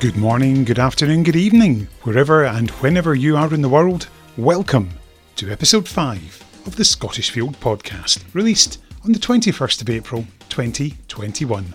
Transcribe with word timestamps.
Good 0.00 0.16
morning, 0.16 0.64
good 0.64 0.78
afternoon, 0.78 1.24
good 1.24 1.36
evening, 1.36 1.86
wherever 2.04 2.46
and 2.46 2.70
whenever 2.70 3.14
you 3.14 3.36
are 3.36 3.52
in 3.52 3.60
the 3.60 3.68
world. 3.68 4.08
Welcome 4.38 4.88
to 5.36 5.50
episode 5.50 5.86
5 5.86 6.62
of 6.66 6.76
the 6.76 6.86
Scottish 6.86 7.30
Field 7.30 7.60
podcast, 7.60 8.24
released 8.32 8.78
on 9.04 9.12
the 9.12 9.18
21st 9.18 9.82
of 9.82 9.90
April 9.90 10.24
2021. 10.48 11.74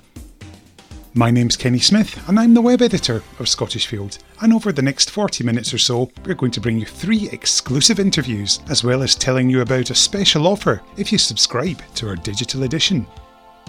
My 1.13 1.29
name's 1.29 1.55
Kenny 1.55 1.77
Smith, 1.77 2.27
and 2.27 2.39
I'm 2.39 2.55
the 2.55 2.63
web 2.63 2.81
editor 2.81 3.21
of 3.37 3.47
Scottish 3.47 3.85
Field. 3.85 4.17
And 4.41 4.53
over 4.53 4.71
the 4.71 4.81
next 4.81 5.11
40 5.11 5.43
minutes 5.43 5.71
or 5.71 5.77
so, 5.77 6.09
we're 6.25 6.33
going 6.33 6.49
to 6.53 6.61
bring 6.61 6.79
you 6.79 6.87
three 6.87 7.29
exclusive 7.29 7.99
interviews, 7.99 8.59
as 8.69 8.83
well 8.83 9.03
as 9.03 9.13
telling 9.13 9.51
you 9.51 9.61
about 9.61 9.91
a 9.91 9.95
special 9.95 10.47
offer 10.47 10.81
if 10.97 11.11
you 11.11 11.19
subscribe 11.19 11.79
to 11.93 12.09
our 12.09 12.15
digital 12.15 12.63
edition. 12.63 13.05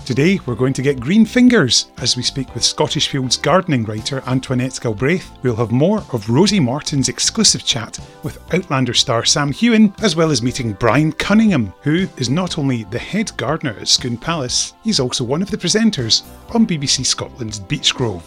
Today, 0.05 0.39
we're 0.47 0.55
going 0.55 0.73
to 0.75 0.83
get 0.83 1.01
green 1.01 1.25
fingers 1.25 1.91
as 1.99 2.17
we 2.17 2.23
speak 2.23 2.55
with 2.55 2.63
Scottish 2.63 3.09
Fields 3.09 3.37
gardening 3.37 3.85
writer 3.85 4.23
Antoinette 4.27 4.79
Galbraith. 4.81 5.31
We'll 5.43 5.57
have 5.57 5.73
more 5.73 6.05
of 6.13 6.31
Rosie 6.31 6.61
Martin's 6.61 7.09
exclusive 7.09 7.65
chat 7.65 7.99
with 8.23 8.39
Outlander 8.55 8.95
star 8.95 9.25
Sam 9.25 9.53
Heughan, 9.53 9.93
as 10.03 10.15
well 10.15 10.31
as 10.31 10.43
meeting 10.43 10.75
Brian 10.75 11.11
Cunningham, 11.13 11.73
who 11.83 12.07
is 12.19 12.31
not 12.31 12.57
only 12.57 12.85
the 12.85 12.99
head 12.99 13.37
gardener 13.37 13.77
at 13.81 13.89
Scone 13.89 14.17
Palace, 14.17 14.75
he's 14.85 15.01
also 15.01 15.25
one 15.25 15.43
of 15.43 15.51
the 15.51 15.57
presenters 15.57 16.23
on 16.55 16.67
BBC 16.67 17.05
Scotland's 17.05 17.59
Beechgrove. 17.59 18.23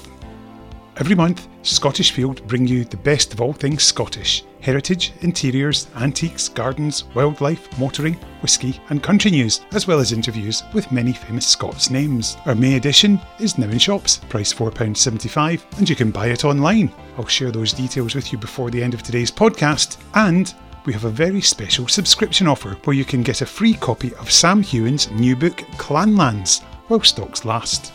Every 0.97 1.15
month, 1.15 1.47
Scottish 1.61 2.11
Field 2.11 2.45
bring 2.47 2.67
you 2.67 2.83
the 2.83 2.97
best 2.97 3.33
of 3.33 3.39
all 3.39 3.53
things 3.53 3.83
Scottish 3.83 4.43
heritage, 4.61 5.13
interiors, 5.21 5.87
antiques, 5.95 6.49
gardens, 6.49 7.05
wildlife, 7.15 7.77
motoring, 7.79 8.13
whisky, 8.41 8.79
and 8.89 9.03
country 9.03 9.31
news, 9.31 9.61
as 9.71 9.87
well 9.87 9.99
as 9.99 10.11
interviews 10.11 10.63
with 10.73 10.91
many 10.91 11.13
famous 11.13 11.47
Scots 11.47 11.89
names. 11.89 12.37
Our 12.45 12.55
May 12.55 12.75
edition 12.75 13.19
is 13.39 13.57
now 13.57 13.69
in 13.69 13.79
shops, 13.79 14.17
price 14.29 14.53
£4.75, 14.53 15.77
and 15.77 15.89
you 15.89 15.95
can 15.95 16.11
buy 16.11 16.27
it 16.27 16.45
online. 16.45 16.91
I'll 17.17 17.27
share 17.27 17.51
those 17.51 17.73
details 17.73 18.15
with 18.15 18.31
you 18.31 18.37
before 18.37 18.69
the 18.69 18.83
end 18.83 18.93
of 18.93 19.03
today's 19.03 19.31
podcast, 19.31 19.97
and 20.13 20.53
we 20.85 20.93
have 20.93 21.05
a 21.05 21.09
very 21.09 21.41
special 21.41 21.87
subscription 21.87 22.47
offer 22.47 22.71
where 22.83 22.95
you 22.95 23.05
can 23.05 23.21
get 23.21 23.41
a 23.41 23.45
free 23.45 23.73
copy 23.73 24.13
of 24.15 24.31
Sam 24.31 24.63
Heughan's 24.63 25.11
new 25.11 25.35
book, 25.35 25.57
Clanlands, 25.77 26.63
while 26.87 27.01
stocks 27.01 27.45
last. 27.45 27.93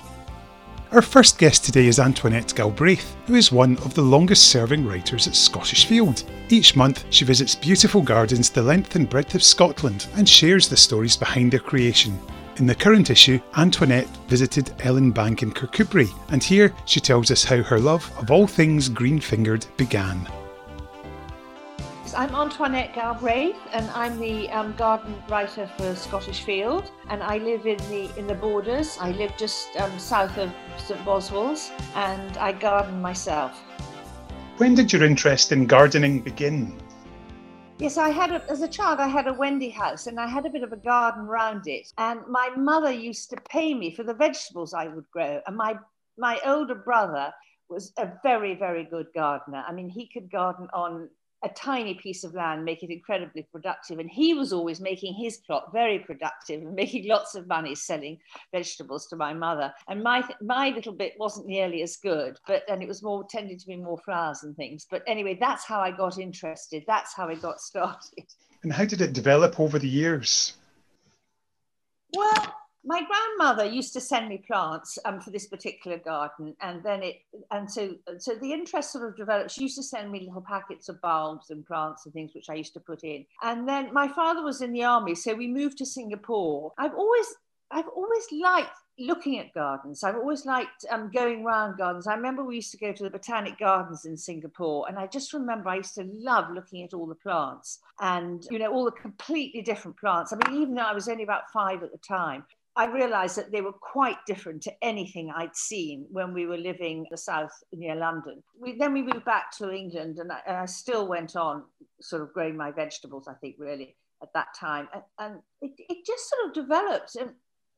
Our 0.93 1.03
first 1.03 1.39
guest 1.39 1.65
today 1.65 1.87
is 1.87 1.99
Antoinette 1.99 2.55
Galbraith, 2.55 3.17
who 3.27 3.35
is 3.35 3.51
one 3.51 3.77
of 3.79 3.95
the 3.95 4.03
longest 4.03 4.51
serving 4.51 4.87
writers 4.87 5.27
at 5.27 5.35
Scottish 5.35 5.87
Field. 5.87 6.23
Each 6.51 6.77
month, 6.77 7.07
she 7.09 7.25
visits 7.25 7.55
beautiful 7.55 8.03
gardens 8.03 8.51
the 8.51 8.63
length 8.63 8.97
and 8.97 9.09
breadth 9.09 9.35
of 9.35 9.43
Scotland 9.43 10.07
and 10.15 10.29
shares 10.29 10.69
the 10.69 10.77
stories 10.77 11.17
behind 11.17 11.51
their 11.51 11.61
creation. 11.61 12.19
In 12.57 12.67
the 12.67 12.75
current 12.75 13.11
issue, 13.11 13.41
Antoinette 13.57 14.09
visited 14.29 14.67
Ellenbank 14.79 15.43
in 15.43 15.53
Kirkcudbright, 15.53 16.15
and 16.29 16.45
here 16.45 16.73
she 16.85 17.01
tells 17.01 17.31
us 17.31 17.45
how 17.45 17.63
her 17.63 17.81
love 17.81 18.13
of 18.19 18.31
all 18.31 18.47
things 18.47 18.89
green 18.89 19.21
fingered 19.21 19.67
began. 19.77 20.29
I'm 22.17 22.33
Antoinette 22.35 22.95
Galbraith, 22.95 23.57
and 23.73 23.91
I'm 23.91 24.21
the 24.21 24.49
um, 24.51 24.75
garden 24.77 25.21
writer 25.29 25.69
for 25.77 25.97
Scottish 25.97 26.45
Field, 26.45 26.93
and 27.09 27.23
I 27.25 27.39
live 27.39 27.67
in 27.67 27.79
the 27.91 28.09
in 28.17 28.29
the 28.29 28.35
borders. 28.35 28.97
I 29.01 29.11
live 29.13 29.37
just 29.37 29.75
um, 29.79 29.99
south 29.99 30.39
of 30.39 30.53
St 30.79 31.05
Boswell's, 31.05 31.73
and 31.97 32.37
I 32.37 32.53
garden 32.53 33.03
myself. 33.03 33.61
When 34.59 34.77
did 34.77 34.93
your 34.93 35.03
interest 35.03 35.51
in 35.51 35.67
gardening 35.67 36.21
begin? 36.21 36.79
Yes, 37.81 37.99
I 37.99 38.11
had 38.11 38.31
a, 38.31 38.41
as 38.49 38.63
a 38.63 38.69
child. 38.69 39.01
I 39.01 39.09
had 39.09 39.27
a 39.27 39.33
Wendy 39.33 39.69
house, 39.69 40.07
and 40.07 40.21
I 40.21 40.29
had 40.29 40.47
a 40.47 40.51
bit 40.51 40.63
of 40.63 40.73
a 40.73 40.77
garden 40.77 41.27
round 41.27 41.67
it. 41.67 41.93
And 41.99 42.21
my 42.29 42.51
mother 42.57 42.93
used 42.93 43.31
to 43.31 43.37
pay 43.49 43.75
me 43.75 43.93
for 43.93 44.05
the 44.05 44.15
vegetables 44.15 44.73
I 44.73 44.87
would 44.87 45.11
grow, 45.11 45.41
and 45.49 45.57
my 45.57 45.77
my 46.17 46.39
older 46.47 46.77
brother 46.77 47.35
was 47.69 47.93
a 47.99 48.13
very 48.23 48.55
very 48.55 48.85
good 48.85 49.09
gardener. 49.13 49.65
I 49.67 49.73
mean, 49.73 49.89
he 49.89 50.07
could 50.07 50.31
garden 50.31 50.69
on 50.73 51.09
a 51.45 51.49
tiny 51.51 51.95
piece 51.95 52.25
of 52.25 52.35
land, 52.35 52.65
make 52.65 52.83
it 52.83 52.91
incredibly 52.91 53.47
productive. 53.53 53.99
And 53.99 54.11
he 54.11 54.35
was 54.35 54.53
always 54.53 54.81
making 54.81 55.15
his 55.15 55.39
plot 55.39 55.71
very 55.73 55.99
productive 55.99 56.63
and 56.63 56.75
making 56.83 57.09
lots 57.09 57.35
of 57.35 57.47
money 57.47 57.75
selling 57.75 58.19
vegetables 58.53 59.07
to 59.09 59.17
my 59.17 59.35
mother. 59.35 59.73
And 59.89 60.03
my 60.03 60.25
my 60.41 60.71
little 60.71 60.93
bit 60.93 61.15
wasn't 61.19 61.47
nearly 61.47 61.83
as 61.83 61.97
good, 61.97 62.39
but 62.47 62.63
and 62.69 62.83
it 62.83 62.89
was 62.89 63.03
more 63.03 63.25
tended 63.29 63.61
to 63.61 63.67
be 63.67 63.77
more 63.77 63.99
flowers 63.99 64.43
and 64.43 64.57
things. 64.57 64.87
But 64.91 65.03
anyway, 65.07 65.37
that's 65.41 65.65
how 65.65 65.81
I 65.81 65.91
got 65.91 66.19
interested. 66.19 66.85
That's 66.87 67.15
how 67.15 67.29
I 67.29 67.35
got 67.35 67.61
started. 67.61 68.27
And 68.63 68.73
how 68.73 68.85
did 68.85 69.01
it 69.01 69.13
develop 69.13 69.61
over 69.61 69.79
the 69.79 69.89
years? 69.89 70.55
Well, 72.15 72.55
my 72.85 73.03
grandmother 73.03 73.65
used 73.65 73.93
to 73.93 74.01
send 74.01 74.29
me 74.29 74.39
plants 74.39 74.99
um, 75.05 75.21
for 75.21 75.31
this 75.31 75.47
particular 75.47 75.99
garden 75.99 76.55
and 76.61 76.83
then 76.83 77.03
it 77.03 77.23
and 77.51 77.71
so 77.71 77.95
so 78.19 78.35
the 78.37 78.53
interest 78.53 78.93
sort 78.93 79.09
of 79.09 79.17
developed 79.17 79.51
she 79.51 79.63
used 79.63 79.77
to 79.77 79.83
send 79.83 80.11
me 80.11 80.21
little 80.21 80.43
packets 80.43 80.89
of 80.89 81.01
bulbs 81.01 81.51
and 81.51 81.67
plants 81.67 82.05
and 82.05 82.15
things 82.15 82.35
which 82.35 82.51
i 82.51 82.55
used 82.55 82.75
to 82.75 82.81
put 82.81 83.03
in 83.03 83.25
and 83.43 83.69
then 83.69 83.93
my 83.93 84.09
father 84.09 84.43
was 84.43 84.61
in 84.61 84.73
the 84.73 84.85
army 84.85 85.15
so 85.15 85.35
we 85.35 85.47
moved 85.47 85.79
to 85.79 85.87
singapore 85.87 86.73
i've 86.79 86.95
always 86.95 87.27
i've 87.71 87.89
always 87.89 88.27
liked 88.33 88.77
looking 88.99 89.39
at 89.39 89.53
gardens. 89.53 90.05
I've 90.05 90.15
always 90.15 90.47
liked 90.47 90.85
um, 90.91 91.11
going 91.13 91.45
around 91.45 91.79
gardens. 91.79 92.07
I 92.07 92.15
remember 92.15 92.45
we 92.45 92.57
used 92.57 92.71
to 92.73 92.77
go 92.77 92.93
to 92.93 93.03
the 93.03 93.11
Botanic 93.11 93.59
Gardens 93.59 94.05
in 94.05 94.17
Singapore, 94.17 94.87
and 94.89 94.99
I 94.99 95.07
just 95.07 95.33
remember 95.33 95.69
I 95.69 95.77
used 95.77 95.97
to 95.97 96.05
love 96.05 96.51
looking 96.53 96.85
at 96.85 96.95
all 96.95 97.07
the 97.07 97.15
plants 97.17 97.81
and, 98.01 98.47
you 98.51 98.59
know, 98.59 98.73
all 98.73 98.85
the 98.85 98.93
completely 98.93 99.63
different 99.63 99.99
plants. 99.99 100.33
I 100.33 100.37
mean, 100.37 100.63
even 100.63 100.75
though 100.75 100.83
I 100.83 100.93
was 100.93 101.09
only 101.09 101.25
about 101.25 101.51
five 101.53 101.83
at 101.83 101.91
the 101.91 101.99
time, 101.99 102.45
I 102.77 102.87
realized 102.87 103.37
that 103.37 103.53
they 103.53 103.61
were 103.61 103.73
quite 103.73 104.17
different 104.27 104.63
to 104.63 104.73
anything 104.83 105.31
I'd 105.31 105.55
seen 105.55 106.07
when 106.11 106.35
we 106.35 106.47
were 106.47 106.57
living 106.57 106.99
in 106.99 107.07
the 107.11 107.17
south 107.17 107.53
near 107.73 107.95
London. 107.95 108.43
We, 108.59 108.77
then 108.77 108.93
we 108.93 109.03
moved 109.03 109.25
back 109.25 109.57
to 109.59 109.73
England, 109.73 110.19
and 110.19 110.33
I, 110.33 110.41
and 110.47 110.57
I, 110.57 110.67
still 110.67 111.07
went 111.07 111.37
on 111.37 111.65
sort 112.01 112.23
of 112.23 112.33
growing 112.33 112.57
my 112.57 112.73
vegetables, 112.73 113.29
I 113.29 113.35
think, 113.35 113.57
really, 113.59 113.97
at 114.23 114.33
that 114.35 114.49
time. 114.59 114.89
And, 114.93 115.03
and 115.19 115.35
it, 115.63 115.71
it 115.89 116.05
just 116.05 116.29
sort 116.29 116.49
of 116.49 116.55
developed. 116.55 117.15
And 117.15 117.31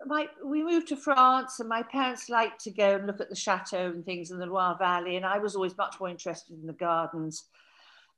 my, 0.06 0.28
we 0.42 0.64
moved 0.64 0.88
to 0.88 0.96
France, 0.96 1.60
and 1.60 1.68
my 1.68 1.82
parents 1.82 2.30
liked 2.30 2.62
to 2.64 2.70
go 2.70 2.96
and 2.96 3.06
look 3.06 3.20
at 3.20 3.28
the 3.28 3.36
chateau 3.36 3.86
and 3.86 4.04
things 4.04 4.30
in 4.30 4.38
the 4.38 4.46
Loire 4.46 4.78
Valley, 4.78 5.16
and 5.16 5.26
I 5.26 5.38
was 5.38 5.54
always 5.54 5.76
much 5.76 5.96
more 6.00 6.08
interested 6.08 6.58
in 6.58 6.66
the 6.66 6.72
gardens 6.72 7.44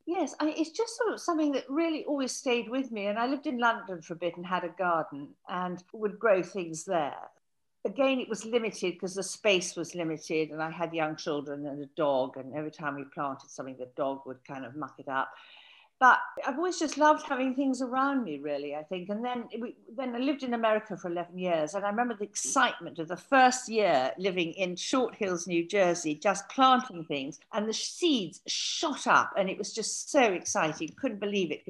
yes, 0.09 0.35
I, 0.41 0.55
it's 0.57 0.71
just 0.71 0.97
sort 0.97 1.13
of 1.13 1.21
something 1.21 1.53
that 1.53 1.69
really 1.69 2.05
always 2.07 2.33
stayed 2.33 2.71
with 2.71 2.91
me. 2.91 3.07
And 3.07 3.19
I 3.19 3.27
lived 3.27 3.47
in 3.47 3.59
London 3.59 4.01
for 4.01 4.15
a 4.15 4.17
bit 4.17 4.37
and 4.37 4.47
had 4.47 4.65
a 4.65 4.71
garden 4.71 5.29
and 5.49 5.83
would 5.93 6.19
grow 6.19 6.43
things 6.43 6.85
there. 6.85 7.29
Again, 7.85 8.19
it 8.19 8.29
was 8.29 8.45
limited 8.45 8.95
because 8.95 9.15
the 9.15 9.23
space 9.23 9.77
was 9.77 9.95
limited, 9.95 10.51
and 10.51 10.63
I 10.63 10.71
had 10.71 10.93
young 10.93 11.15
children 11.15 11.67
and 11.67 11.83
a 11.83 11.89
dog. 11.97 12.37
And 12.37 12.55
every 12.55 12.71
time 12.71 12.97
we 12.97 13.05
planted 13.15 13.51
something, 13.51 13.77
the 13.79 13.91
dog 13.97 14.23
would 14.27 14.45
kind 14.47 14.65
of 14.65 14.75
muck 14.75 14.95
it 14.99 15.09
up 15.09 15.29
but 16.01 16.19
I've 16.47 16.57
always 16.57 16.79
just 16.79 16.97
loved 16.97 17.27
having 17.27 17.55
things 17.55 17.83
around 17.83 18.25
me, 18.25 18.39
really. 18.39 18.75
I 18.77 18.83
think, 18.83 19.09
and 19.09 19.25
then 19.25 19.45
we, 19.61 19.75
then 19.97 20.15
I 20.15 20.19
lived 20.19 20.43
in 20.43 20.55
America 20.55 20.97
for 20.97 21.11
eleven 21.11 21.39
years, 21.39 21.75
and 21.75 21.85
I 21.85 21.91
remember 21.91 22.15
the 22.15 22.25
excitement 22.25 22.99
of 22.99 23.09
the 23.09 23.17
first 23.17 23.69
year 23.69 24.13
living 24.19 24.53
in 24.53 24.77
Short 24.77 25.15
Hills, 25.15 25.47
New 25.47 25.67
Jersey, 25.67 26.15
just 26.15 26.49
planting 26.49 27.05
things, 27.05 27.41
and 27.53 27.69
the 27.69 27.75
seeds 27.75 28.41
shot 28.47 29.07
up, 29.07 29.33
and 29.37 29.51
it 29.51 29.59
was 29.59 29.73
just 29.73 30.11
so 30.11 30.23
exciting. 30.23 30.89
Couldn't 31.01 31.21
believe 31.21 31.51
it 31.51 31.63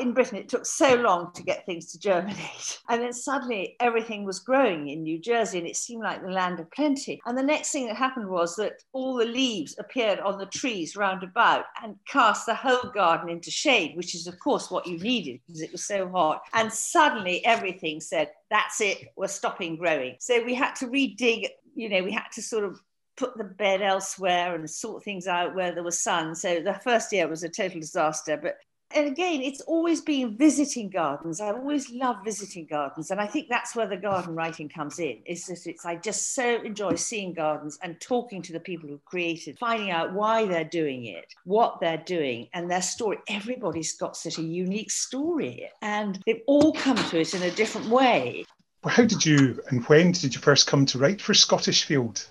in 0.00 0.12
Britain, 0.12 0.38
it 0.38 0.48
took 0.48 0.64
so 0.64 0.94
long 0.94 1.32
to 1.34 1.42
get 1.42 1.66
things 1.66 1.90
to 1.92 1.98
germinate. 1.98 2.78
And 2.88 3.02
then 3.02 3.12
suddenly 3.12 3.76
everything 3.80 4.24
was 4.24 4.40
growing 4.40 4.88
in 4.88 5.02
New 5.02 5.18
Jersey 5.18 5.58
and 5.58 5.66
it 5.66 5.76
seemed 5.76 6.02
like 6.02 6.22
the 6.22 6.30
land 6.30 6.60
of 6.60 6.70
plenty. 6.70 7.20
And 7.24 7.38
the 7.38 7.42
next 7.42 7.70
thing 7.70 7.86
that 7.86 7.96
happened 7.96 8.28
was 8.28 8.54
that 8.56 8.82
all 8.92 9.14
the 9.14 9.24
leaves 9.24 9.76
appeared 9.78 10.20
on 10.20 10.38
the 10.38 10.46
trees 10.46 10.94
round 10.94 11.22
about 11.22 11.64
and 11.82 11.96
cast 12.06 12.46
the 12.46 12.54
whole 12.54 12.90
garden 12.90 13.30
into 13.30 13.50
shade, 13.50 13.96
which 13.96 14.14
is, 14.14 14.26
of 14.26 14.38
course, 14.40 14.70
what 14.70 14.86
you 14.86 14.98
needed 14.98 15.40
because 15.46 15.62
it 15.62 15.72
was 15.72 15.84
so 15.84 16.08
hot. 16.08 16.42
And 16.52 16.70
suddenly 16.72 17.44
everything 17.46 18.00
said, 18.00 18.30
that's 18.50 18.80
it, 18.80 19.08
we're 19.16 19.28
stopping 19.28 19.76
growing. 19.76 20.16
So 20.20 20.44
we 20.44 20.54
had 20.54 20.74
to 20.76 20.88
redig, 20.88 21.48
you 21.74 21.88
know, 21.88 22.02
we 22.02 22.12
had 22.12 22.30
to 22.34 22.42
sort 22.42 22.64
of 22.64 22.78
put 23.16 23.36
the 23.36 23.44
bed 23.44 23.82
elsewhere 23.82 24.54
and 24.54 24.68
sort 24.68 25.04
things 25.04 25.26
out 25.26 25.54
where 25.54 25.72
there 25.72 25.82
was 25.82 26.02
sun. 26.02 26.34
So 26.34 26.60
the 26.60 26.74
first 26.84 27.12
year 27.12 27.28
was 27.28 27.42
a 27.42 27.48
total 27.48 27.80
disaster, 27.80 28.36
but 28.36 28.56
and 28.94 29.08
again, 29.08 29.40
it's 29.42 29.60
always 29.62 30.00
been 30.00 30.36
visiting 30.36 30.90
gardens. 30.90 31.40
I 31.40 31.50
always 31.50 31.90
love 31.90 32.16
visiting 32.24 32.66
gardens, 32.66 33.10
and 33.10 33.20
I 33.20 33.26
think 33.26 33.48
that's 33.48 33.74
where 33.74 33.86
the 33.86 33.96
garden 33.96 34.34
writing 34.34 34.68
comes 34.68 34.98
in. 34.98 35.18
Is 35.26 35.46
that 35.46 35.66
it's 35.66 35.84
I 35.84 35.96
just 35.96 36.34
so 36.34 36.62
enjoy 36.62 36.94
seeing 36.96 37.32
gardens 37.32 37.78
and 37.82 38.00
talking 38.00 38.42
to 38.42 38.52
the 38.52 38.60
people 38.60 38.88
who 38.88 39.00
created, 39.04 39.58
finding 39.58 39.90
out 39.90 40.12
why 40.12 40.46
they're 40.46 40.64
doing 40.64 41.06
it, 41.06 41.34
what 41.44 41.80
they're 41.80 42.02
doing, 42.04 42.48
and 42.54 42.70
their 42.70 42.82
story. 42.82 43.18
Everybody's 43.28 43.92
got 43.96 44.16
such 44.16 44.38
a 44.38 44.42
unique 44.42 44.90
story, 44.90 45.68
and 45.82 46.20
they've 46.26 46.42
all 46.46 46.72
come 46.72 46.96
to 46.96 47.20
it 47.20 47.34
in 47.34 47.42
a 47.42 47.50
different 47.50 47.88
way. 47.88 48.44
Well, 48.84 48.94
how 48.94 49.04
did 49.04 49.24
you 49.24 49.60
and 49.68 49.84
when 49.84 50.12
did 50.12 50.34
you 50.34 50.40
first 50.40 50.66
come 50.66 50.86
to 50.86 50.98
write 50.98 51.20
for 51.20 51.34
Scottish 51.34 51.84
Field? 51.84 52.26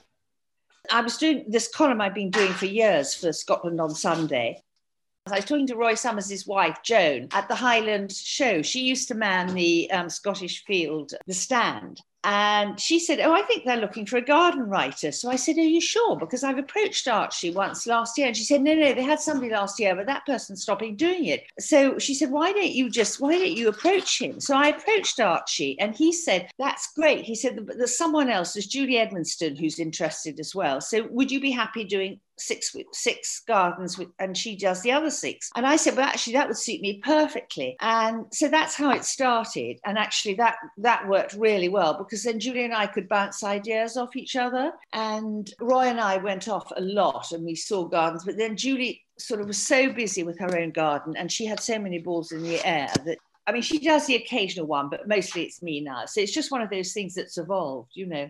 I 0.91 1.01
was 1.01 1.17
doing 1.17 1.45
this 1.47 1.67
column 1.67 2.01
I've 2.01 2.13
been 2.13 2.31
doing 2.31 2.51
for 2.53 2.65
years 2.65 3.13
for 3.13 3.31
Scotland 3.31 3.79
on 3.79 3.93
Sunday. 3.95 4.61
I 5.27 5.35
was 5.35 5.45
talking 5.45 5.67
to 5.67 5.75
Roy 5.75 5.93
Summers' 5.93 6.47
wife, 6.47 6.79
Joan, 6.83 7.27
at 7.31 7.47
the 7.47 7.55
Highland 7.55 8.11
show. 8.11 8.61
She 8.63 8.81
used 8.81 9.07
to 9.09 9.13
man 9.13 9.53
the 9.53 9.89
um, 9.91 10.09
Scottish 10.09 10.65
Field, 10.65 11.13
the 11.27 11.33
stand. 11.33 12.01
And 12.23 12.79
she 12.79 12.99
said, 12.99 13.19
Oh, 13.19 13.33
I 13.33 13.41
think 13.41 13.65
they're 13.65 13.77
looking 13.77 14.05
for 14.05 14.17
a 14.17 14.21
garden 14.21 14.69
writer. 14.69 15.11
So 15.11 15.29
I 15.29 15.35
said, 15.35 15.57
Are 15.57 15.61
you 15.61 15.81
sure? 15.81 16.15
Because 16.15 16.43
I've 16.43 16.59
approached 16.59 17.07
Archie 17.07 17.51
once 17.51 17.87
last 17.87 18.17
year. 18.17 18.27
And 18.27 18.37
she 18.37 18.43
said, 18.43 18.61
No, 18.61 18.75
no, 18.75 18.93
they 18.93 19.03
had 19.03 19.19
somebody 19.19 19.51
last 19.51 19.79
year, 19.79 19.95
but 19.95 20.05
that 20.05 20.25
person's 20.25 20.61
stopping 20.61 20.95
doing 20.95 21.25
it. 21.25 21.43
So 21.59 21.97
she 21.97 22.13
said, 22.13 22.29
Why 22.29 22.51
don't 22.51 22.71
you 22.71 22.91
just, 22.91 23.19
why 23.19 23.37
don't 23.37 23.57
you 23.57 23.69
approach 23.69 24.21
him? 24.21 24.39
So 24.39 24.55
I 24.55 24.67
approached 24.67 25.19
Archie 25.19 25.79
and 25.79 25.95
he 25.95 26.11
said, 26.13 26.51
That's 26.59 26.93
great. 26.93 27.25
He 27.25 27.35
said, 27.35 27.67
There's 27.75 27.97
someone 27.97 28.29
else, 28.29 28.53
there's 28.53 28.67
Julie 28.67 28.97
Edmonston 28.97 29.59
who's 29.59 29.79
interested 29.79 30.39
as 30.39 30.53
well. 30.53 30.79
So 30.79 31.07
would 31.09 31.31
you 31.31 31.39
be 31.39 31.51
happy 31.51 31.85
doing 31.85 32.19
six 32.37 32.75
six 32.93 33.41
gardens 33.47 33.97
with, 33.97 34.09
and 34.19 34.35
she 34.35 34.55
does 34.55 34.81
the 34.81 34.91
other 34.91 35.09
six. 35.09 35.49
And 35.55 35.65
i 35.65 35.75
said 35.75 35.95
well 35.95 36.05
actually 36.05 36.33
that 36.33 36.47
would 36.47 36.57
suit 36.57 36.81
me 36.81 37.01
perfectly. 37.03 37.75
And 37.79 38.25
so 38.31 38.47
that's 38.47 38.75
how 38.75 38.91
it 38.91 39.05
started. 39.05 39.79
And 39.85 39.97
actually 39.97 40.35
that 40.35 40.55
that 40.77 41.07
worked 41.07 41.33
really 41.33 41.69
well 41.69 41.97
because 41.97 42.23
then 42.23 42.39
julie 42.39 42.65
and 42.65 42.73
i 42.73 42.87
could 42.87 43.07
bounce 43.09 43.43
ideas 43.43 43.97
off 43.97 44.15
each 44.15 44.35
other. 44.35 44.71
And 44.93 45.51
roy 45.59 45.85
and 45.85 45.99
i 45.99 46.17
went 46.17 46.47
off 46.47 46.71
a 46.75 46.81
lot 46.81 47.31
and 47.31 47.45
we 47.45 47.55
saw 47.55 47.85
gardens. 47.85 48.25
But 48.25 48.37
then 48.37 48.57
julie 48.57 49.03
sort 49.17 49.41
of 49.41 49.47
was 49.47 49.61
so 49.61 49.91
busy 49.91 50.23
with 50.23 50.39
her 50.39 50.57
own 50.57 50.71
garden 50.71 51.15
and 51.15 51.31
she 51.31 51.45
had 51.45 51.59
so 51.59 51.77
many 51.77 51.99
balls 51.99 52.31
in 52.31 52.41
the 52.41 52.65
air 52.65 52.89
that 53.05 53.17
I 53.47 53.51
mean, 53.53 53.63
she 53.63 53.79
does 53.79 54.05
the 54.05 54.15
occasional 54.15 54.67
one, 54.67 54.89
but 54.89 55.07
mostly 55.07 55.43
it's 55.43 55.63
me 55.63 55.81
now. 55.81 56.05
So 56.05 56.21
it's 56.21 56.31
just 56.31 56.51
one 56.51 56.61
of 56.61 56.69
those 56.69 56.93
things 56.93 57.15
that's 57.15 57.39
evolved, 57.39 57.91
you 57.95 58.05
know. 58.05 58.29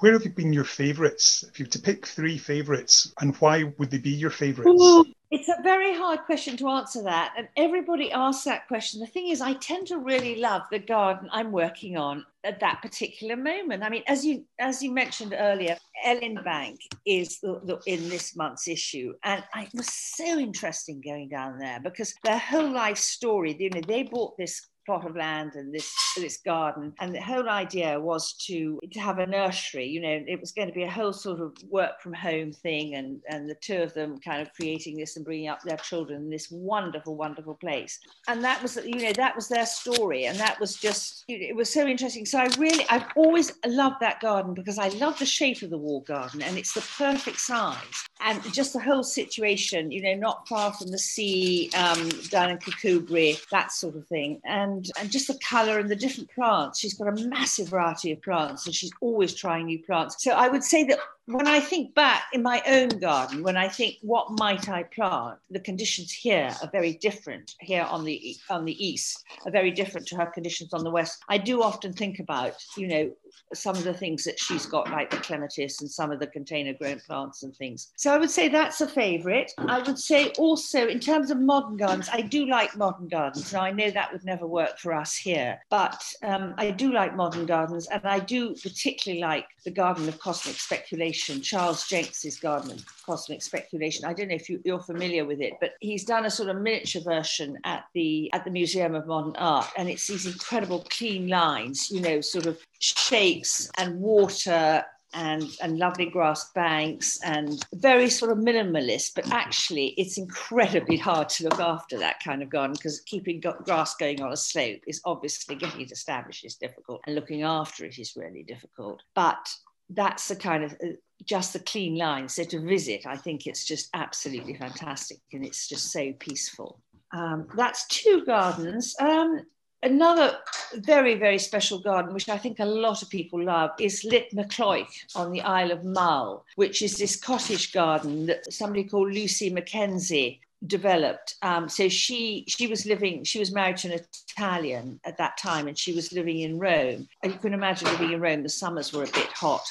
Where 0.00 0.12
have 0.12 0.24
you 0.24 0.30
been 0.30 0.52
your 0.52 0.64
favourites? 0.64 1.42
If 1.48 1.58
you 1.58 1.64
were 1.64 1.70
to 1.70 1.78
pick 1.78 2.06
three 2.06 2.36
favourites, 2.36 3.12
and 3.20 3.34
why 3.36 3.72
would 3.78 3.90
they 3.90 3.98
be 3.98 4.10
your 4.10 4.30
favourites? 4.30 5.14
It's 5.30 5.48
a 5.48 5.60
very 5.62 5.92
hard 5.92 6.20
question 6.20 6.56
to 6.58 6.68
answer 6.68 7.02
that. 7.02 7.34
And 7.36 7.48
everybody 7.56 8.12
asks 8.12 8.44
that 8.44 8.68
question. 8.68 9.00
The 9.00 9.08
thing 9.08 9.28
is, 9.28 9.40
I 9.40 9.54
tend 9.54 9.88
to 9.88 9.98
really 9.98 10.36
love 10.36 10.62
the 10.70 10.78
garden 10.78 11.28
I'm 11.32 11.50
working 11.50 11.96
on 11.96 12.24
at 12.44 12.60
that 12.60 12.80
particular 12.80 13.36
moment. 13.36 13.82
I 13.82 13.88
mean, 13.88 14.04
as 14.06 14.24
you 14.24 14.44
as 14.60 14.82
you 14.82 14.92
mentioned 14.92 15.34
earlier, 15.36 15.76
Elinebank 16.06 16.76
is 17.04 17.40
the, 17.40 17.60
the, 17.64 17.80
in 17.86 18.08
this 18.08 18.36
month's 18.36 18.68
issue, 18.68 19.14
and 19.24 19.42
it 19.56 19.68
was 19.74 19.92
so 19.92 20.38
interesting 20.38 21.00
going 21.00 21.28
down 21.28 21.58
there 21.58 21.80
because 21.80 22.14
their 22.22 22.38
whole 22.38 22.70
life 22.70 22.98
story. 22.98 23.56
You 23.58 23.70
know, 23.70 23.80
they 23.80 24.04
bought 24.04 24.36
this 24.36 24.68
plot 24.86 25.06
of 25.06 25.16
land 25.16 25.52
and 25.54 25.74
this 25.74 25.92
this 26.16 26.38
garden. 26.38 26.94
And 27.00 27.14
the 27.14 27.20
whole 27.20 27.48
idea 27.48 28.00
was 28.00 28.32
to 28.46 28.78
to 28.92 29.00
have 29.00 29.18
a 29.18 29.26
nursery 29.26 29.86
you 29.86 30.00
know 30.00 30.24
it 30.26 30.40
was 30.40 30.52
going 30.52 30.68
to 30.68 30.74
be 30.74 30.84
a 30.84 30.90
whole 30.90 31.12
sort 31.12 31.40
of 31.40 31.52
work 31.68 32.00
from 32.00 32.14
home 32.14 32.52
thing 32.52 32.94
and 32.94 33.20
and 33.28 33.48
the 33.48 33.56
two 33.56 33.76
of 33.76 33.92
them 33.94 34.18
kind 34.18 34.40
of 34.40 34.52
creating 34.54 34.96
this 34.96 35.16
and 35.16 35.24
bringing 35.24 35.48
up 35.48 35.62
their 35.62 35.76
children 35.76 36.22
in 36.22 36.30
this 36.30 36.50
wonderful 36.50 37.16
wonderful 37.16 37.54
place. 37.54 37.98
And 38.28 38.42
that 38.44 38.62
was 38.62 38.76
you 38.76 39.02
know 39.02 39.12
that 39.12 39.36
was 39.36 39.48
their 39.48 39.66
story 39.66 40.26
and 40.26 40.38
that 40.38 40.58
was 40.60 40.76
just 40.76 41.24
it 41.28 41.54
was 41.54 41.72
so 41.72 41.86
interesting. 41.86 42.24
So 42.24 42.38
i 42.38 42.48
really 42.58 42.84
i've 42.88 43.06
always 43.16 43.52
loved 43.66 43.96
that 44.00 44.20
garden 44.20 44.54
because 44.54 44.78
i 44.78 44.88
love 44.88 45.18
the 45.18 45.26
shape 45.26 45.62
of 45.62 45.70
the 45.70 45.78
wall 45.78 46.00
garden 46.00 46.42
and 46.42 46.56
it's 46.56 46.72
the 46.72 46.84
perfect 46.96 47.40
size 47.40 48.06
and 48.20 48.42
just 48.52 48.72
the 48.72 48.80
whole 48.80 49.02
situation 49.02 49.90
you 49.90 50.02
know 50.02 50.14
not 50.14 50.46
far 50.48 50.72
from 50.72 50.88
the 50.88 50.98
sea 50.98 51.70
um, 51.76 52.08
down 52.30 52.50
in 52.50 52.58
Kirkcudbright 52.58 53.48
that 53.50 53.72
sort 53.72 53.96
of 53.96 54.06
thing 54.06 54.40
and 54.44 54.90
and 54.98 55.10
just 55.10 55.28
the 55.28 55.38
color 55.46 55.78
and 55.78 55.90
the 55.90 55.96
different 55.96 56.30
plants. 56.30 56.78
She's 56.78 56.94
got 56.94 57.08
a 57.08 57.28
massive 57.28 57.68
variety 57.68 58.12
of 58.12 58.22
plants, 58.22 58.66
and 58.66 58.74
she's 58.74 58.92
always 59.00 59.34
trying 59.34 59.66
new 59.66 59.82
plants. 59.82 60.22
So 60.22 60.32
I 60.32 60.48
would 60.48 60.64
say 60.64 60.84
that 60.84 60.98
when 61.26 61.48
I 61.48 61.58
think 61.58 61.94
back 61.94 62.24
in 62.32 62.42
my 62.42 62.62
own 62.66 62.88
garden, 62.88 63.42
when 63.42 63.56
I 63.56 63.68
think 63.68 63.96
what 64.02 64.38
might 64.38 64.68
I 64.68 64.84
plant, 64.84 65.38
the 65.50 65.60
conditions 65.60 66.12
here 66.12 66.54
are 66.62 66.70
very 66.70 66.94
different. 66.94 67.54
Here 67.60 67.82
on 67.82 68.04
the 68.04 68.36
on 68.48 68.64
the 68.64 68.86
east 68.86 69.24
are 69.44 69.50
very 69.50 69.70
different 69.70 70.06
to 70.08 70.16
her 70.16 70.26
conditions 70.26 70.72
on 70.72 70.84
the 70.84 70.90
west. 70.90 71.22
I 71.28 71.38
do 71.38 71.62
often 71.62 71.92
think 71.92 72.20
about, 72.20 72.54
you 72.76 72.86
know, 72.86 73.10
some 73.54 73.76
of 73.76 73.84
the 73.84 73.94
things 73.94 74.24
that 74.24 74.38
she's 74.38 74.66
got, 74.66 74.90
like 74.90 75.10
the 75.10 75.16
clematis 75.18 75.80
and 75.80 75.90
some 75.90 76.10
of 76.10 76.20
the 76.20 76.26
container 76.26 76.72
grown 76.74 77.00
plants 77.00 77.42
and 77.42 77.54
things. 77.56 77.92
So 77.96 78.12
I 78.12 78.18
would 78.18 78.30
say 78.30 78.48
that's 78.48 78.80
a 78.80 78.88
favourite. 78.88 79.52
I 79.58 79.80
would 79.80 79.98
say 79.98 80.30
also 80.38 80.86
in 80.86 81.00
terms 81.00 81.30
of 81.30 81.38
modern 81.38 81.76
gardens, 81.76 82.08
I 82.12 82.22
do 82.22 82.46
like 82.46 82.76
modern 82.76 83.08
gardens. 83.08 83.52
Now 83.52 83.62
I 83.62 83.72
know 83.72 83.90
that 83.90 84.12
would 84.12 84.24
never 84.24 84.46
work 84.46 84.78
for 84.78 84.92
us 84.92 85.16
here, 85.16 85.60
but 85.70 86.02
um, 86.22 86.54
I 86.56 86.70
do 86.70 86.92
like 86.92 87.16
modern 87.16 87.46
gardens, 87.46 87.86
and 87.88 88.04
I 88.04 88.20
do 88.20 88.54
particularly 88.54 89.20
like 89.20 89.46
the 89.64 89.70
Garden 89.70 90.08
of 90.08 90.18
Cosmic 90.18 90.56
Speculation, 90.56 91.15
Charles 91.42 91.86
Jencks's 91.86 92.38
Garden 92.38 92.72
of 92.72 92.84
Cosmic 93.04 93.42
Speculation. 93.42 94.04
I 94.04 94.12
don't 94.12 94.28
know 94.28 94.34
if 94.34 94.48
you, 94.48 94.60
are 94.72 94.80
familiar 94.80 95.24
with 95.24 95.40
it, 95.40 95.54
but 95.60 95.72
he's 95.80 96.04
done 96.04 96.26
a 96.26 96.30
sort 96.30 96.48
of 96.48 96.56
miniature 96.56 97.02
version 97.02 97.58
at 97.64 97.84
the 97.94 98.30
at 98.32 98.44
the 98.44 98.50
Museum 98.50 98.94
of 98.94 99.06
Modern 99.06 99.36
Art, 99.36 99.68
and 99.76 99.88
it's 99.88 100.06
these 100.06 100.26
incredible 100.26 100.86
clean 100.90 101.28
lines, 101.28 101.90
you 101.90 102.00
know, 102.00 102.20
sort 102.20 102.46
of 102.46 102.58
shapes 102.78 103.70
and 103.78 103.98
water 104.00 104.84
and, 105.16 105.44
and 105.62 105.78
lovely 105.78 106.06
grass 106.06 106.50
banks 106.52 107.18
and 107.24 107.64
very 107.74 108.10
sort 108.10 108.30
of 108.30 108.38
minimalist, 108.38 109.12
but 109.14 109.30
actually 109.32 109.88
it's 109.96 110.18
incredibly 110.18 110.96
hard 110.96 111.28
to 111.30 111.44
look 111.44 111.58
after 111.58 111.98
that 111.98 112.22
kind 112.22 112.42
of 112.42 112.50
garden 112.50 112.74
because 112.74 113.00
keeping 113.06 113.40
grass 113.40 113.94
going 113.96 114.20
on 114.20 114.32
a 114.32 114.36
slope 114.36 114.80
is 114.86 115.00
obviously 115.04 115.56
getting 115.56 115.80
it 115.80 115.90
established 115.90 116.44
is 116.44 116.56
difficult 116.56 117.00
and 117.06 117.14
looking 117.14 117.42
after 117.42 117.84
it 117.84 117.98
is 117.98 118.14
really 118.14 118.42
difficult. 118.42 119.02
But 119.14 119.48
that's 119.90 120.28
the 120.28 120.36
kind 120.36 120.64
of 120.64 120.76
just 121.24 121.52
the 121.52 121.60
clean 121.60 121.96
line. 121.96 122.28
So 122.28 122.44
to 122.44 122.60
visit, 122.60 123.06
I 123.06 123.16
think 123.16 123.46
it's 123.46 123.64
just 123.64 123.88
absolutely 123.94 124.54
fantastic 124.54 125.18
and 125.32 125.44
it's 125.44 125.68
just 125.68 125.92
so 125.92 126.12
peaceful. 126.18 126.80
Um, 127.12 127.48
that's 127.56 127.86
two 127.88 128.24
gardens. 128.26 128.94
Um, 129.00 129.46
Another 129.82 130.38
very, 130.74 131.14
very 131.14 131.38
special 131.38 131.78
garden, 131.78 132.14
which 132.14 132.28
I 132.28 132.38
think 132.38 132.58
a 132.58 132.64
lot 132.64 133.02
of 133.02 133.10
people 133.10 133.44
love, 133.44 133.70
is 133.78 134.04
Lip 134.04 134.28
na 134.32 134.44
Cloiche 134.44 135.04
on 135.14 135.30
the 135.30 135.42
Isle 135.42 135.70
of 135.70 135.84
Mull, 135.84 136.44
which 136.56 136.80
is 136.82 136.96
this 136.96 137.14
cottage 137.14 137.72
garden 137.72 138.26
that 138.26 138.52
somebody 138.52 138.84
called 138.84 139.12
Lucy 139.12 139.50
Mackenzie 139.50 140.40
developed. 140.66 141.34
Um, 141.42 141.68
so 141.68 141.88
she 141.88 142.44
she 142.48 142.66
was 142.66 142.86
living, 142.86 143.24
she 143.24 143.38
was 143.38 143.52
married 143.52 143.76
to 143.78 143.92
an 143.92 144.00
Italian 144.30 145.00
at 145.04 145.18
that 145.18 145.36
time, 145.36 145.68
and 145.68 145.78
she 145.78 145.92
was 145.92 146.12
living 146.12 146.40
in 146.40 146.58
Rome. 146.58 147.08
And 147.22 147.32
you 147.32 147.38
can 147.38 147.54
imagine 147.54 147.88
living 147.88 148.12
in 148.12 148.20
Rome, 148.20 148.42
the 148.42 148.48
summers 148.48 148.92
were 148.92 149.04
a 149.04 149.06
bit 149.12 149.28
hot. 149.28 149.66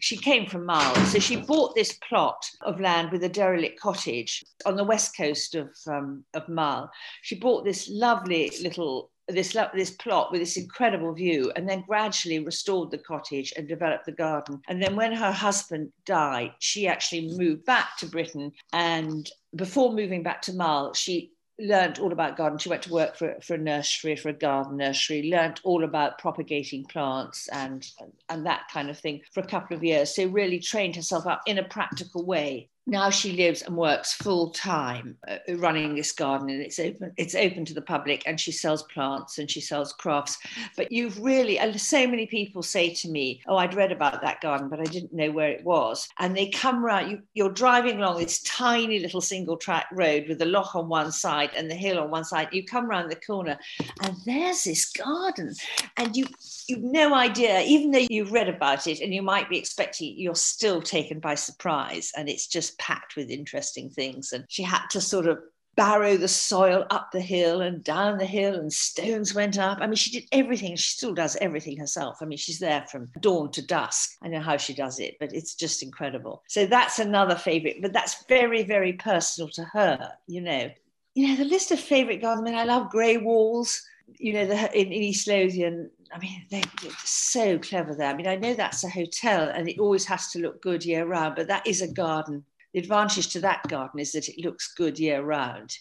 She 0.00 0.16
came 0.16 0.46
from 0.46 0.66
Mull, 0.66 0.94
so 1.06 1.18
she 1.18 1.36
bought 1.36 1.74
this 1.74 1.98
plot 2.08 2.44
of 2.62 2.80
land 2.80 3.10
with 3.10 3.24
a 3.24 3.28
derelict 3.28 3.80
cottage 3.80 4.44
on 4.66 4.76
the 4.76 4.84
west 4.84 5.16
coast 5.16 5.54
of 5.54 5.70
um, 5.86 6.24
of 6.34 6.48
Mull. 6.48 6.90
She 7.22 7.34
bought 7.34 7.64
this 7.64 7.88
lovely 7.90 8.52
little 8.62 9.10
this 9.28 9.56
this 9.74 9.90
plot 9.90 10.32
with 10.32 10.40
this 10.40 10.56
incredible 10.56 11.12
view 11.12 11.52
and 11.56 11.68
then 11.68 11.84
gradually 11.86 12.38
restored 12.38 12.90
the 12.90 12.98
cottage 12.98 13.52
and 13.56 13.68
developed 13.68 14.06
the 14.06 14.12
garden 14.12 14.60
and 14.68 14.82
then 14.82 14.96
when 14.96 15.12
her 15.12 15.32
husband 15.32 15.92
died 16.06 16.52
she 16.60 16.88
actually 16.88 17.36
moved 17.36 17.64
back 17.64 17.96
to 17.98 18.06
britain 18.06 18.50
and 18.72 19.30
before 19.56 19.92
moving 19.92 20.22
back 20.22 20.40
to 20.42 20.52
Mull 20.52 20.92
she 20.94 21.30
learned 21.60 21.98
all 21.98 22.12
about 22.12 22.36
garden. 22.36 22.58
She 22.58 22.68
went 22.68 22.82
to 22.82 22.92
work 22.92 23.16
for, 23.16 23.36
for 23.42 23.54
a 23.54 23.58
nursery, 23.58 24.14
for 24.16 24.28
a 24.28 24.32
garden 24.32 24.76
nursery, 24.76 25.30
learned 25.30 25.60
all 25.64 25.84
about 25.84 26.18
propagating 26.18 26.84
plants 26.84 27.48
and, 27.48 27.86
and 28.28 28.46
that 28.46 28.68
kind 28.72 28.88
of 28.90 28.98
thing 28.98 29.22
for 29.32 29.40
a 29.40 29.46
couple 29.46 29.76
of 29.76 29.82
years. 29.82 30.14
So 30.14 30.26
really 30.26 30.60
trained 30.60 30.96
herself 30.96 31.26
up 31.26 31.42
in 31.46 31.58
a 31.58 31.64
practical 31.64 32.24
way 32.24 32.68
now 32.88 33.10
she 33.10 33.32
lives 33.32 33.62
and 33.62 33.76
works 33.76 34.14
full 34.14 34.50
time 34.50 35.16
uh, 35.28 35.36
running 35.56 35.94
this 35.94 36.12
garden 36.12 36.48
and 36.48 36.62
it's 36.62 36.78
open 36.78 37.12
it's 37.16 37.34
open 37.34 37.64
to 37.66 37.74
the 37.74 37.82
public 37.82 38.22
and 38.26 38.40
she 38.40 38.50
sells 38.50 38.82
plants 38.84 39.38
and 39.38 39.50
she 39.50 39.60
sells 39.60 39.92
crafts. 39.92 40.38
But 40.76 40.90
you've 40.90 41.20
really 41.20 41.58
and 41.58 41.78
so 41.78 42.06
many 42.06 42.26
people 42.26 42.62
say 42.62 42.94
to 42.94 43.08
me 43.08 43.42
oh 43.46 43.56
i'd 43.56 43.74
read 43.74 43.92
about 43.92 44.22
that 44.22 44.40
garden 44.40 44.68
but 44.68 44.80
i 44.80 44.84
didn't 44.84 45.12
know 45.12 45.30
where 45.30 45.50
it 45.50 45.64
was. 45.64 46.08
And 46.18 46.36
they 46.36 46.48
come 46.48 46.84
around 46.84 47.10
you, 47.10 47.22
you're 47.34 47.50
driving 47.50 47.98
along 47.98 48.18
this 48.18 48.40
tiny 48.42 48.98
little 48.98 49.20
single 49.20 49.56
track 49.56 49.86
road 49.92 50.26
with 50.28 50.38
the 50.38 50.46
loch 50.46 50.74
on 50.74 50.88
one 50.88 51.12
side 51.12 51.50
and 51.54 51.70
the 51.70 51.74
hill 51.74 51.98
on 51.98 52.10
one 52.10 52.24
side. 52.24 52.48
You 52.52 52.64
come 52.64 52.86
around 52.86 53.10
the 53.10 53.16
corner 53.16 53.58
and 54.02 54.16
there's 54.24 54.64
this 54.64 54.90
garden. 54.90 55.54
And 55.96 56.16
you 56.16 56.26
you've 56.68 56.82
no 56.82 57.14
idea 57.14 57.62
even 57.62 57.90
though 57.90 58.06
you've 58.10 58.32
read 58.32 58.48
about 58.48 58.86
it 58.86 59.00
and 59.00 59.12
you 59.12 59.22
might 59.22 59.48
be 59.48 59.58
expecting 59.58 60.14
you're 60.18 60.34
still 60.34 60.82
taken 60.82 61.18
by 61.18 61.34
surprise 61.34 62.12
and 62.16 62.28
it's 62.28 62.46
just 62.46 62.77
packed 62.78 63.16
with 63.16 63.30
interesting 63.30 63.90
things. 63.90 64.32
And 64.32 64.44
she 64.48 64.62
had 64.62 64.86
to 64.90 65.00
sort 65.00 65.26
of 65.26 65.38
barrow 65.76 66.16
the 66.16 66.28
soil 66.28 66.84
up 66.90 67.12
the 67.12 67.20
hill 67.20 67.60
and 67.60 67.84
down 67.84 68.18
the 68.18 68.26
hill, 68.26 68.56
and 68.56 68.72
stones 68.72 69.34
went 69.34 69.58
up. 69.58 69.78
I 69.80 69.86
mean, 69.86 69.94
she 69.94 70.10
did 70.10 70.28
everything. 70.32 70.74
She 70.74 70.96
still 70.96 71.14
does 71.14 71.36
everything 71.40 71.76
herself. 71.76 72.18
I 72.20 72.24
mean, 72.24 72.38
she's 72.38 72.58
there 72.58 72.84
from 72.90 73.10
dawn 73.20 73.52
to 73.52 73.64
dusk. 73.64 74.16
I 74.20 74.28
know 74.28 74.40
how 74.40 74.56
she 74.56 74.74
does 74.74 74.98
it, 74.98 75.16
but 75.20 75.32
it's 75.32 75.54
just 75.54 75.82
incredible. 75.82 76.42
So 76.48 76.66
that's 76.66 76.98
another 76.98 77.36
favorite, 77.36 77.80
but 77.80 77.92
that's 77.92 78.24
very, 78.24 78.64
very 78.64 78.94
personal 78.94 79.48
to 79.50 79.64
her, 79.72 80.12
you 80.26 80.40
know. 80.40 80.70
You 81.14 81.28
know, 81.28 81.36
the 81.36 81.44
list 81.44 81.70
of 81.70 81.78
favorite 81.78 82.20
gardens, 82.20 82.48
I 82.48 82.50
mean, 82.50 82.58
I 82.58 82.64
love 82.64 82.90
Greywalls 82.92 83.80
you 84.16 84.32
know, 84.32 84.46
the, 84.46 84.78
in, 84.78 84.86
in 84.86 84.92
East 84.92 85.28
Lothian, 85.28 85.90
I 86.12 86.18
mean, 86.18 86.46
they, 86.50 86.60
are 86.60 86.92
so 87.04 87.58
clever 87.58 87.94
there. 87.94 88.08
I 88.08 88.14
mean, 88.14 88.26
I 88.26 88.36
know 88.36 88.54
that's 88.54 88.84
a 88.84 88.88
hotel 88.88 89.48
and 89.48 89.68
it 89.68 89.78
always 89.78 90.04
has 90.06 90.30
to 90.32 90.38
look 90.38 90.62
good 90.62 90.84
year 90.84 91.04
round, 91.04 91.36
but 91.36 91.48
that 91.48 91.66
is 91.66 91.82
a 91.82 91.92
garden 91.92 92.44
the 92.72 92.80
advantage 92.80 93.28
to 93.32 93.40
that 93.40 93.66
garden 93.68 94.00
is 94.00 94.12
that 94.12 94.28
it 94.28 94.44
looks 94.44 94.74
good 94.74 94.98
year 94.98 95.22
round. 95.22 95.74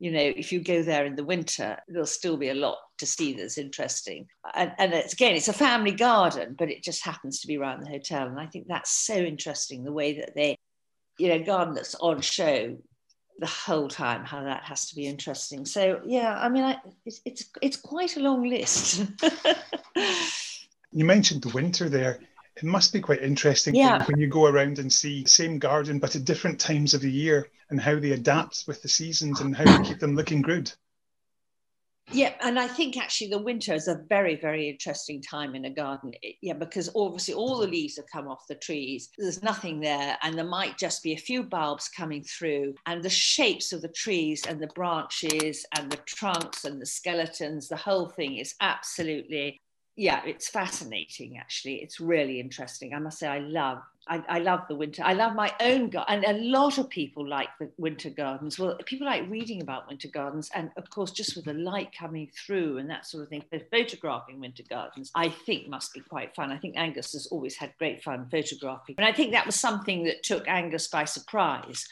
You 0.00 0.10
know, 0.10 0.20
if 0.20 0.52
you 0.52 0.60
go 0.60 0.82
there 0.82 1.06
in 1.06 1.16
the 1.16 1.24
winter, 1.24 1.78
there'll 1.88 2.06
still 2.06 2.36
be 2.36 2.48
a 2.48 2.54
lot 2.54 2.78
to 2.98 3.06
see 3.06 3.32
that's 3.32 3.58
interesting. 3.58 4.26
And, 4.54 4.72
and 4.78 4.92
it's, 4.92 5.12
again, 5.12 5.36
it's 5.36 5.48
a 5.48 5.52
family 5.52 5.92
garden, 5.92 6.56
but 6.58 6.70
it 6.70 6.82
just 6.82 7.04
happens 7.04 7.40
to 7.40 7.46
be 7.46 7.56
around 7.56 7.82
the 7.82 7.90
hotel. 7.90 8.26
And 8.26 8.38
I 8.38 8.46
think 8.46 8.66
that's 8.66 8.90
so 8.90 9.14
interesting 9.14 9.84
the 9.84 9.92
way 9.92 10.18
that 10.18 10.34
they, 10.34 10.58
you 11.18 11.28
know, 11.28 11.42
garden 11.42 11.74
that's 11.74 11.94
on 11.94 12.20
show 12.20 12.76
the 13.38 13.46
whole 13.46 13.88
time 13.88 14.24
how 14.24 14.42
that 14.44 14.62
has 14.62 14.88
to 14.88 14.94
be 14.94 15.06
interesting 15.06 15.64
so 15.64 16.00
yeah 16.06 16.38
i 16.38 16.48
mean 16.48 16.62
I, 16.62 16.76
it's, 17.04 17.20
it's 17.24 17.44
it's 17.60 17.76
quite 17.76 18.16
a 18.16 18.20
long 18.20 18.48
list 18.48 19.02
you 20.92 21.04
mentioned 21.04 21.42
the 21.42 21.48
winter 21.48 21.88
there 21.88 22.20
it 22.56 22.64
must 22.64 22.92
be 22.92 23.00
quite 23.00 23.22
interesting 23.22 23.74
yeah. 23.74 24.04
when 24.04 24.18
you 24.18 24.28
go 24.28 24.46
around 24.46 24.78
and 24.78 24.92
see 24.92 25.22
the 25.22 25.30
same 25.30 25.58
garden 25.58 25.98
but 25.98 26.14
at 26.14 26.24
different 26.24 26.60
times 26.60 26.94
of 26.94 27.00
the 27.00 27.10
year 27.10 27.48
and 27.70 27.80
how 27.80 27.98
they 27.98 28.12
adapt 28.12 28.64
with 28.66 28.82
the 28.82 28.88
seasons 28.88 29.40
and 29.40 29.56
how 29.56 29.64
they 29.64 29.84
keep 29.84 29.98
them 29.98 30.16
looking 30.16 30.42
good 30.42 30.72
yeah, 32.12 32.34
and 32.42 32.58
I 32.58 32.66
think 32.66 32.98
actually 32.98 33.30
the 33.30 33.38
winter 33.38 33.72
is 33.72 33.88
a 33.88 34.02
very, 34.08 34.36
very 34.36 34.68
interesting 34.68 35.22
time 35.22 35.54
in 35.54 35.64
a 35.64 35.70
garden. 35.70 36.12
Yeah, 36.42 36.52
because 36.52 36.90
obviously 36.94 37.32
all 37.32 37.58
the 37.58 37.66
leaves 37.66 37.96
have 37.96 38.04
come 38.12 38.28
off 38.28 38.46
the 38.46 38.56
trees. 38.56 39.08
There's 39.16 39.42
nothing 39.42 39.80
there, 39.80 40.18
and 40.22 40.36
there 40.36 40.44
might 40.44 40.76
just 40.76 41.02
be 41.02 41.14
a 41.14 41.18
few 41.18 41.42
bulbs 41.42 41.88
coming 41.88 42.22
through. 42.22 42.74
And 42.84 43.02
the 43.02 43.10
shapes 43.10 43.72
of 43.72 43.80
the 43.80 43.88
trees 43.88 44.44
and 44.46 44.60
the 44.60 44.70
branches 44.74 45.64
and 45.76 45.90
the 45.90 45.96
trunks 46.06 46.64
and 46.64 46.80
the 46.80 46.86
skeletons, 46.86 47.68
the 47.68 47.76
whole 47.76 48.10
thing 48.10 48.36
is 48.36 48.54
absolutely 48.60 49.58
yeah, 49.96 50.22
it's 50.26 50.48
fascinating 50.48 51.38
actually. 51.38 51.76
It's 51.76 52.00
really 52.00 52.40
interesting. 52.40 52.94
I 52.94 52.98
must 52.98 53.18
say, 53.18 53.28
I 53.28 53.38
love 53.38 53.78
I, 54.08 54.22
I, 54.28 54.38
love 54.38 54.60
the 54.68 54.74
winter. 54.74 55.02
I 55.04 55.14
love 55.14 55.34
my 55.34 55.52
own 55.60 55.90
garden. 55.90 56.24
And 56.24 56.36
a 56.36 56.44
lot 56.44 56.78
of 56.78 56.88
people 56.88 57.26
like 57.26 57.48
the 57.58 57.70
winter 57.78 58.10
gardens. 58.10 58.58
Well, 58.58 58.76
people 58.84 59.06
like 59.06 59.28
reading 59.30 59.62
about 59.62 59.88
winter 59.88 60.08
gardens. 60.08 60.50
And 60.54 60.70
of 60.76 60.90
course, 60.90 61.10
just 61.10 61.36
with 61.36 61.46
the 61.46 61.54
light 61.54 61.90
coming 61.98 62.30
through 62.34 62.78
and 62.78 62.90
that 62.90 63.06
sort 63.06 63.22
of 63.22 63.28
thing, 63.28 63.44
photographing 63.70 64.40
winter 64.40 64.62
gardens, 64.68 65.10
I 65.14 65.28
think 65.28 65.68
must 65.68 65.94
be 65.94 66.00
quite 66.00 66.34
fun. 66.34 66.52
I 66.52 66.58
think 66.58 66.76
Angus 66.76 67.12
has 67.12 67.26
always 67.28 67.56
had 67.56 67.72
great 67.78 68.02
fun 68.02 68.28
photographing. 68.30 68.96
And 68.98 69.06
I 69.06 69.12
think 69.12 69.32
that 69.32 69.46
was 69.46 69.58
something 69.58 70.04
that 70.04 70.22
took 70.22 70.46
Angus 70.48 70.88
by 70.88 71.04
surprise. 71.04 71.86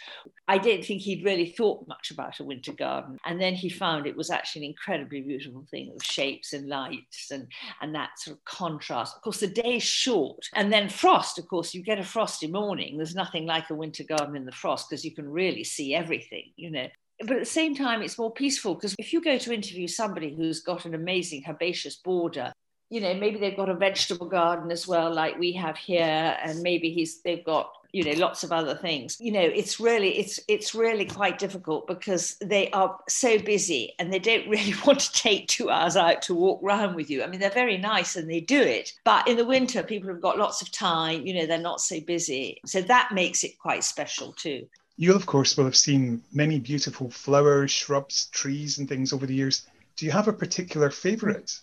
I 0.49 0.59
didn't 0.59 0.85
think 0.85 1.02
he'd 1.02 1.25
really 1.25 1.47
thought 1.47 1.88
much 1.88 2.11
about 2.11 2.40
a 2.40 2.45
winter 2.45 2.73
garden. 2.73 3.19
And 3.25 3.40
then 3.40 3.54
he 3.54 3.69
found 3.69 4.07
it 4.07 4.16
was 4.16 4.31
actually 4.31 4.66
an 4.66 4.71
incredibly 4.73 5.21
beautiful 5.23 5.64
thing 5.71 5.92
of 5.95 6.02
shapes 6.02 6.52
and 6.52 6.69
lights 6.69 7.31
and, 7.31 7.47
and 7.81 7.95
that 7.95 8.19
sort 8.19 8.37
of 8.37 8.45
contrast. 8.45 9.16
Of 9.16 9.23
course, 9.23 9.40
the 9.40 9.47
day's 9.47 9.83
short. 9.83 10.49
And 10.54 10.73
then 10.73 10.88
frost, 10.88 11.38
of 11.38 11.49
course, 11.49 11.73
you 11.75 11.83
get 11.83 12.01
a 12.02 12.04
frosty 12.04 12.47
morning, 12.47 12.97
there's 12.97 13.14
nothing 13.14 13.47
like 13.47 13.71
a 13.71 13.75
winter 13.75 14.04
garden 14.04 14.37
in 14.37 14.44
the 14.44 14.52
frost 14.52 14.88
because 14.88 15.04
you 15.04 15.14
can 15.14 15.28
really 15.28 15.64
see 15.64 15.94
everything, 15.94 16.52
you 16.56 16.71
know. 16.71 16.87
But 17.21 17.37
at 17.37 17.40
the 17.40 17.47
same 17.47 17.75
time, 17.75 18.02
it's 18.02 18.18
more 18.18 18.32
peaceful 18.32 18.75
because 18.75 18.94
if 18.99 19.12
you 19.12 19.23
go 19.23 19.38
to 19.38 19.54
interview 19.54 19.87
somebody 19.87 20.35
who's 20.35 20.61
got 20.61 20.85
an 20.85 20.94
amazing 20.94 21.44
herbaceous 21.49 21.97
border, 21.97 22.52
you 22.90 23.00
know, 23.00 23.14
maybe 23.14 23.38
they've 23.38 23.56
got 23.56 23.71
a 23.71 23.75
vegetable 23.75 24.28
garden 24.28 24.71
as 24.71 24.87
well, 24.87 25.12
like 25.12 25.38
we 25.38 25.52
have 25.52 25.78
here, 25.78 26.37
and 26.42 26.61
maybe 26.62 26.90
he's 26.90 27.23
they've 27.23 27.44
got 27.44 27.73
you 27.92 28.02
know 28.04 28.18
lots 28.18 28.42
of 28.42 28.52
other 28.52 28.75
things. 28.75 29.18
You 29.20 29.32
know 29.32 29.40
it's 29.40 29.78
really 29.78 30.18
it's 30.18 30.40
it's 30.49 30.75
really 30.75 31.04
quite 31.04 31.38
difficult 31.38 31.87
because 31.87 32.37
they 32.40 32.70
are 32.70 32.99
so 33.08 33.38
busy 33.38 33.94
and 33.99 34.12
they 34.12 34.18
don't 34.18 34.49
really 34.49 34.75
want 34.87 35.00
to 35.00 35.12
take 35.12 35.49
two 35.49 35.70
hours 35.70 35.96
out 35.96 36.22
to 36.22 36.34
walk 36.34 36.62
around 36.62 36.94
with 36.94 37.11
you. 37.11 37.22
I 37.22 37.26
mean 37.26 37.40
they're 37.40 37.50
very 37.50 37.78
nice 37.78 38.16
and 38.16 38.28
they 38.28 38.40
do 38.40 38.61
it 38.61 38.92
but 39.04 39.28
in 39.28 39.37
the 39.37 39.44
winter 39.44 39.82
people 39.82 40.08
have 40.08 40.20
got 40.20 40.38
lots 40.38 40.62
of 40.62 40.72
time 40.72 41.26
you 41.26 41.34
know 41.34 41.46
they're 41.46 41.58
not 41.58 41.80
so 41.80 42.00
busy. 42.00 42.61
So 42.66 42.80
that 42.82 43.11
makes 43.12 43.44
it 43.44 43.58
quite 43.58 43.84
special 43.84 44.32
too. 44.32 44.66
You 44.96 45.14
of 45.14 45.26
course 45.26 45.56
will 45.56 45.64
have 45.64 45.76
seen 45.76 46.22
many 46.32 46.58
beautiful 46.58 47.11
flowers 47.11 47.70
shrubs 47.70 48.26
trees 48.26 48.78
and 48.78 48.88
things 48.88 49.12
over 49.12 49.26
the 49.26 49.34
years. 49.34 49.66
Do 49.96 50.06
you 50.06 50.12
have 50.12 50.28
a 50.28 50.32
particular 50.32 50.90
favorite? 50.90 51.58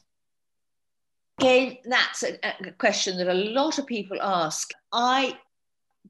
Again, 1.39 1.77
that's 1.85 2.23
a, 2.23 2.37
a, 2.43 2.71
question 2.73 3.17
that 3.17 3.29
a 3.29 3.33
lot 3.33 3.79
of 3.79 3.87
people 3.87 4.21
ask. 4.21 4.71
I 4.91 5.37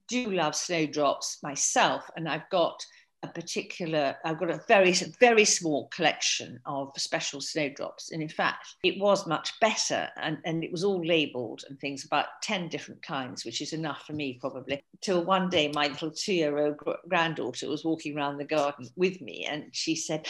do 0.10 0.32
love 0.32 0.56
snowdrops 0.56 1.40
myself, 1.44 2.10
and 2.16 2.28
I've 2.28 2.50
got 2.50 2.84
a 3.24 3.28
particular, 3.28 4.16
I've 4.24 4.40
got 4.40 4.50
a 4.50 4.62
very, 4.68 4.94
very 5.20 5.44
small 5.44 5.88
collection 5.90 6.60
of 6.66 6.92
special 6.98 7.42
snowdrops. 7.42 8.12
And 8.12 8.22
in 8.22 8.30
fact, 8.30 8.76
it 8.84 9.00
was 9.00 9.28
much 9.28 9.60
better 9.60 10.08
and, 10.16 10.38
and 10.46 10.64
it 10.64 10.72
was 10.72 10.84
all 10.84 11.06
labeled 11.06 11.64
and 11.68 11.80
things, 11.80 12.06
about 12.06 12.28
10 12.44 12.70
different 12.70 13.02
kinds, 13.02 13.44
which 13.44 13.62
is 13.62 13.74
enough 13.74 14.04
for 14.06 14.14
me 14.14 14.38
probably. 14.40 14.82
Till 15.02 15.24
one 15.26 15.50
day, 15.50 15.70
my 15.74 15.88
little 15.88 16.12
two 16.12 16.34
year 16.34 16.58
old 16.58 16.78
granddaughter 17.10 17.68
was 17.68 17.84
walking 17.84 18.16
around 18.16 18.38
the 18.38 18.46
garden 18.46 18.88
with 18.96 19.20
me 19.22 19.46
and 19.50 19.66
she 19.74 19.96
said, 19.96 20.26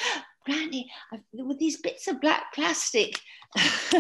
Granny, 0.49 0.91
I've, 1.11 1.21
with 1.33 1.59
these 1.59 1.77
bits 1.77 2.07
of 2.07 2.21
black 2.21 2.53
plastic 2.53 3.19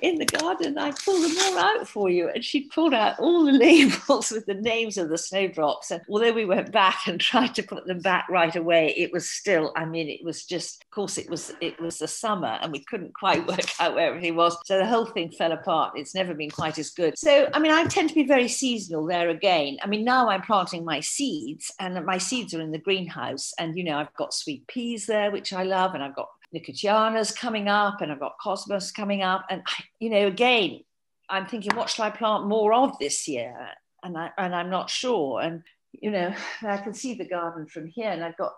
in 0.00 0.16
the 0.16 0.26
garden, 0.26 0.78
I 0.78 0.92
pulled 0.92 1.24
them 1.24 1.36
all 1.42 1.58
out 1.58 1.88
for 1.88 2.08
you. 2.08 2.28
And 2.28 2.44
she 2.44 2.68
pulled 2.68 2.94
out 2.94 3.18
all 3.18 3.44
the 3.44 3.52
labels 3.58 4.30
with 4.30 4.46
the 4.46 4.54
names 4.54 4.96
of 4.96 5.08
the 5.08 5.18
snowdrops. 5.18 5.90
And 5.90 6.02
although 6.08 6.32
we 6.32 6.44
went 6.44 6.70
back 6.70 7.06
and 7.06 7.20
tried 7.20 7.54
to 7.56 7.64
put 7.64 7.86
them 7.86 7.98
back 7.98 8.26
right 8.30 8.54
away, 8.54 8.94
it 8.96 9.12
was 9.12 9.28
still, 9.28 9.72
I 9.76 9.86
mean, 9.86 10.08
it 10.08 10.24
was 10.24 10.44
just, 10.44 10.84
of 10.84 10.90
course, 10.90 11.18
it 11.18 11.28
was 11.28 11.52
it 11.60 11.80
was 11.80 11.98
the 11.98 12.08
summer 12.08 12.58
and 12.60 12.70
we 12.70 12.84
couldn't 12.84 13.14
quite 13.14 13.46
work 13.46 13.80
out 13.80 13.94
where 13.94 14.08
everything 14.08 14.36
was. 14.36 14.56
So 14.64 14.78
the 14.78 14.86
whole 14.86 15.06
thing 15.06 15.32
fell 15.32 15.52
apart. 15.52 15.94
It's 15.96 16.14
never 16.14 16.34
been 16.34 16.50
quite 16.50 16.78
as 16.78 16.90
good. 16.90 17.18
So, 17.18 17.48
I 17.52 17.58
mean, 17.58 17.72
I 17.72 17.84
tend 17.86 18.08
to 18.10 18.14
be 18.14 18.24
very 18.24 18.48
seasonal 18.48 19.06
there 19.06 19.30
again. 19.30 19.78
I 19.82 19.88
mean, 19.88 20.04
now 20.04 20.28
I'm 20.28 20.42
planting 20.42 20.84
my 20.84 21.00
seeds 21.00 21.72
and 21.80 22.04
my 22.06 22.18
seeds 22.18 22.54
are 22.54 22.60
in 22.60 22.70
the 22.70 22.78
greenhouse. 22.78 23.52
And, 23.58 23.76
you 23.76 23.82
know, 23.82 23.98
I've 23.98 24.14
got 24.14 24.32
sweet 24.32 24.66
peas 24.68 25.06
there, 25.06 25.32
which 25.32 25.52
I 25.52 25.64
love, 25.64 25.75
and 25.94 26.02
I've 26.02 26.16
got 26.16 26.28
Nicotiana's 26.52 27.32
coming 27.32 27.68
up, 27.68 28.00
and 28.00 28.10
I've 28.10 28.20
got 28.20 28.38
Cosmos 28.40 28.90
coming 28.90 29.22
up. 29.22 29.46
And, 29.50 29.62
you 30.00 30.10
know, 30.10 30.26
again, 30.26 30.80
I'm 31.28 31.46
thinking, 31.46 31.74
what 31.74 31.90
shall 31.90 32.06
I 32.06 32.10
plant 32.10 32.46
more 32.46 32.72
of 32.72 32.98
this 32.98 33.26
year? 33.26 33.54
And, 34.02 34.16
I, 34.16 34.30
and 34.38 34.54
I'm 34.54 34.70
not 34.70 34.90
sure. 34.90 35.40
And, 35.40 35.62
you 35.92 36.10
know, 36.10 36.34
I 36.62 36.76
can 36.78 36.94
see 36.94 37.14
the 37.14 37.28
garden 37.28 37.66
from 37.66 37.86
here, 37.86 38.10
and 38.10 38.24
I've 38.24 38.36
got 38.36 38.52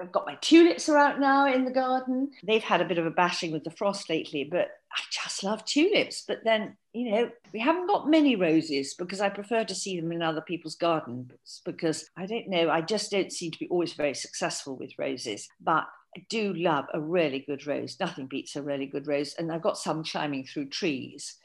I've 0.00 0.12
got 0.12 0.26
my 0.26 0.34
tulips 0.40 0.88
are 0.88 0.98
out 0.98 1.20
now 1.20 1.52
in 1.52 1.64
the 1.64 1.70
garden. 1.70 2.30
They've 2.42 2.62
had 2.62 2.80
a 2.80 2.84
bit 2.84 2.98
of 2.98 3.06
a 3.06 3.10
bashing 3.10 3.52
with 3.52 3.62
the 3.62 3.70
frost 3.70 4.10
lately, 4.10 4.42
but 4.42 4.68
I 4.92 5.00
just 5.10 5.44
love 5.44 5.64
tulips. 5.64 6.24
But 6.26 6.42
then, 6.42 6.76
you 6.92 7.10
know, 7.10 7.30
we 7.52 7.60
haven't 7.60 7.86
got 7.86 8.10
many 8.10 8.34
roses 8.34 8.94
because 8.94 9.20
I 9.20 9.28
prefer 9.28 9.64
to 9.64 9.74
see 9.74 10.00
them 10.00 10.10
in 10.10 10.20
other 10.20 10.40
people's 10.40 10.74
gardens 10.74 11.30
because 11.64 12.10
I 12.16 12.26
don't 12.26 12.48
know, 12.48 12.70
I 12.70 12.80
just 12.80 13.10
don't 13.12 13.32
seem 13.32 13.52
to 13.52 13.58
be 13.58 13.68
always 13.68 13.92
very 13.92 14.14
successful 14.14 14.76
with 14.76 14.98
roses. 14.98 15.48
But 15.60 15.86
I 16.16 16.24
do 16.28 16.52
love 16.54 16.86
a 16.94 17.00
really 17.00 17.40
good 17.40 17.66
rose. 17.66 17.98
Nothing 17.98 18.26
beats 18.26 18.56
a 18.56 18.62
really 18.62 18.86
good 18.86 19.06
rose. 19.06 19.34
And 19.38 19.50
I've 19.50 19.62
got 19.62 19.78
some 19.78 20.04
climbing 20.04 20.46
through 20.46 20.68
trees. 20.68 21.36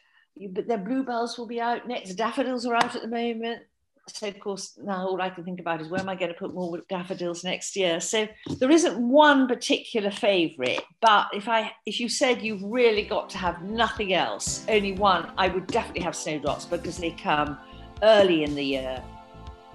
But 0.51 0.67
their 0.67 0.77
bluebells 0.77 1.37
will 1.37 1.47
be 1.47 1.59
out 1.59 1.87
next. 1.87 2.13
Daffodils 2.15 2.65
are 2.65 2.75
out 2.75 2.95
at 2.95 3.01
the 3.01 3.07
moment. 3.07 3.63
So 4.07 4.27
of 4.27 4.39
course 4.39 4.77
now 4.81 5.07
all 5.07 5.21
I 5.21 5.29
can 5.29 5.43
think 5.43 5.59
about 5.59 5.81
is 5.81 5.89
where 5.89 5.99
am 5.99 6.09
I 6.09 6.15
going 6.15 6.31
to 6.31 6.37
put 6.37 6.53
more 6.53 6.79
daffodils 6.89 7.43
next 7.43 7.75
year? 7.75 7.99
So 7.99 8.27
there 8.57 8.71
isn't 8.71 8.99
one 8.99 9.47
particular 9.47 10.09
favourite, 10.09 10.81
but 10.99 11.27
if 11.31 11.47
I 11.47 11.71
if 11.85 11.99
you 11.99 12.09
said 12.09 12.41
you've 12.41 12.63
really 12.63 13.03
got 13.03 13.29
to 13.31 13.37
have 13.37 13.61
nothing 13.61 14.13
else, 14.13 14.65
only 14.67 14.93
one, 14.93 15.31
I 15.37 15.49
would 15.49 15.67
definitely 15.67 16.01
have 16.01 16.15
snowdrops 16.15 16.65
because 16.65 16.97
they 16.97 17.11
come 17.11 17.59
early 18.01 18.43
in 18.43 18.55
the 18.55 18.63
year 18.63 19.03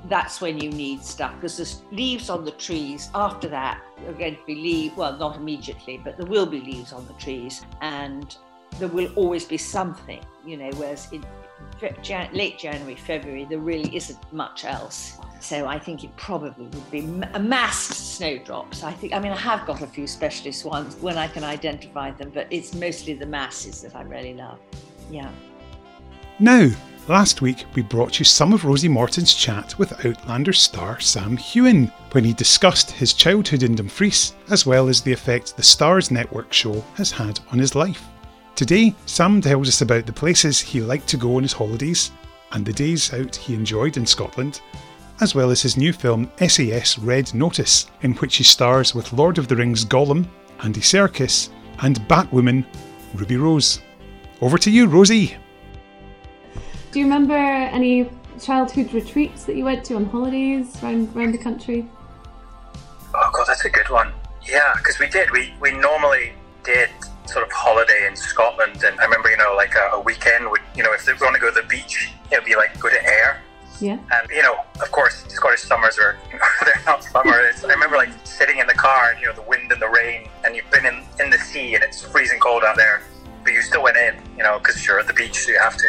that's 0.09 0.41
when 0.41 0.59
you 0.59 0.71
need 0.71 1.03
stuff 1.03 1.35
because 1.37 1.57
there's 1.57 1.83
leaves 1.91 2.29
on 2.31 2.45
the 2.45 2.51
trees. 2.53 3.11
After 3.15 3.49
that, 3.49 3.81
are 4.07 4.13
going 4.13 4.37
to 4.37 4.45
be 4.47 4.55
leaves, 4.55 4.97
well, 4.97 5.17
not 5.17 5.37
immediately, 5.37 6.01
but 6.03 6.17
there 6.17 6.27
will 6.27 6.47
be 6.47 6.61
leaves 6.61 6.93
on 6.93 7.07
the 7.07 7.15
trees 7.15 7.63
and 7.81 8.37
there 8.79 8.89
will 8.89 9.13
always 9.15 9.45
be 9.45 9.57
something, 9.57 10.25
you 10.45 10.57
know, 10.57 10.71
whereas 10.77 11.11
in 11.13 11.25
Jan- 12.03 12.33
late 12.33 12.59
January, 12.59 12.97
February, 12.97 13.45
there 13.45 13.59
really 13.59 13.95
isn't 13.97 14.33
much 14.33 14.65
else. 14.65 15.19
So 15.41 15.67
I 15.67 15.79
think 15.79 16.05
it 16.05 16.17
probably 16.17 16.65
would 16.65 16.91
be 16.91 17.01
a 17.35 17.39
masked 17.39 17.95
snowdrops. 17.95 18.83
I 18.83 18.93
think, 18.93 19.13
I 19.13 19.19
mean, 19.19 19.33
I 19.33 19.37
have 19.37 19.67
got 19.67 19.83
a 19.83 19.87
few 19.87 20.07
specialist 20.07 20.65
ones 20.65 20.97
when 20.97 21.19
I 21.19 21.29
can 21.29 21.45
identify 21.45 22.11
them, 22.13 22.31
but 22.35 22.47
it's 22.51 22.75
mostly 22.75 23.15
the 23.15 23.27
masses 23.27 23.83
that 23.83 23.95
I 23.95 24.03
really 24.03 24.35
love. 24.35 24.59
Yeah. 25.11 25.31
Now, 26.39 26.71
Last 27.07 27.43
week, 27.43 27.67
we 27.75 27.83
brought 27.83 28.19
you 28.19 28.25
some 28.25 28.55
of 28.55 28.65
Rosie 28.65 28.89
Morton's 28.89 29.35
chat 29.35 29.79
with 29.79 30.07
Outlander 30.07 30.55
star 30.55 31.01
Sam 31.01 31.37
Heughan 31.37 31.93
when 32.13 32.25
he 32.25 32.33
discussed 32.33 32.93
his 32.93 33.13
childhood 33.13 33.63
in 33.63 33.75
Dumfries, 33.75 34.33
as 34.49 34.65
well 34.65 34.89
as 34.89 35.03
the 35.03 35.13
effect 35.13 35.55
the 35.55 35.63
Starz 35.63 36.11
Network 36.11 36.51
show 36.51 36.83
has 36.95 37.11
had 37.11 37.41
on 37.53 37.59
his 37.59 37.75
life. 37.75 38.03
Today, 38.55 38.95
Sam 39.05 39.43
tells 39.43 39.69
us 39.69 39.83
about 39.83 40.07
the 40.07 40.15
places 40.15 40.61
he 40.61 40.81
liked 40.81 41.07
to 41.09 41.19
go 41.19 41.37
on 41.37 41.43
his 41.43 41.53
holidays 41.53 42.11
and 42.53 42.65
the 42.65 42.73
days 42.73 43.13
out 43.13 43.37
he 43.37 43.53
enjoyed 43.53 43.99
in 43.99 44.07
Scotland, 44.07 44.63
as 45.21 45.35
well 45.35 45.51
as 45.51 45.61
his 45.61 45.77
new 45.77 45.93
film 45.93 46.33
SAS 46.39 46.99
Red 46.99 47.35
Notice, 47.35 47.87
in 48.01 48.15
which 48.15 48.37
he 48.37 48.45
stars 48.45 48.95
with 48.95 49.13
Lord 49.13 49.37
of 49.37 49.47
the 49.47 49.57
Rings 49.57 49.85
Gollum, 49.85 50.27
Andy 50.63 50.81
Serkis, 50.81 51.51
and 51.83 52.01
Batwoman 52.09 52.65
Ruby 53.15 53.37
Rose. 53.37 53.83
Over 54.41 54.57
to 54.57 54.71
you, 54.71 54.87
Rosie. 54.87 55.37
Do 56.95 57.01
you 57.01 57.07
remember 57.07 57.35
any 57.35 58.09
childhood 58.41 58.95
retreats 58.95 59.47
that 59.47 59.57
you 59.57 59.65
went 59.65 59.85
to 59.87 59.97
on 59.97 60.05
holidays 60.05 60.81
around 60.81 61.09
around 61.17 61.33
the 61.33 61.39
country? 61.39 61.89
Oh 63.13 63.31
god, 63.35 63.47
that's 63.49 63.65
a 63.65 63.69
good 63.69 63.89
one. 63.89 64.13
Yeah, 64.49 64.75
because 64.77 65.01
we 65.01 65.09
did. 65.09 65.29
We 65.33 65.53
we 65.61 65.73
normally 65.73 66.35
did 66.63 66.91
sort 67.27 67.45
of 67.45 67.51
holiday 67.51 68.07
in 68.07 68.15
Scotland, 68.15 68.85
and 68.85 69.01
I 69.01 69.07
remember, 69.07 69.29
you 69.29 69.37
know, 69.39 69.55
like 69.57 69.75
a, 69.75 69.97
a 69.97 70.01
weekend 70.03 70.49
would, 70.49 70.61
you 70.77 70.85
know, 70.85 70.93
if 70.93 71.05
they 71.05 71.15
want 71.15 71.35
to 71.35 71.41
go 71.41 71.53
to 71.53 71.63
the 71.63 71.67
beach, 71.67 72.13
it 72.31 72.39
would 72.39 72.45
be 72.45 72.55
like 72.55 72.79
go 72.79 72.89
to 72.89 73.03
Ayr. 73.05 73.41
Yeah. 73.81 73.99
And 74.13 74.31
you 74.31 74.45
know, 74.45 74.55
of 74.81 74.93
course, 74.93 75.25
Scottish 75.27 75.63
summers 75.63 75.99
are 75.99 76.17
they're 76.65 76.81
not 76.87 77.03
summer. 77.03 77.41
It's, 77.41 77.65
I 77.65 77.73
remember 77.73 77.97
like 77.97 78.11
sitting 78.23 78.59
in 78.59 78.69
the 78.69 78.75
car 78.75 79.11
and 79.11 79.21
you 79.21 79.27
know 79.27 79.33
the 79.33 79.43
wind 79.43 79.73
and 79.73 79.83
the 79.83 79.89
rain, 79.89 80.29
and 80.45 80.55
you've 80.55 80.71
been 80.71 80.87
in 80.87 81.03
in 81.19 81.29
the 81.29 81.39
sea 81.39 81.75
and 81.75 81.83
it's 81.83 82.03
freezing 82.03 82.39
cold 82.39 82.63
out 82.63 82.77
there, 82.77 83.03
but 83.45 83.53
you 83.53 83.63
still 83.63 83.83
went 83.83 83.97
in, 83.97 84.17
you 84.37 84.43
know, 84.43 84.59
because 84.59 84.85
you're 84.87 84.99
at 84.99 85.07
the 85.07 85.13
beach, 85.13 85.37
so 85.37 85.53
you 85.53 85.59
have 85.61 85.77
to. 85.77 85.89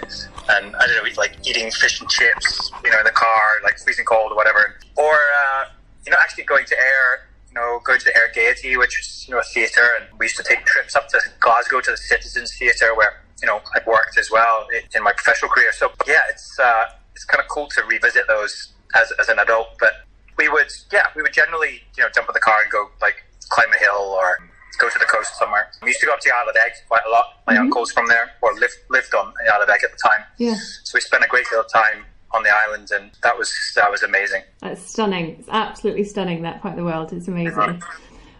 And 0.49 0.75
I 0.75 0.85
don't 0.85 1.03
know, 1.03 1.09
like 1.17 1.37
eating 1.47 1.71
fish 1.71 2.01
and 2.01 2.09
chips, 2.09 2.71
you 2.83 2.91
know, 2.91 2.99
in 2.99 3.05
the 3.05 3.11
car, 3.11 3.41
like 3.63 3.79
freezing 3.79 4.05
cold 4.05 4.31
or 4.31 4.35
whatever, 4.35 4.75
or 4.97 5.13
uh, 5.13 5.65
you 6.05 6.11
know, 6.11 6.17
actually 6.21 6.43
going 6.43 6.65
to 6.65 6.75
Ayr, 6.75 7.27
you 7.49 7.55
know, 7.55 7.79
going 7.83 7.99
to 7.99 8.05
the 8.05 8.15
Ayr 8.15 8.31
Gaiety, 8.33 8.77
which 8.77 8.99
is, 8.99 9.25
you 9.27 9.33
know, 9.33 9.39
a 9.39 9.43
theatre, 9.43 9.89
and 9.99 10.19
we 10.19 10.25
used 10.25 10.37
to 10.37 10.43
take 10.43 10.65
trips 10.65 10.95
up 10.95 11.07
to 11.09 11.19
Glasgow 11.39 11.81
to 11.81 11.91
the 11.91 11.97
Citizens 11.97 12.55
Theatre 12.57 12.93
where, 12.95 13.23
you 13.41 13.47
know, 13.47 13.61
I've 13.75 13.87
worked 13.87 14.17
as 14.17 14.29
well 14.29 14.67
in 14.95 15.03
my 15.03 15.13
professional 15.13 15.49
career. 15.49 15.71
So, 15.73 15.91
yeah, 16.07 16.19
it's, 16.29 16.59
uh, 16.59 16.85
it's 17.15 17.25
kind 17.25 17.41
of 17.41 17.49
cool 17.49 17.67
to 17.69 17.83
revisit 17.83 18.27
those 18.27 18.73
as, 18.93 19.11
as 19.19 19.29
an 19.29 19.39
adult. 19.39 19.69
But 19.79 19.93
we 20.37 20.49
would, 20.49 20.67
yeah, 20.91 21.07
we 21.15 21.21
would 21.21 21.33
generally, 21.33 21.81
you 21.97 22.03
know, 22.03 22.09
jump 22.13 22.29
in 22.29 22.33
the 22.33 22.39
car 22.39 22.61
and 22.61 22.71
go, 22.71 22.89
like, 23.01 23.23
climb 23.49 23.71
a 23.73 23.77
hill 23.77 24.15
or 24.19 24.49
go 24.79 24.89
to 24.89 24.99
the 24.99 25.05
coast 25.05 25.35
somewhere. 25.37 25.69
We 25.81 25.89
used 25.89 25.99
to 26.01 26.05
go 26.05 26.13
up 26.13 26.19
to 26.21 26.29
the 26.29 26.35
Isle 26.35 26.49
of 26.49 26.55
Eigg 26.55 26.73
quite 26.87 27.01
a 27.05 27.09
lot. 27.09 27.41
My 27.47 27.55
Mhm. 27.55 27.59
uncle's 27.61 27.91
from 27.91 28.07
there, 28.07 28.31
or 28.41 28.53
lived, 28.55 28.77
lived 28.89 29.13
on 29.15 29.33
the 29.45 29.53
Isle 29.53 29.61
of 29.63 29.69
Eigg 29.69 29.83
at 29.83 29.91
the 29.91 29.97
time. 30.03 30.25
Yeah. 30.37 30.55
So 30.83 30.91
we 30.95 31.01
spent 31.01 31.23
a 31.23 31.27
great 31.27 31.45
deal 31.49 31.59
of 31.61 31.71
time 31.71 32.05
on 32.31 32.43
the 32.43 32.49
island, 32.67 32.89
and 32.91 33.11
that 33.23 33.37
was, 33.37 33.51
that 33.75 33.89
was 33.89 34.03
amazing. 34.03 34.41
That's 34.61 34.81
stunning. 34.89 35.37
It's 35.39 35.49
absolutely 35.49 36.03
stunning, 36.03 36.41
that 36.43 36.61
part 36.61 36.73
of 36.73 36.77
the 36.77 36.83
world. 36.85 37.13
It's 37.13 37.27
amazing. 37.27 37.81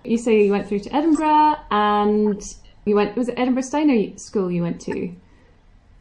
You 0.03 0.17
say 0.17 0.43
you 0.43 0.51
went 0.51 0.67
through 0.67 0.79
to 0.79 0.95
Edinburgh 0.95 1.55
and 1.71 2.41
you 2.85 2.95
went, 2.95 3.15
was 3.17 3.27
it 3.29 3.39
Edinburgh 3.39 3.63
Steiner 3.63 4.15
School 4.17 4.51
you 4.51 4.61
went 4.61 4.79
to? 4.81 5.15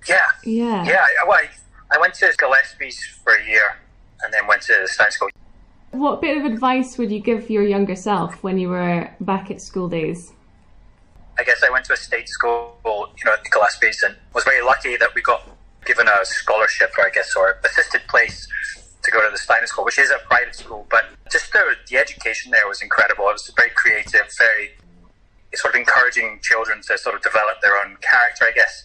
Yeah, 0.08 0.18
Yeah. 0.44 0.84
Yeah, 0.84 1.06
I, 1.22 1.26
well, 1.26 1.38
I, 1.40 1.48
I 1.96 1.98
went 1.98 2.12
to 2.14 2.30
Gillespie's 2.38 2.98
for 3.24 3.34
a 3.34 3.46
year 3.46 3.78
and 4.22 4.32
then 4.34 4.46
went 4.46 4.60
to 4.62 4.86
Stein 4.88 5.10
School. 5.10 5.28
What 5.94 6.20
bit 6.20 6.36
of 6.36 6.44
advice 6.44 6.98
would 6.98 7.12
you 7.12 7.20
give 7.20 7.48
your 7.48 7.62
younger 7.62 7.94
self 7.94 8.42
when 8.42 8.58
you 8.58 8.68
were 8.68 9.14
back 9.20 9.52
at 9.52 9.60
school 9.60 9.88
days? 9.88 10.32
I 11.38 11.44
guess 11.44 11.62
I 11.62 11.70
went 11.70 11.84
to 11.84 11.92
a 11.92 11.96
state 11.96 12.28
school, 12.28 12.74
you 12.84 13.24
know, 13.24 13.34
at 13.34 13.44
Gillespie's 13.48 14.02
and 14.02 14.16
was 14.34 14.42
very 14.42 14.60
lucky 14.60 14.96
that 14.96 15.14
we 15.14 15.22
got 15.22 15.48
given 15.84 16.08
a 16.08 16.24
scholarship, 16.24 16.90
or 16.98 17.06
I 17.06 17.10
guess, 17.10 17.36
or 17.36 17.60
assisted 17.64 18.00
place 18.08 18.48
to 19.04 19.10
go 19.12 19.22
to 19.24 19.30
the 19.30 19.38
Steiner 19.38 19.68
School, 19.68 19.84
which 19.84 20.00
is 20.00 20.10
a 20.10 20.18
private 20.26 20.56
school. 20.56 20.84
But 20.90 21.04
just 21.30 21.52
the, 21.52 21.62
the 21.88 21.96
education 21.96 22.50
there 22.50 22.66
was 22.66 22.82
incredible. 22.82 23.28
It 23.28 23.34
was 23.34 23.52
very 23.56 23.70
creative, 23.70 24.26
very 24.36 24.72
sort 25.54 25.76
of 25.76 25.78
encouraging 25.78 26.40
children 26.42 26.82
to 26.88 26.98
sort 26.98 27.14
of 27.14 27.22
develop 27.22 27.60
their 27.62 27.76
own 27.76 27.98
character, 28.00 28.46
I 28.46 28.52
guess. 28.52 28.82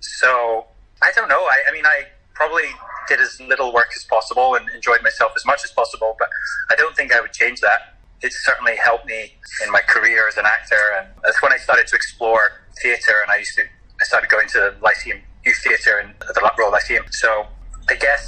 So 0.00 0.66
I 1.02 1.10
don't 1.16 1.28
know. 1.28 1.40
I, 1.40 1.62
I 1.70 1.72
mean, 1.72 1.86
I 1.86 2.04
probably 2.34 2.68
did 3.08 3.20
as 3.20 3.40
little 3.40 3.72
work 3.72 3.88
as 3.94 4.04
possible 4.04 4.54
and 4.54 4.68
enjoyed 4.70 5.02
myself 5.02 5.32
as 5.36 5.44
much 5.44 5.64
as 5.64 5.70
possible, 5.72 6.16
but 6.18 6.28
I 6.70 6.76
don't 6.76 6.96
think 6.96 7.14
I 7.14 7.20
would 7.20 7.32
change 7.32 7.60
that. 7.60 7.96
It 8.22 8.32
certainly 8.32 8.76
helped 8.76 9.06
me 9.06 9.34
in 9.64 9.70
my 9.72 9.80
career 9.80 10.26
as 10.28 10.36
an 10.36 10.46
actor, 10.46 10.80
and 10.98 11.08
that's 11.22 11.42
when 11.42 11.52
I 11.52 11.56
started 11.58 11.86
to 11.88 11.96
explore 11.96 12.62
theatre. 12.80 13.16
And 13.22 13.30
I 13.30 13.36
used 13.38 13.54
to, 13.56 13.62
I 13.62 14.04
started 14.04 14.30
going 14.30 14.48
to 14.48 14.58
the 14.58 14.74
Lyceum 14.82 15.20
Youth 15.44 15.58
Theatre 15.62 15.98
and 15.98 16.14
the 16.20 16.50
Royal 16.58 16.72
Lyceum. 16.72 17.04
So 17.10 17.46
I 17.90 17.94
guess 17.96 18.26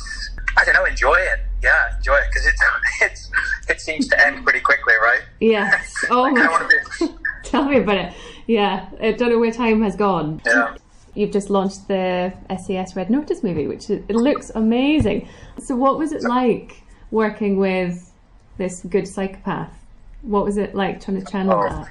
I 0.59 0.65
don't 0.65 0.75
know, 0.75 0.85
enjoy 0.85 1.15
it. 1.17 1.41
Yeah, 1.63 1.97
enjoy 1.97 2.17
it 2.17 2.29
because 2.31 2.47
it's 2.47 2.63
it's 3.01 3.31
it 3.69 3.81
seems 3.81 4.09
to 4.09 4.27
end 4.27 4.45
pretty 4.45 4.61
quickly, 4.61 4.95
right? 5.01 5.23
Yes. 5.41 5.95
Oh 6.11 6.23
Like, 6.23 6.37
I 6.37 6.47
my 6.47 6.51
want 6.51 6.71
be. 6.71 7.07
Tell 7.45 7.65
me 7.65 7.79
about 7.79 7.97
it. 7.97 8.13
Yeah. 8.47 8.89
I 9.01 9.13
don't 9.13 9.31
know 9.31 9.39
where 9.39 9.53
time 9.53 9.83
has 9.83 9.97
gone. 9.97 10.41
Yeah. 10.45 10.77
You've 11.17 11.31
just 11.33 11.49
launched 11.49 11.89
the 11.89 12.33
SAS 12.63 12.95
Red 12.95 13.09
Notice 13.09 13.43
movie, 13.43 13.67
which 13.67 13.89
it 13.89 14.09
looks 14.11 14.51
amazing. 14.55 15.27
So, 15.59 15.75
what 15.75 15.97
was 15.99 16.13
it 16.13 16.23
like 16.23 16.83
working 17.11 17.57
with 17.57 18.13
this 18.59 18.83
good 18.83 19.09
psychopath? 19.09 19.73
What 20.21 20.45
was 20.45 20.59
it 20.59 20.75
like 20.75 21.03
trying 21.03 21.19
to 21.25 21.31
channel 21.31 21.59
Oh. 21.59 21.69
that? 21.71 21.89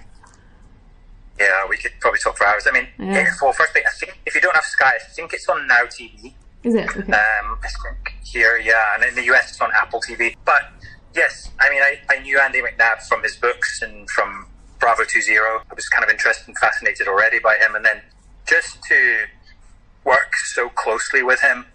Yeah, 1.39 1.65
we 1.67 1.77
could 1.77 1.91
probably 1.99 2.19
talk 2.19 2.37
for 2.37 2.45
hours. 2.45 2.67
I 2.67 2.71
mean, 2.71 2.87
Yeah. 2.99 3.25
well, 3.41 3.51
first 3.51 3.73
thing, 3.73 3.83
I 3.87 3.91
think 3.99 4.19
if 4.27 4.35
you 4.35 4.41
don't 4.41 4.55
have 4.55 4.63
Sky, 4.63 4.93
I 4.95 4.99
think 5.13 5.33
it's 5.33 5.49
on 5.49 5.67
Now 5.67 5.83
TV. 5.85 6.35
Is 6.63 6.75
it? 6.75 6.87
Okay. 6.95 6.99
Um, 7.11 7.59
I 7.63 7.67
think 7.67 8.13
here, 8.23 8.57
yeah, 8.57 8.93
and 8.95 9.03
in 9.03 9.15
the 9.15 9.23
US 9.33 9.49
it's 9.49 9.59
on 9.61 9.71
Apple 9.73 10.01
TV. 10.01 10.35
But 10.45 10.71
yes, 11.15 11.49
I 11.59 11.69
mean, 11.71 11.81
I, 11.81 11.99
I 12.09 12.19
knew 12.19 12.39
Andy 12.39 12.61
McNab 12.61 13.01
from 13.07 13.23
his 13.23 13.35
books 13.35 13.81
and 13.81 14.07
from 14.11 14.47
Bravo 14.79 15.03
Two 15.03 15.21
Zero. 15.21 15.61
I 15.69 15.73
was 15.73 15.87
kind 15.89 16.03
of 16.03 16.09
interested 16.11 16.47
and 16.47 16.57
fascinated 16.59 17.07
already 17.07 17.39
by 17.39 17.55
him, 17.55 17.73
and 17.75 17.83
then 17.83 18.01
just 18.47 18.81
to 18.83 19.25
work 20.03 20.35
so 20.53 20.69
closely 20.69 21.23
with 21.23 21.41
him, 21.41 21.65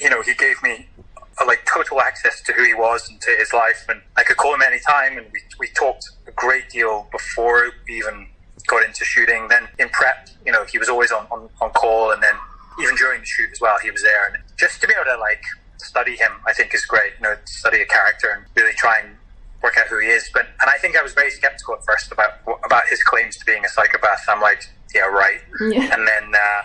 you 0.00 0.08
know, 0.08 0.22
he 0.22 0.34
gave 0.34 0.62
me 0.62 0.86
uh, 1.40 1.46
like 1.46 1.66
total 1.72 2.00
access 2.00 2.40
to 2.42 2.52
who 2.52 2.64
he 2.64 2.74
was 2.74 3.08
and 3.08 3.20
to 3.20 3.30
his 3.38 3.52
life, 3.52 3.84
and 3.88 4.00
I 4.16 4.22
could 4.22 4.36
call 4.36 4.54
him 4.54 4.62
anytime, 4.62 5.18
and 5.18 5.26
we 5.32 5.40
we 5.58 5.68
talked 5.68 6.08
a 6.26 6.30
great 6.32 6.70
deal 6.70 7.08
before 7.10 7.70
we 7.88 7.98
even 7.98 8.28
got 8.66 8.84
into 8.84 9.04
shooting. 9.04 9.48
Then 9.48 9.68
in 9.78 9.88
prep, 9.88 10.28
you 10.46 10.52
know, 10.52 10.64
he 10.64 10.78
was 10.78 10.88
always 10.88 11.10
on, 11.10 11.26
on, 11.30 11.48
on 11.60 11.70
call, 11.70 12.12
and 12.12 12.22
then 12.22 12.34
even 12.80 12.94
during 12.96 13.20
the 13.20 13.26
shoot 13.26 13.50
as 13.50 13.60
well, 13.60 13.78
he 13.82 13.90
was 13.90 14.02
there. 14.02 14.26
And 14.28 14.36
just 14.58 14.80
to 14.82 14.86
be 14.86 14.94
able 14.94 15.10
to 15.10 15.18
like 15.18 15.42
study 15.78 16.16
him, 16.16 16.32
I 16.46 16.52
think 16.52 16.74
is 16.74 16.84
great. 16.86 17.12
You 17.18 17.24
know, 17.24 17.36
study 17.44 17.80
a 17.80 17.86
character 17.86 18.30
and 18.36 18.44
really 18.54 18.72
try 18.74 19.00
and 19.02 19.16
work 19.62 19.76
out 19.78 19.86
who 19.86 19.98
he 19.98 20.08
is. 20.08 20.30
But 20.32 20.46
and 20.60 20.70
I 20.70 20.78
think 20.78 20.96
I 20.96 21.02
was 21.02 21.12
very 21.12 21.30
skeptical 21.30 21.74
at 21.74 21.84
first 21.84 22.12
about 22.12 22.40
about 22.64 22.88
his 22.88 23.02
claims 23.02 23.36
to 23.38 23.44
being 23.44 23.64
a 23.64 23.68
psychopath. 23.68 24.24
I'm 24.28 24.40
like, 24.40 24.68
yeah, 24.94 25.02
right. 25.02 25.40
Yeah. 25.60 25.82
And 25.82 26.06
then, 26.06 26.32
uh, 26.34 26.62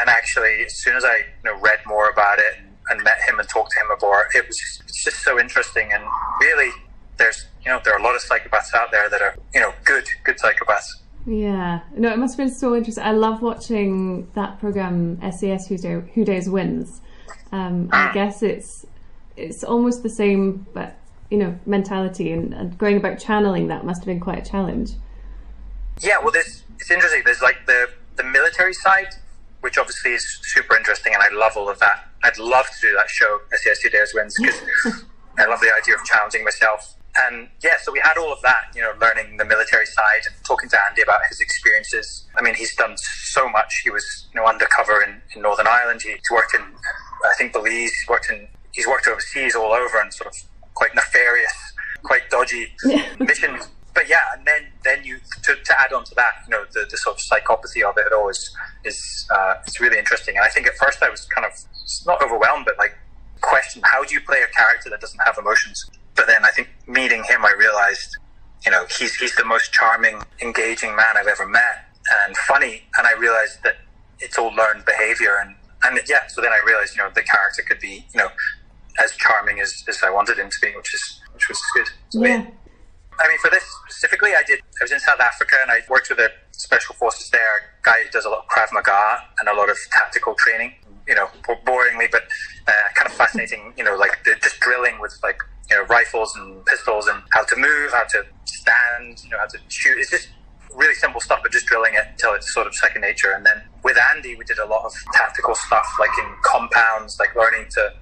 and 0.00 0.08
actually, 0.10 0.64
as 0.64 0.82
soon 0.82 0.96
as 0.96 1.04
I 1.04 1.16
you 1.16 1.24
know 1.44 1.58
read 1.60 1.78
more 1.86 2.08
about 2.10 2.38
it 2.38 2.58
and, 2.90 3.02
met 3.02 3.16
him 3.28 3.38
and 3.40 3.48
talked 3.48 3.72
to 3.72 3.80
him 3.80 3.90
about 3.96 4.26
it, 4.34 4.38
it 4.38 4.46
was 4.46 4.82
it's 4.84 5.04
just 5.04 5.22
so 5.22 5.38
interesting. 5.38 5.92
And 5.92 6.04
really, 6.40 6.70
there's 7.16 7.46
you 7.64 7.70
know 7.70 7.80
there 7.84 7.94
are 7.94 7.98
a 7.98 8.02
lot 8.02 8.14
of 8.14 8.22
psychopaths 8.22 8.74
out 8.74 8.90
there 8.90 9.08
that 9.08 9.22
are 9.22 9.34
you 9.54 9.60
know 9.60 9.72
good 9.84 10.06
good 10.24 10.36
psychopaths. 10.38 10.86
Yeah, 11.26 11.80
no, 11.96 12.12
it 12.12 12.18
must 12.18 12.36
have 12.36 12.46
been 12.46 12.54
so 12.54 12.76
interesting. 12.76 13.02
I 13.02 13.10
love 13.10 13.42
watching 13.42 14.30
that 14.34 14.60
program 14.60 15.18
SAS 15.32 15.66
Who, 15.66 15.76
Day, 15.76 16.00
Who 16.14 16.24
Dares 16.24 16.48
Wins. 16.48 17.00
Um, 17.50 17.88
I 17.92 18.12
guess 18.12 18.42
it's 18.42 18.86
it's 19.36 19.64
almost 19.64 20.02
the 20.02 20.08
same, 20.08 20.66
but 20.72 20.96
you 21.30 21.38
know, 21.38 21.58
mentality 21.66 22.32
and, 22.32 22.54
and 22.54 22.78
going 22.78 22.96
about 22.96 23.18
channeling 23.18 23.68
that 23.68 23.84
must 23.84 24.02
have 24.02 24.06
been 24.06 24.20
quite 24.20 24.46
a 24.46 24.50
challenge. 24.50 24.92
Yeah, 26.00 26.18
well, 26.20 26.30
there's 26.30 26.62
it's 26.78 26.90
interesting. 26.90 27.22
There's 27.24 27.42
like 27.42 27.66
the 27.66 27.88
the 28.16 28.24
military 28.24 28.72
side, 28.74 29.14
which 29.60 29.78
obviously 29.78 30.12
is 30.12 30.26
super 30.42 30.76
interesting, 30.76 31.14
and 31.14 31.22
I 31.22 31.28
love 31.34 31.52
all 31.56 31.68
of 31.68 31.78
that. 31.80 32.08
I'd 32.24 32.38
love 32.38 32.66
to 32.66 32.80
do 32.88 32.94
that 32.96 33.08
show, 33.08 33.40
SAS 33.52 33.80
Two 33.80 33.90
Days 33.90 34.12
Wins, 34.14 34.34
because 34.40 34.60
I 35.38 35.46
love 35.46 35.60
the 35.60 35.72
idea 35.80 35.94
of 35.94 36.04
challenging 36.04 36.44
myself. 36.44 36.94
And 37.28 37.48
yeah, 37.64 37.78
so 37.82 37.92
we 37.92 38.00
had 38.04 38.18
all 38.18 38.30
of 38.32 38.42
that, 38.42 38.72
you 38.74 38.82
know, 38.82 38.92
learning 39.00 39.38
the 39.38 39.44
military 39.44 39.86
side 39.86 40.22
and 40.26 40.34
talking 40.46 40.68
to 40.68 40.78
Andy 40.88 41.00
about 41.02 41.20
his 41.30 41.40
experiences. 41.40 42.26
I 42.36 42.42
mean, 42.42 42.54
he's 42.54 42.74
done 42.76 42.94
so 42.98 43.48
much. 43.48 43.72
He 43.84 43.90
was, 43.90 44.04
you 44.34 44.40
know, 44.40 44.46
undercover 44.46 45.02
in, 45.02 45.22
in 45.34 45.40
Northern 45.42 45.66
Ireland. 45.66 46.02
He- 46.02 46.10
He's 46.12 46.30
worked 46.30 46.54
in, 46.54 46.60
I 46.60 47.32
think, 47.38 47.54
Belize. 47.54 47.70
He's 47.94 48.06
worked 48.08 48.28
in, 48.30 48.46
he's 48.72 48.86
worked 48.86 49.08
overseas 49.08 49.54
all 49.54 49.72
over 49.72 49.98
and 49.98 50.12
sort 50.12 50.28
of 50.28 50.34
quite 50.74 50.94
nefarious, 50.94 51.54
quite 52.02 52.28
dodgy 52.28 52.74
missions. 53.18 53.68
But 53.96 54.10
yeah, 54.10 54.20
and 54.36 54.46
then 54.46 54.66
then 54.84 55.04
you 55.04 55.18
to, 55.44 55.56
to 55.56 55.80
add 55.80 55.94
on 55.94 56.04
to 56.04 56.14
that, 56.16 56.44
you 56.46 56.50
know, 56.50 56.64
the, 56.74 56.86
the 56.88 56.98
sort 56.98 57.16
of 57.16 57.22
psychopathy 57.22 57.82
of 57.82 57.96
it 57.96 58.12
all 58.12 58.28
is 58.28 58.54
is 58.84 59.26
uh, 59.34 59.54
it's 59.66 59.80
really 59.80 59.98
interesting. 59.98 60.36
And 60.36 60.44
I 60.44 60.50
think 60.50 60.66
at 60.66 60.76
first 60.76 61.02
I 61.02 61.08
was 61.08 61.24
kind 61.24 61.46
of 61.46 61.52
not 62.04 62.22
overwhelmed, 62.22 62.66
but 62.66 62.76
like 62.76 62.94
question 63.40 63.80
how 63.86 64.04
do 64.04 64.14
you 64.14 64.20
play 64.20 64.38
a 64.44 64.52
character 64.54 64.90
that 64.90 65.00
doesn't 65.00 65.20
have 65.24 65.38
emotions? 65.38 65.90
But 66.14 66.26
then 66.26 66.44
I 66.44 66.50
think 66.50 66.68
meeting 66.86 67.24
him, 67.24 67.46
I 67.46 67.54
realized, 67.58 68.18
you 68.66 68.70
know, 68.70 68.84
he's 68.98 69.14
he's 69.14 69.34
the 69.36 69.46
most 69.46 69.72
charming, 69.72 70.20
engaging 70.42 70.94
man 70.94 71.16
I've 71.16 71.26
ever 71.26 71.46
met, 71.46 71.88
and 72.26 72.36
funny. 72.36 72.82
And 72.98 73.06
I 73.06 73.14
realized 73.14 73.62
that 73.64 73.76
it's 74.20 74.36
all 74.36 74.54
learned 74.54 74.84
behavior, 74.84 75.38
and 75.40 75.54
and 75.84 75.98
yeah. 76.06 76.26
So 76.28 76.42
then 76.42 76.52
I 76.52 76.60
realized, 76.66 76.94
you 76.94 77.02
know, 77.02 77.08
the 77.14 77.22
character 77.22 77.62
could 77.62 77.80
be, 77.80 78.04
you 78.12 78.20
know, 78.20 78.28
as 79.02 79.16
charming 79.16 79.60
as, 79.60 79.84
as 79.88 80.02
I 80.02 80.10
wanted 80.10 80.38
him 80.38 80.50
to 80.50 80.56
be, 80.60 80.76
which 80.76 80.92
is 80.92 81.20
which 81.32 81.48
was 81.48 81.58
good. 81.74 81.88
Yeah, 82.12 82.46
I 83.18 83.28
mean, 83.28 83.38
for 83.38 83.50
this 83.50 83.64
specifically, 83.96 84.30
I 84.30 84.42
did. 84.46 84.60
I 84.60 84.84
was 84.84 84.92
in 84.92 85.00
South 85.00 85.20
Africa 85.20 85.56
and 85.62 85.70
I 85.70 85.80
worked 85.88 86.10
with 86.10 86.18
a 86.18 86.30
special 86.52 86.94
forces 86.94 87.30
there. 87.30 87.40
A 87.40 87.62
guy 87.82 88.02
who 88.04 88.10
does 88.10 88.24
a 88.24 88.28
lot 88.28 88.44
of 88.44 88.48
Krav 88.48 88.72
Maga 88.72 89.22
and 89.40 89.48
a 89.48 89.54
lot 89.54 89.70
of 89.70 89.76
tactical 89.90 90.34
training. 90.34 90.74
You 91.08 91.14
know, 91.14 91.28
bo- 91.46 91.62
boringly, 91.64 92.10
but 92.10 92.24
uh, 92.66 92.72
kind 92.94 93.06
of 93.06 93.12
fascinating. 93.12 93.72
You 93.76 93.84
know, 93.84 93.96
like 93.96 94.24
the, 94.24 94.34
just 94.42 94.60
drilling 94.60 95.00
with 95.00 95.16
like 95.22 95.38
you 95.70 95.76
know 95.76 95.84
rifles 95.84 96.34
and 96.36 96.64
pistols 96.66 97.06
and 97.06 97.22
how 97.32 97.44
to 97.44 97.56
move, 97.56 97.92
how 97.92 98.04
to 98.04 98.24
stand, 98.44 99.22
you 99.24 99.30
know, 99.30 99.38
how 99.38 99.46
to 99.46 99.58
shoot. 99.68 99.98
It's 99.98 100.10
just 100.10 100.28
really 100.74 100.94
simple 100.94 101.20
stuff, 101.20 101.40
but 101.42 101.52
just 101.52 101.66
drilling 101.66 101.94
it 101.94 102.04
until 102.10 102.34
it's 102.34 102.52
sort 102.52 102.66
of 102.66 102.74
second 102.74 103.00
nature. 103.00 103.32
And 103.32 103.46
then 103.46 103.62
with 103.82 103.96
Andy, 104.14 104.34
we 104.36 104.44
did 104.44 104.58
a 104.58 104.66
lot 104.66 104.84
of 104.84 104.92
tactical 105.14 105.54
stuff, 105.54 105.86
like 105.98 106.10
in 106.18 106.34
compounds, 106.42 107.16
like 107.18 107.34
learning 107.34 107.66
to 107.70 107.94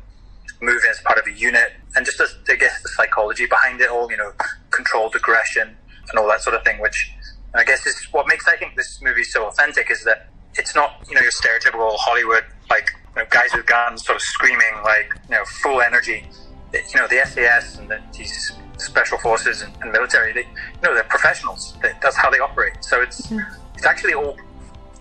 moving 0.60 0.90
as 0.90 0.98
part 1.00 1.18
of 1.18 1.26
a 1.26 1.32
unit, 1.32 1.72
and 1.94 2.06
just 2.06 2.20
as, 2.20 2.34
I 2.48 2.54
guess 2.56 2.82
the 2.82 2.88
psychology 2.88 3.46
behind 3.46 3.80
it 3.80 3.90
all, 3.90 4.10
you 4.10 4.16
know, 4.16 4.32
controlled 4.70 5.14
aggression 5.14 5.76
and 6.10 6.18
all 6.18 6.28
that 6.28 6.42
sort 6.42 6.56
of 6.56 6.64
thing, 6.64 6.80
which 6.80 7.12
I 7.54 7.64
guess 7.64 7.86
is 7.86 8.06
what 8.12 8.26
makes 8.26 8.46
makes 8.46 8.48
I 8.48 8.58
think 8.58 8.76
this 8.76 9.00
movie 9.00 9.24
so 9.24 9.46
authentic 9.46 9.90
is 9.90 10.04
that 10.04 10.28
it's 10.54 10.74
not 10.74 11.04
you 11.08 11.14
know 11.14 11.20
your 11.20 11.30
stereotypical 11.30 11.96
Hollywood 11.96 12.44
like 12.70 12.90
you 13.14 13.22
know, 13.22 13.28
guys 13.30 13.50
with 13.54 13.66
guns 13.66 14.04
sort 14.04 14.16
of 14.16 14.22
screaming 14.22 14.74
like 14.82 15.08
you 15.28 15.36
know 15.36 15.44
full 15.62 15.80
energy. 15.80 16.26
You 16.72 17.00
know 17.00 17.06
the 17.06 17.22
SAS 17.24 17.78
and 17.78 17.88
the, 17.88 18.00
these 18.12 18.52
special 18.78 19.16
forces 19.18 19.62
and, 19.62 19.72
and, 19.80 19.92
military, 19.92 20.32
they 20.32 20.40
you 20.40 20.82
know 20.82 20.94
they're 20.94 21.04
professionals. 21.04 21.76
They, 21.80 21.92
that's 22.02 22.16
how 22.16 22.30
they 22.30 22.40
operate. 22.40 22.82
So 22.82 23.00
it's 23.00 23.28
mm-hmm. 23.28 23.38
it's 23.74 23.86
actually 23.86 24.14
all 24.14 24.36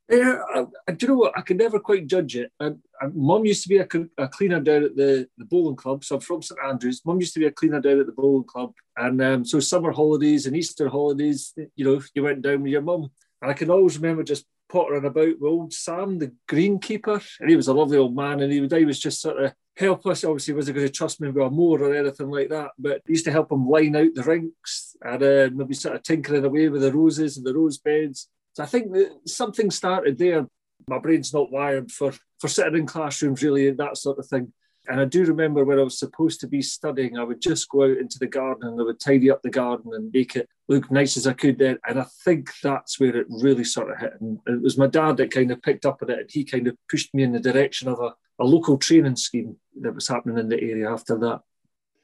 Yeah, 0.09 0.39
I, 0.53 0.65
I, 0.87 0.91
do 0.91 1.05
you 1.05 1.11
know 1.11 1.17
what? 1.17 1.33
I 1.35 1.41
can 1.41 1.57
never 1.57 1.79
quite 1.79 2.05
judge 2.05 2.35
it. 2.35 2.51
I, 2.59 2.67
I, 2.67 2.94
Mum 3.13 3.45
used 3.45 3.63
to 3.63 3.69
be 3.69 3.77
a, 3.77 3.87
a, 4.17 4.27
cleaner 4.27 4.59
down 4.59 4.83
at 4.83 4.95
the, 4.95 5.27
the 5.37 5.45
bowling 5.45 5.75
club, 5.75 6.03
so 6.03 6.15
I'm 6.15 6.21
from 6.21 6.41
St 6.41 6.59
Andrews. 6.65 7.01
Mum 7.05 7.19
used 7.19 7.33
to 7.33 7.39
be 7.39 7.45
a 7.45 7.51
cleaner 7.51 7.81
down 7.81 7.99
at 7.99 8.05
the 8.05 8.11
bowling 8.11 8.45
club, 8.45 8.73
and 8.97 9.21
um, 9.21 9.45
so 9.45 9.59
summer 9.59 9.91
holidays 9.91 10.45
and 10.45 10.55
Easter 10.55 10.89
holidays, 10.89 11.53
you 11.75 11.85
know, 11.85 12.01
you 12.13 12.23
went 12.23 12.41
down 12.41 12.61
with 12.61 12.71
your 12.71 12.81
mum. 12.81 13.09
And 13.41 13.51
I 13.51 13.53
can 13.53 13.69
always 13.69 13.97
remember 13.97 14.23
just 14.23 14.45
pottering 14.69 15.05
about 15.05 15.39
with 15.39 15.49
old 15.49 15.73
Sam, 15.73 16.19
the 16.19 16.33
greenkeeper, 16.49 17.23
and 17.39 17.49
he 17.49 17.55
was 17.55 17.67
a 17.67 17.73
lovely 17.73 17.97
old 17.97 18.15
man, 18.15 18.39
and 18.39 18.51
he, 18.51 18.65
he 18.65 18.85
was 18.85 18.99
just 18.99 19.21
sort 19.21 19.43
of 19.43 19.53
helpless. 19.77 20.23
Obviously, 20.23 20.53
wasn't 20.53 20.75
going 20.75 20.87
to 20.87 20.93
trust 20.93 21.21
me 21.21 21.29
with 21.29 21.45
a 21.45 21.49
mower 21.49 21.83
or 21.83 21.95
anything 21.95 22.29
like 22.29 22.49
that, 22.49 22.71
but 22.79 23.01
he 23.05 23.13
used 23.13 23.25
to 23.25 23.31
help 23.31 23.51
him 23.51 23.67
line 23.67 23.95
out 23.95 24.15
the 24.15 24.23
rinks 24.23 24.95
and 25.01 25.21
uh, 25.21 25.49
maybe 25.53 25.73
sort 25.73 25.95
of 25.95 26.03
tinkering 26.03 26.45
away 26.45 26.69
with 26.69 26.81
the 26.81 26.93
roses 26.93 27.37
and 27.37 27.45
the 27.45 27.53
rose 27.53 27.77
beds 27.77 28.29
so 28.55 28.63
I 28.63 28.67
think 28.67 28.93
that 28.93 29.11
something 29.27 29.69
started 29.69 30.17
there. 30.17 30.47
My 30.87 30.99
brain's 30.99 31.33
not 31.33 31.51
wired 31.51 31.91
for, 31.91 32.13
for 32.45 32.51
sitting 32.51 32.75
in 32.75 32.85
classrooms, 32.85 33.41
really, 33.41 33.71
that 33.71 33.97
sort 33.97 34.19
of 34.19 34.27
thing. 34.27 34.53
And 34.87 35.01
I 35.01 35.05
do 35.05 35.25
remember 35.25 35.65
when 35.65 35.79
I 35.79 35.83
was 35.83 35.97
supposed 35.97 36.39
to 36.41 36.47
be 36.47 36.61
studying, 36.61 37.17
I 37.17 37.23
would 37.23 37.41
just 37.41 37.67
go 37.69 37.85
out 37.85 37.97
into 37.97 38.19
the 38.19 38.27
garden 38.27 38.67
and 38.67 38.79
I 38.79 38.83
would 38.83 38.99
tidy 38.99 39.31
up 39.31 39.41
the 39.41 39.49
garden 39.49 39.91
and 39.95 40.11
make 40.13 40.35
it 40.35 40.47
look 40.67 40.91
nice 40.91 41.17
as 41.17 41.25
I 41.25 41.33
could 41.33 41.57
then. 41.57 41.79
And 41.87 41.99
I 41.99 42.05
think 42.23 42.51
that's 42.61 42.99
where 42.99 43.15
it 43.15 43.25
really 43.29 43.63
sort 43.63 43.89
of 43.89 43.97
hit. 43.97 44.13
And 44.21 44.39
it 44.45 44.61
was 44.61 44.77
my 44.77 44.85
dad 44.85 45.17
that 45.17 45.31
kind 45.31 45.49
of 45.49 45.63
picked 45.63 45.87
up 45.87 46.03
on 46.03 46.11
it 46.11 46.19
and 46.19 46.29
he 46.29 46.43
kind 46.43 46.67
of 46.67 46.77
pushed 46.87 47.15
me 47.15 47.23
in 47.23 47.31
the 47.31 47.39
direction 47.39 47.87
of 47.87 47.99
a, 47.99 48.13
a 48.37 48.45
local 48.45 48.77
training 48.77 49.15
scheme 49.15 49.57
that 49.81 49.95
was 49.95 50.07
happening 50.07 50.37
in 50.37 50.49
the 50.49 50.61
area 50.61 50.91
after 50.91 51.17
that. 51.17 51.41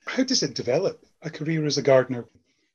How 0.07 0.23
does 0.23 0.41
it 0.41 0.55
develop 0.55 1.05
a 1.21 1.29
career 1.29 1.67
as 1.67 1.77
a 1.77 1.83
gardener? 1.83 2.25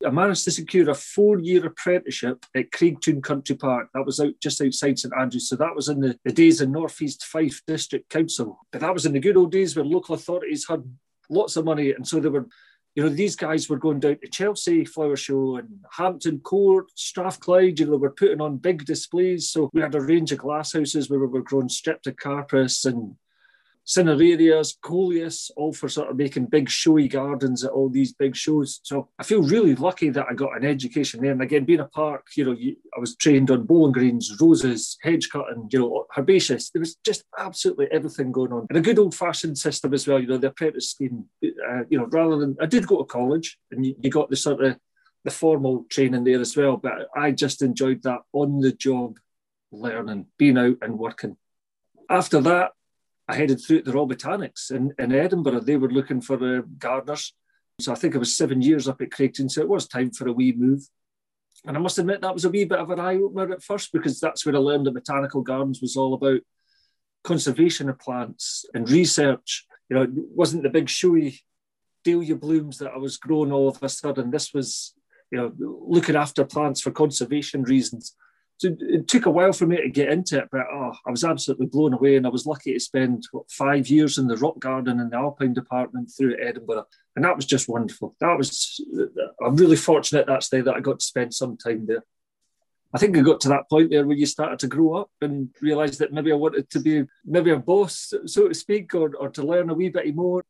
I 0.06 0.10
managed 0.10 0.44
to 0.44 0.52
secure 0.52 0.88
a 0.88 0.94
four-year 0.94 1.66
apprenticeship 1.66 2.46
at 2.54 2.70
Craigtoun 2.70 3.22
Country 3.22 3.56
Park. 3.56 3.88
That 3.92 4.06
was 4.06 4.20
out 4.20 4.34
just 4.40 4.62
outside 4.62 4.98
St 4.98 5.12
Andrews. 5.18 5.48
So 5.48 5.56
that 5.56 5.74
was 5.74 5.88
in 5.88 6.00
the, 6.00 6.16
the 6.24 6.32
days 6.32 6.60
of 6.60 6.68
North 6.68 7.02
East 7.02 7.24
Fife 7.24 7.60
District 7.66 8.08
Council. 8.08 8.60
But 8.70 8.82
that 8.82 8.94
was 8.94 9.04
in 9.04 9.12
the 9.12 9.20
good 9.20 9.36
old 9.36 9.50
days 9.50 9.74
where 9.74 9.84
local 9.84 10.14
authorities 10.14 10.66
had 10.68 10.84
lots 11.28 11.56
of 11.56 11.64
money. 11.64 11.90
And 11.90 12.06
so 12.06 12.20
they 12.20 12.28
were, 12.28 12.46
you 12.94 13.02
know, 13.02 13.08
these 13.08 13.34
guys 13.34 13.68
were 13.68 13.78
going 13.78 13.98
down 13.98 14.18
to 14.22 14.28
Chelsea 14.28 14.84
Flower 14.84 15.16
Show 15.16 15.56
and 15.56 15.68
Hampton 15.90 16.38
Court, 16.38 16.86
Strathclyde, 16.94 17.80
you 17.80 17.86
know, 17.86 17.92
they 17.92 17.98
were 17.98 18.10
putting 18.10 18.40
on 18.40 18.58
big 18.58 18.84
displays. 18.84 19.50
So 19.50 19.68
we 19.72 19.80
had 19.80 19.94
a 19.96 20.00
range 20.00 20.30
of 20.30 20.38
glasshouses 20.38 21.10
where 21.10 21.18
we 21.18 21.26
were 21.26 21.42
growing 21.42 21.68
streptocarpus 21.68 22.86
and 22.86 23.16
cinerarias, 23.87 24.75
coleus, 24.83 25.51
all 25.57 25.72
for 25.72 25.88
sort 25.88 26.11
of 26.11 26.16
making 26.16 26.46
big 26.46 26.68
showy 26.68 27.07
gardens 27.07 27.64
at 27.64 27.70
all 27.70 27.88
these 27.88 28.12
big 28.12 28.35
shows. 28.35 28.81
So 28.83 29.09
I 29.18 29.22
feel 29.22 29.42
really 29.42 29.77
lucky 29.77 30.11
that 30.11 30.27
I 30.29 30.35
got 30.35 30.57
an 30.57 30.64
education 30.64 31.20
there. 31.20 31.31
And 31.31 31.40
again, 31.40 31.64
being 31.64 31.81
a 31.81 31.87
park, 31.87 32.27
you 32.37 32.44
know, 32.44 32.53
you, 32.53 32.77
I 32.96 33.01
was 33.01 33.14
trained 33.16 33.51
on 33.51 33.64
bowling 33.64 33.92
greens, 33.92 34.37
roses, 34.40 34.99
hedge 35.03 35.29
cutting, 35.31 35.68
you 35.70 35.79
know, 35.79 36.07
herbaceous. 36.16 36.70
There 36.70 36.81
was 36.81 36.96
just 37.05 37.25
absolutely 37.38 37.87
everything 37.92 38.33
going 38.33 38.53
on. 38.53 38.66
And 38.68 38.79
a 38.79 38.83
good 38.83 38.99
old 38.99 39.14
fashioned 39.14 39.57
system 39.57 39.94
as 39.94 40.09
well, 40.09 40.18
you 40.18 40.27
know, 40.27 40.38
the 40.38 40.49
apprentice 40.49 40.90
scheme, 40.90 41.27
uh, 41.44 41.85
you 41.88 41.99
know, 41.99 42.07
rather 42.07 42.37
than, 42.38 42.57
I 42.61 42.66
did 42.66 42.87
go 42.88 42.99
to 42.99 43.05
college 43.05 43.57
and 43.70 43.87
you, 43.87 43.94
you 44.01 44.11
got 44.11 44.31
the 44.31 44.37
sort 44.37 44.64
of 44.64 44.77
the 45.25 45.31
formal 45.31 45.85
training 45.90 46.25
there 46.25 46.40
as 46.40 46.57
well, 46.57 46.77
but 46.77 47.09
I 47.14 47.31
just 47.33 47.62
enjoyed 47.62 48.03
that 48.03 48.20
on 48.33 48.61
the 48.61 48.72
job 48.72 49.18
learning, 49.72 50.27
being 50.38 50.59
out 50.59 50.79
and 50.83 50.99
working. 50.99 51.37
After 52.09 52.40
that, 52.42 52.72
I 53.28 53.34
headed 53.34 53.60
through 53.60 53.82
the 53.82 53.92
Royal 53.92 54.08
Botanics 54.08 54.70
in, 54.70 54.92
in 54.98 55.12
Edinburgh. 55.12 55.60
They 55.60 55.76
were 55.76 55.90
looking 55.90 56.20
for 56.20 56.58
uh, 56.58 56.62
gardeners. 56.78 57.34
So 57.80 57.92
I 57.92 57.96
think 57.96 58.14
I 58.14 58.18
was 58.18 58.36
seven 58.36 58.62
years 58.62 58.88
up 58.88 59.00
at 59.00 59.10
Craigtoun, 59.10 59.50
so 59.50 59.60
it 59.60 59.68
was 59.68 59.86
time 59.86 60.10
for 60.10 60.28
a 60.28 60.32
wee 60.32 60.54
move. 60.56 60.82
And 61.66 61.76
I 61.76 61.80
must 61.80 61.98
admit 61.98 62.20
that 62.20 62.34
was 62.34 62.44
a 62.44 62.50
wee 62.50 62.64
bit 62.64 62.78
of 62.78 62.90
an 62.90 63.00
eye 63.00 63.16
opener 63.16 63.52
at 63.52 63.62
first 63.62 63.92
because 63.92 64.20
that's 64.20 64.46
where 64.46 64.54
I 64.54 64.58
learned 64.58 64.86
that 64.86 64.94
botanical 64.94 65.42
gardens 65.42 65.82
was 65.82 65.96
all 65.96 66.14
about 66.14 66.40
conservation 67.24 67.88
of 67.88 67.98
plants 67.98 68.64
and 68.72 68.88
research. 68.88 69.66
You 69.88 69.96
know, 69.96 70.02
it 70.02 70.10
wasn't 70.12 70.62
the 70.62 70.70
big 70.70 70.88
showy 70.88 71.40
dahlia 72.04 72.36
blooms 72.36 72.78
that 72.78 72.92
I 72.92 72.98
was 72.98 73.16
growing 73.16 73.52
all 73.52 73.68
of 73.68 73.82
a 73.82 73.88
sudden. 73.88 74.30
This 74.30 74.54
was, 74.54 74.94
you 75.32 75.38
know, 75.38 75.52
looking 75.58 76.14
after 76.14 76.44
plants 76.44 76.80
for 76.80 76.92
conservation 76.92 77.64
reasons. 77.64 78.14
So 78.58 78.74
it 78.80 79.06
took 79.06 79.26
a 79.26 79.30
while 79.30 79.52
for 79.52 79.66
me 79.66 79.76
to 79.76 79.90
get 79.90 80.08
into 80.08 80.38
it, 80.38 80.48
but 80.50 80.62
oh, 80.72 80.92
I 81.06 81.10
was 81.10 81.24
absolutely 81.24 81.66
blown 81.66 81.92
away. 81.92 82.16
And 82.16 82.26
I 82.26 82.30
was 82.30 82.46
lucky 82.46 82.72
to 82.72 82.80
spend 82.80 83.24
what, 83.30 83.50
five 83.50 83.88
years 83.88 84.16
in 84.16 84.28
the 84.28 84.36
rock 84.38 84.58
garden 84.58 84.98
in 84.98 85.10
the 85.10 85.16
alpine 85.16 85.52
department 85.52 86.10
through 86.16 86.40
Edinburgh. 86.40 86.86
And 87.14 87.24
that 87.24 87.36
was 87.36 87.44
just 87.44 87.68
wonderful. 87.68 88.14
That 88.20 88.38
was, 88.38 88.80
I'm 89.44 89.56
really 89.56 89.76
fortunate 89.76 90.26
there 90.26 90.62
that 90.62 90.74
I 90.74 90.80
got 90.80 91.00
to 91.00 91.06
spend 91.06 91.34
some 91.34 91.58
time 91.58 91.86
there. 91.86 92.02
I 92.94 92.98
think 92.98 93.16
I 93.16 93.20
got 93.20 93.40
to 93.42 93.48
that 93.50 93.68
point 93.68 93.90
there 93.90 94.06
where 94.06 94.16
you 94.16 94.24
started 94.24 94.58
to 94.60 94.68
grow 94.68 94.94
up 94.94 95.10
and 95.20 95.50
realised 95.60 95.98
that 95.98 96.14
maybe 96.14 96.32
I 96.32 96.36
wanted 96.36 96.70
to 96.70 96.80
be 96.80 97.04
maybe 97.26 97.50
a 97.50 97.58
boss, 97.58 98.14
so 98.24 98.48
to 98.48 98.54
speak, 98.54 98.94
or, 98.94 99.14
or 99.16 99.28
to 99.30 99.42
learn 99.42 99.68
a 99.68 99.74
wee 99.74 99.90
bit 99.90 100.14
more. 100.14 100.42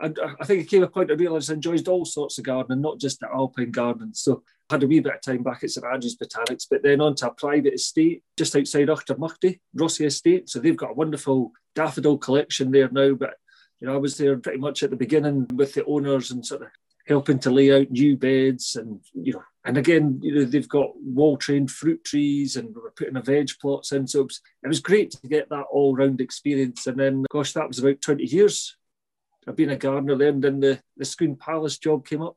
I, 0.00 0.12
I 0.40 0.44
think 0.44 0.62
it 0.62 0.68
came 0.68 0.82
a 0.82 0.88
point 0.88 1.10
I 1.10 1.14
realised 1.14 1.50
I 1.50 1.54
enjoyed 1.54 1.86
all 1.88 2.04
sorts 2.04 2.38
of 2.38 2.44
gardening, 2.44 2.80
not 2.80 2.98
just 2.98 3.20
the 3.20 3.28
alpine 3.32 3.70
garden. 3.70 4.14
So 4.14 4.42
I 4.70 4.74
had 4.74 4.82
a 4.82 4.86
wee 4.86 5.00
bit 5.00 5.14
of 5.14 5.20
time 5.20 5.42
back 5.42 5.62
at 5.62 5.70
St 5.70 5.86
Andrews 5.86 6.16
Botanics, 6.16 6.66
but 6.70 6.82
then 6.82 7.00
on 7.00 7.14
to 7.16 7.28
a 7.28 7.34
private 7.34 7.74
estate 7.74 8.22
just 8.36 8.56
outside 8.56 8.88
Auchtermuchty, 8.88 9.60
Rossie 9.76 10.06
Estate. 10.06 10.48
So 10.48 10.58
they've 10.58 10.76
got 10.76 10.90
a 10.90 10.94
wonderful 10.94 11.52
daffodil 11.74 12.18
collection 12.18 12.70
there 12.70 12.88
now. 12.90 13.14
But 13.14 13.34
you 13.80 13.86
know, 13.86 13.94
I 13.94 13.98
was 13.98 14.16
there 14.16 14.36
pretty 14.38 14.58
much 14.58 14.82
at 14.82 14.90
the 14.90 14.96
beginning 14.96 15.46
with 15.54 15.74
the 15.74 15.84
owners 15.84 16.30
and 16.30 16.44
sort 16.44 16.62
of 16.62 16.68
helping 17.06 17.38
to 17.40 17.50
lay 17.50 17.72
out 17.72 17.90
new 17.90 18.16
beds 18.16 18.76
and 18.76 19.00
you 19.12 19.32
know 19.32 19.42
and 19.64 19.76
again 19.76 20.20
you 20.22 20.34
know 20.34 20.44
they've 20.44 20.68
got 20.68 20.90
wall 21.02 21.36
trained 21.36 21.70
fruit 21.70 22.02
trees 22.04 22.56
and 22.56 22.74
we're 22.74 22.90
putting 22.92 23.16
a 23.16 23.22
veg 23.22 23.48
plots 23.60 23.92
in 23.92 24.06
so 24.06 24.20
it 24.20 24.24
was, 24.24 24.40
it 24.62 24.68
was 24.68 24.80
great 24.80 25.10
to 25.10 25.26
get 25.26 25.48
that 25.48 25.64
all 25.72 25.96
round 25.96 26.20
experience 26.20 26.86
and 26.86 26.98
then 26.98 27.24
gosh 27.32 27.52
that 27.52 27.66
was 27.66 27.78
about 27.78 28.00
20 28.00 28.24
years 28.24 28.76
I've 29.46 29.56
been 29.56 29.70
a 29.70 29.76
gardener 29.76 30.16
then, 30.16 30.40
then 30.40 30.60
the, 30.60 30.80
the 30.96 31.04
Scone 31.04 31.36
Palace 31.36 31.78
job 31.78 32.06
came 32.06 32.22
up. 32.22 32.36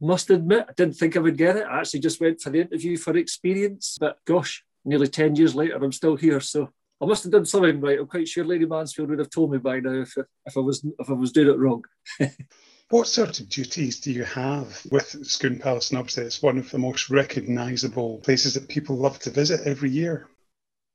Must 0.00 0.30
admit, 0.30 0.66
I 0.68 0.72
didn't 0.72 0.94
think 0.94 1.16
I 1.16 1.20
would 1.20 1.36
get 1.36 1.56
it. 1.56 1.66
I 1.66 1.80
actually 1.80 2.00
just 2.00 2.20
went 2.20 2.40
for 2.40 2.50
the 2.50 2.60
interview 2.60 2.96
for 2.96 3.16
experience, 3.16 3.98
but 4.00 4.18
gosh, 4.24 4.64
nearly 4.84 5.08
10 5.08 5.36
years 5.36 5.54
later, 5.54 5.76
I'm 5.76 5.92
still 5.92 6.16
here. 6.16 6.40
So 6.40 6.70
I 7.02 7.06
must 7.06 7.22
have 7.24 7.32
done 7.32 7.44
something 7.44 7.80
right. 7.80 7.98
I'm 7.98 8.06
quite 8.06 8.28
sure 8.28 8.44
Lady 8.44 8.66
Mansfield 8.66 9.10
would 9.10 9.18
have 9.18 9.30
told 9.30 9.52
me 9.52 9.58
by 9.58 9.80
now 9.80 10.02
if, 10.02 10.16
if 10.46 10.56
I 10.56 10.60
was 10.60 10.84
if 10.98 11.10
I 11.10 11.12
was 11.14 11.32
doing 11.32 11.48
it 11.48 11.58
wrong. 11.58 11.84
what 12.90 13.08
sort 13.08 13.40
of 13.40 13.48
duties 13.48 14.00
do 14.00 14.12
you 14.12 14.24
have 14.24 14.80
with 14.90 15.26
Scone 15.26 15.58
Palace? 15.58 15.90
And 15.90 15.98
obviously, 15.98 16.24
it's 16.24 16.42
one 16.42 16.58
of 16.58 16.70
the 16.70 16.78
most 16.78 17.08
recognisable 17.08 18.18
places 18.18 18.54
that 18.54 18.68
people 18.68 18.96
love 18.96 19.18
to 19.20 19.30
visit 19.30 19.60
every 19.66 19.90
year. 19.90 20.28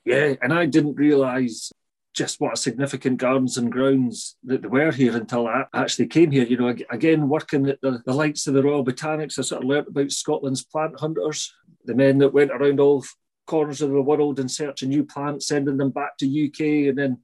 Yeah, 0.04 0.36
and 0.42 0.54
I 0.54 0.68
didn't 0.68 0.96
realise 0.96 1.72
just 2.16 2.40
what 2.40 2.54
a 2.54 2.58
significant 2.58 3.18
gardens 3.18 3.58
and 3.58 3.72
grounds 3.72 4.38
that 4.46 4.62
they 4.62 4.68
were 4.68 4.92
here 4.92 5.16
until 5.16 5.48
I 5.48 5.66
actually 5.74 6.08
came 6.08 6.32
here. 6.32 6.46
You 6.46 6.58
know, 6.58 6.74
again, 6.90 7.28
working 7.28 7.68
at 7.68 7.82
the, 7.82 8.02
the 8.06 8.14
likes 8.14 8.48
of 8.48 8.54
the 8.54 8.64
Royal 8.64 8.86
Botanics, 8.86 9.38
I 9.38 9.42
sort 9.42 9.64
of 9.64 9.68
learnt 9.68 9.90
about 9.90 10.12
Scotland's 10.12 10.64
plant 10.64 10.98
hunters, 10.98 11.54
the 11.84 11.94
men 11.94 12.18
that 12.20 12.34
went 12.34 12.52
around 12.52 12.80
all 12.80 13.04
corners 13.46 13.82
of 13.82 13.92
the 13.92 14.02
world 14.02 14.40
in 14.40 14.48
search 14.48 14.82
of 14.82 14.90
new 14.90 15.04
plants, 15.04 15.48
sending 15.48 15.76
them 15.76 15.92
back 15.92 16.18
to 16.18 16.46
UK. 16.48 16.90
And 16.90 16.98
then, 16.98 17.18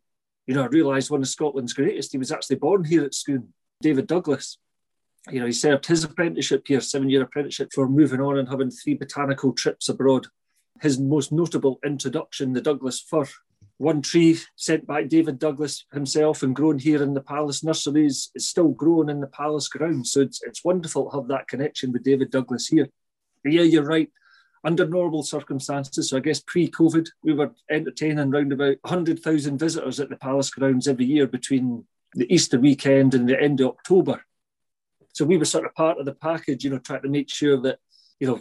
you 0.45 0.53
know, 0.53 0.63
I 0.63 0.67
realised 0.67 1.09
one 1.09 1.21
of 1.21 1.27
Scotland's 1.29 1.73
greatest, 1.73 2.11
he 2.11 2.17
was 2.17 2.31
actually 2.31 2.57
born 2.57 2.83
here 2.83 3.05
at 3.05 3.15
Scone, 3.15 3.47
David 3.81 4.07
Douglas. 4.07 4.57
You 5.29 5.39
know, 5.39 5.45
he 5.45 5.53
served 5.53 5.85
his 5.85 6.03
apprenticeship 6.03 6.63
here, 6.67 6.81
seven 6.81 7.09
year 7.09 7.21
apprenticeship, 7.21 7.69
for 7.73 7.87
moving 7.87 8.19
on 8.19 8.37
and 8.37 8.49
having 8.49 8.71
three 8.71 8.95
botanical 8.95 9.53
trips 9.53 9.87
abroad. 9.87 10.27
His 10.81 10.99
most 10.99 11.31
notable 11.31 11.79
introduction, 11.85 12.53
the 12.53 12.61
Douglas 12.61 12.99
fir, 12.99 13.25
one 13.81 14.01
tree 14.01 14.37
sent 14.55 14.85
by 14.85 15.03
David 15.03 15.39
Douglas 15.39 15.85
himself 15.91 16.43
and 16.43 16.55
grown 16.55 16.77
here 16.77 17.01
in 17.01 17.15
the 17.15 17.21
Palace 17.21 17.63
nurseries 17.63 18.29
is 18.35 18.47
still 18.47 18.69
grown 18.69 19.09
in 19.09 19.21
the 19.21 19.27
Palace 19.27 19.67
grounds. 19.67 20.11
So 20.11 20.21
it's, 20.21 20.41
it's 20.43 20.63
wonderful 20.63 21.09
to 21.09 21.17
have 21.17 21.27
that 21.29 21.47
connection 21.47 21.91
with 21.91 22.03
David 22.03 22.29
Douglas 22.29 22.67
here. 22.67 22.87
But 23.43 23.53
yeah, 23.53 23.63
you're 23.63 23.83
right 23.83 24.09
under 24.63 24.85
normal 24.85 25.23
circumstances, 25.23 26.09
so 26.09 26.17
I 26.17 26.19
guess 26.19 26.39
pre-COVID, 26.41 27.09
we 27.23 27.33
were 27.33 27.51
entertaining 27.71 28.31
around 28.31 28.53
about 28.53 28.77
100,000 28.81 29.57
visitors 29.57 29.99
at 29.99 30.09
the 30.09 30.15
Palace 30.15 30.51
grounds 30.51 30.87
every 30.87 31.05
year 31.05 31.25
between 31.25 31.83
the 32.13 32.31
Easter 32.31 32.59
weekend 32.59 33.15
and 33.15 33.27
the 33.27 33.41
end 33.41 33.61
of 33.61 33.69
October. 33.69 34.23
So 35.13 35.25
we 35.25 35.37
were 35.37 35.45
sort 35.45 35.65
of 35.65 35.73
part 35.73 35.97
of 35.97 36.05
the 36.05 36.13
package, 36.13 36.63
you 36.63 36.69
know, 36.69 36.77
trying 36.77 37.01
to 37.01 37.09
make 37.09 37.31
sure 37.31 37.59
that, 37.61 37.79
you 38.21 38.27
know, 38.27 38.39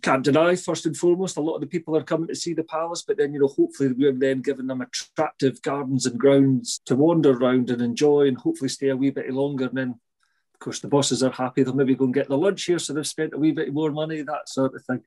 can't 0.00 0.24
deny 0.24 0.56
first 0.56 0.86
and 0.86 0.96
foremost, 0.96 1.36
a 1.36 1.40
lot 1.42 1.56
of 1.56 1.60
the 1.60 1.66
people 1.66 1.94
are 1.94 2.02
coming 2.02 2.28
to 2.28 2.34
see 2.34 2.54
the 2.54 2.64
palace, 2.64 3.04
but 3.06 3.18
then, 3.18 3.34
you 3.34 3.40
know, 3.40 3.46
hopefully 3.46 3.92
we're 3.92 4.10
then 4.10 4.40
giving 4.40 4.66
them 4.66 4.80
attractive 4.80 5.60
gardens 5.60 6.06
and 6.06 6.18
grounds 6.18 6.80
to 6.86 6.96
wander 6.96 7.32
around 7.32 7.68
and 7.68 7.82
enjoy 7.82 8.26
and 8.26 8.38
hopefully 8.38 8.70
stay 8.70 8.88
a 8.88 8.96
wee 8.96 9.10
bit 9.10 9.30
longer. 9.30 9.66
And 9.66 9.76
then, 9.76 9.90
of 9.90 10.60
course, 10.60 10.80
the 10.80 10.88
bosses 10.88 11.22
are 11.22 11.30
happy. 11.30 11.62
They'll 11.62 11.74
maybe 11.74 11.94
go 11.94 12.06
and 12.06 12.14
get 12.14 12.28
the 12.28 12.38
lunch 12.38 12.64
here, 12.64 12.78
so 12.78 12.94
they've 12.94 13.06
spent 13.06 13.34
a 13.34 13.38
wee 13.38 13.52
bit 13.52 13.70
more 13.70 13.90
money, 13.90 14.22
that 14.22 14.48
sort 14.48 14.74
of 14.74 14.82
thing. 14.86 15.02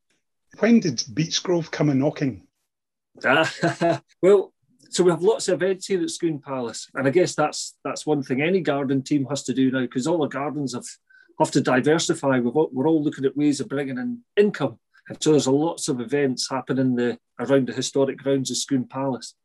When 0.59 0.81
did 0.81 0.97
Beechgrove 0.97 1.71
come 1.71 1.89
a 1.89 1.95
knocking? 1.95 2.45
well, 4.21 4.53
so 4.91 5.03
we 5.03 5.09
have 5.09 5.23
lots 5.23 5.47
of 5.47 5.63
events 5.63 5.87
here 5.87 6.03
at 6.03 6.11
Scone 6.11 6.41
Palace, 6.45 6.87
and 6.93 7.07
I 7.07 7.09
guess 7.09 7.33
that's 7.33 7.75
that's 7.83 8.05
one 8.05 8.21
thing 8.21 8.41
any 8.41 8.59
garden 8.59 9.01
team 9.01 9.25
has 9.31 9.41
to 9.45 9.53
do 9.55 9.71
now 9.71 9.81
because 9.81 10.05
all 10.05 10.19
the 10.19 10.27
gardens 10.27 10.75
have 10.75 10.85
have 11.39 11.51
to 11.51 11.61
diversify. 11.61 12.39
We've, 12.39 12.53
we're 12.53 12.87
all 12.87 13.03
looking 13.03 13.25
at 13.25 13.37
ways 13.37 13.59
of 13.59 13.69
bringing 13.69 13.97
in 13.97 14.21
income, 14.37 14.79
and 15.09 15.21
so 15.21 15.31
there's 15.31 15.47
lots 15.47 15.87
of 15.87 15.99
events 15.99 16.49
happening 16.49 16.95
the 16.95 17.17
around 17.39 17.67
the 17.67 17.73
historic 17.73 18.17
grounds 18.17 18.51
of 18.51 18.57
Scone 18.57 18.87
Palace. 18.87 19.35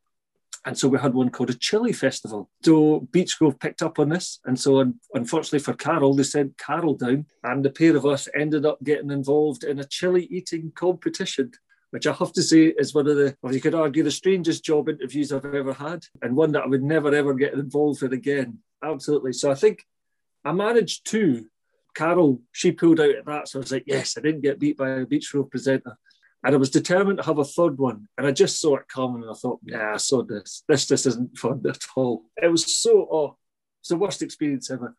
And 0.65 0.77
so 0.77 0.89
we 0.89 0.99
had 0.99 1.15
one 1.15 1.31
called 1.31 1.51
a 1.51 1.55
chili 1.55 1.93
festival. 1.93 2.51
So 2.65 3.07
Beechgrove 3.13 3.61
picked 3.61 3.83
up 3.83 4.01
on 4.01 4.09
this. 4.09 4.41
And 4.47 4.59
so 4.59 4.93
unfortunately 5.15 5.61
for 5.61 5.75
Carol, 5.75 6.15
they 6.15 6.25
sent 6.25 6.59
Carol 6.59 6.97
down 6.97 7.27
and 7.45 7.65
the 7.65 7.71
pair 7.71 7.97
of 7.97 8.05
us 8.05 8.29
ended 8.35 8.67
up 8.67 8.83
getting 8.83 9.13
involved 9.13 9.63
in 9.63 9.79
a 9.79 9.85
chili 9.85 10.27
eating 10.29 10.73
competition 10.75 11.53
which 11.91 12.07
I 12.07 12.13
have 12.13 12.33
to 12.33 12.43
say 12.43 12.75
is 12.77 12.95
one 12.95 13.07
of 13.07 13.17
the, 13.17 13.37
well, 13.41 13.55
you 13.55 13.61
could 13.61 13.75
argue, 13.75 14.03
the 14.03 14.11
strangest 14.11 14.65
job 14.65 14.89
interviews 14.89 15.33
I've 15.33 15.55
ever 15.55 15.73
had, 15.73 16.05
and 16.21 16.37
one 16.37 16.53
that 16.53 16.65
I 16.65 16.67
would 16.67 16.83
never 16.83 17.15
ever 17.15 17.33
get 17.35 17.55
involved 17.55 18.03
in 18.03 18.13
again. 18.13 18.59
Absolutely. 18.83 19.33
So 19.33 19.51
I 19.51 19.55
think 19.55 19.85
I 20.45 20.53
managed 20.53 21.07
two. 21.07 21.47
Carol, 21.97 22.43
she 22.53 22.73
pulled 22.73 23.01
out 23.01 23.15
at 23.15 23.25
that, 23.25 23.49
so 23.49 23.59
I 23.59 23.61
was 23.61 23.73
like, 23.73 23.85
yes, 23.87 24.17
I 24.17 24.21
didn't 24.21 24.43
get 24.43 24.61
beat 24.61 24.77
by 24.77 24.91
a 24.91 25.07
Beechgrove 25.07 25.51
presenter. 25.51 25.97
And 26.45 26.55
I 26.55 26.59
was 26.59 26.71
determined 26.71 27.19
to 27.19 27.25
have 27.25 27.39
a 27.39 27.45
third 27.45 27.79
one. 27.79 28.09
And 28.17 28.27
I 28.27 28.31
just 28.31 28.61
saw 28.61 28.77
it 28.77 28.89
coming 28.89 29.23
and 29.23 29.31
I 29.31 29.35
thought, 29.35 29.61
nah, 29.65 29.95
I 29.95 29.97
saw 29.97 30.23
this. 30.23 30.63
This 30.69 30.87
just 30.87 31.07
isn't 31.07 31.37
fun 31.39 31.63
at 31.69 31.79
all. 31.97 32.25
It 32.41 32.49
was 32.49 32.77
so, 32.77 33.09
oh, 33.11 33.37
it's 33.81 33.89
the 33.89 33.97
worst 33.97 34.23
experience 34.23 34.71
ever. 34.71 34.95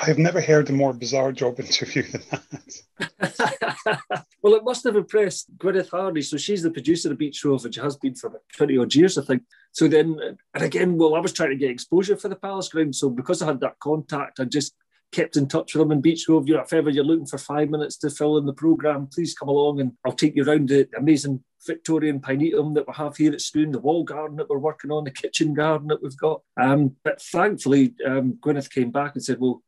I've 0.00 0.18
never 0.18 0.40
heard 0.40 0.68
a 0.70 0.72
more 0.72 0.92
bizarre 0.92 1.32
job 1.32 1.58
interview 1.58 2.02
than 2.02 2.22
that. 2.30 4.02
well, 4.42 4.54
it 4.54 4.64
must 4.64 4.84
have 4.84 4.94
impressed 4.96 5.56
Gwyneth 5.56 5.90
Hardy. 5.90 6.22
So 6.22 6.36
she's 6.36 6.62
the 6.62 6.70
producer 6.70 7.10
of 7.10 7.18
Beach 7.18 7.42
and 7.44 7.60
which 7.62 7.76
has 7.76 7.96
been 7.96 8.14
for 8.14 8.28
about 8.28 8.42
20 8.56 8.78
odd 8.78 8.94
years, 8.94 9.18
I 9.18 9.22
think. 9.22 9.42
So 9.72 9.88
then, 9.88 10.18
and 10.54 10.62
again, 10.62 10.96
well, 10.96 11.14
I 11.14 11.20
was 11.20 11.32
trying 11.32 11.50
to 11.50 11.56
get 11.56 11.70
exposure 11.70 12.16
for 12.16 12.28
the 12.28 12.36
Palace 12.36 12.68
Ground. 12.68 12.94
So 12.94 13.08
because 13.08 13.42
I 13.42 13.46
had 13.46 13.60
that 13.60 13.78
contact, 13.80 14.38
I 14.38 14.44
just 14.44 14.74
kept 15.12 15.36
in 15.36 15.48
touch 15.48 15.74
with 15.74 15.80
them 15.80 15.92
in 15.92 16.02
Beechgrove. 16.02 16.46
You 16.46 16.54
know, 16.54 16.60
if 16.60 16.72
ever 16.72 16.90
you're 16.90 17.04
looking 17.04 17.26
for 17.26 17.38
five 17.38 17.70
minutes 17.70 17.96
to 17.98 18.10
fill 18.10 18.38
in 18.38 18.46
the 18.46 18.52
programme, 18.52 19.08
please 19.12 19.34
come 19.34 19.48
along 19.48 19.80
and 19.80 19.92
I'll 20.04 20.12
take 20.12 20.36
you 20.36 20.44
around 20.44 20.68
the 20.68 20.88
amazing 20.96 21.42
Victorian 21.66 22.20
pinetum 22.20 22.74
that 22.74 22.86
we 22.86 22.94
have 22.94 23.16
here 23.16 23.32
at 23.32 23.40
Scone, 23.40 23.72
the 23.72 23.80
wall 23.80 24.04
garden 24.04 24.36
that 24.36 24.48
we're 24.48 24.58
working 24.58 24.90
on, 24.90 25.04
the 25.04 25.10
kitchen 25.10 25.52
garden 25.52 25.88
that 25.88 26.02
we've 26.02 26.16
got. 26.16 26.42
Um, 26.60 26.96
but 27.04 27.20
thankfully, 27.20 27.94
um, 28.06 28.38
Gwyneth 28.40 28.70
came 28.70 28.90
back 28.90 29.14
and 29.14 29.22
said, 29.22 29.40
well, 29.40 29.62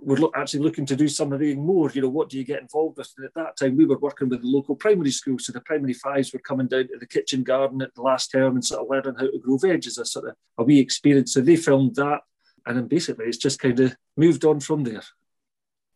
we're 0.00 0.28
actually 0.34 0.60
looking 0.60 0.86
to 0.86 0.96
do 0.96 1.08
something 1.08 1.64
more. 1.64 1.90
You 1.90 2.02
know, 2.02 2.08
what 2.08 2.28
do 2.28 2.38
you 2.38 2.44
get 2.44 2.60
involved 2.60 2.98
with? 2.98 3.12
And 3.16 3.26
at 3.26 3.34
that 3.34 3.56
time, 3.56 3.76
we 3.76 3.84
were 3.84 3.98
working 3.98 4.28
with 4.28 4.42
the 4.42 4.48
local 4.48 4.76
primary 4.76 5.10
school. 5.10 5.38
So 5.38 5.52
the 5.52 5.60
primary 5.60 5.92
fives 5.92 6.32
were 6.32 6.38
coming 6.38 6.68
down 6.68 6.88
to 6.88 6.98
the 6.98 7.06
kitchen 7.06 7.42
garden 7.42 7.82
at 7.82 7.94
the 7.94 8.02
last 8.02 8.30
term 8.30 8.54
and 8.54 8.64
sort 8.64 8.82
of 8.82 8.88
learning 8.88 9.18
how 9.18 9.30
to 9.30 9.38
grow 9.38 9.56
veg 9.58 9.86
as 9.86 9.98
a 9.98 10.04
sort 10.04 10.28
of 10.28 10.36
a 10.56 10.64
wee 10.64 10.78
experience. 10.78 11.34
So 11.34 11.40
they 11.40 11.56
filmed 11.56 11.96
that. 11.96 12.20
And 12.68 12.76
then 12.76 12.86
basically 12.86 13.24
it's 13.24 13.38
just 13.38 13.58
kind 13.58 13.80
of 13.80 13.96
moved 14.16 14.44
on 14.44 14.60
from 14.60 14.84
there. 14.84 15.02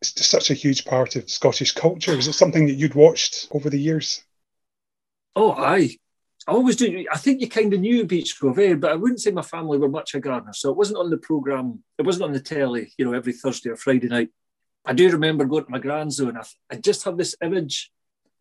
It's 0.01 0.11
just 0.11 0.31
such 0.31 0.49
a 0.49 0.55
huge 0.55 0.85
part 0.85 1.15
of 1.15 1.29
Scottish 1.29 1.71
culture. 1.73 2.11
Is 2.11 2.27
it 2.27 2.33
something 2.33 2.65
that 2.65 2.73
you'd 2.73 2.95
watched 2.95 3.47
over 3.51 3.69
the 3.69 3.79
years? 3.79 4.23
Oh, 5.35 5.51
aye. 5.51 5.97
I 6.47 6.51
always 6.51 6.75
do. 6.75 7.05
I 7.11 7.17
think 7.17 7.39
you 7.39 7.47
kind 7.47 7.73
of 7.73 7.79
knew 7.79 8.05
Beechgrove, 8.05 8.57
eh? 8.57 8.73
but 8.73 8.91
I 8.91 8.95
wouldn't 8.95 9.21
say 9.21 9.31
my 9.31 9.43
family 9.43 9.77
were 9.77 9.87
much 9.87 10.15
a 10.15 10.19
gardener. 10.19 10.51
So 10.53 10.71
it 10.71 10.75
wasn't 10.75 10.97
on 10.97 11.09
the 11.09 11.17
programme, 11.17 11.83
it 11.97 12.05
wasn't 12.05 12.25
on 12.25 12.33
the 12.33 12.41
telly, 12.41 12.91
you 12.97 13.05
know, 13.05 13.13
every 13.13 13.33
Thursday 13.33 13.69
or 13.69 13.77
Friday 13.77 14.07
night. 14.07 14.29
I 14.83 14.93
do 14.93 15.09
remember 15.11 15.45
going 15.45 15.63
to 15.63 15.71
my 15.71 15.79
grand's 15.79 16.19
and 16.19 16.37
I, 16.37 16.43
I 16.69 16.75
just 16.75 17.05
have 17.05 17.17
this 17.17 17.35
image 17.41 17.91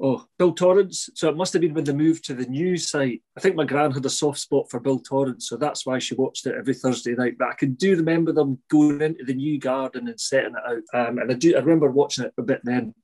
Oh, 0.05 0.27
Bill 0.37 0.53
Torrance. 0.53 1.09
So 1.15 1.29
it 1.29 1.37
must 1.37 1.53
have 1.53 1.63
been 1.63 1.75
when 1.75 1.85
they 1.85 1.93
moved 1.93 2.25
to 2.25 2.35
the 2.35 2.47
new 2.47 2.77
site. 2.77 3.23
I 3.37 3.41
think 3.41 3.55
my 3.55 3.65
gran 3.65 3.93
had 3.93 4.05
a 4.05 4.11
soft 4.11 4.41
spot 4.41 4.69
for 4.69 4.81
Bill 4.81 4.99
Torrance, 4.99 5.49
so 5.49 5.57
that's 5.57 5.87
why 5.87 6.01
she 6.01 6.17
watched 6.17 6.45
it 6.49 6.57
every 6.59 6.75
Thursday 6.75 7.15
night. 7.15 7.39
But 7.39 7.51
I 7.51 7.55
can 7.55 7.75
do 7.75 7.95
remember 7.95 8.33
them 8.33 8.59
going 8.69 9.01
into 9.01 9.25
the 9.25 9.35
new 9.35 9.61
garden 9.61 10.09
and 10.09 10.21
setting 10.21 10.55
it 10.57 10.83
out. 10.93 11.09
Um, 11.09 11.19
and 11.19 11.31
I 11.31 11.35
do 11.35 11.55
I 11.55 11.61
remember 11.61 11.89
watching 11.89 12.25
it 12.25 12.35
a 12.37 12.43
bit 12.43 12.63
then. 12.65 12.95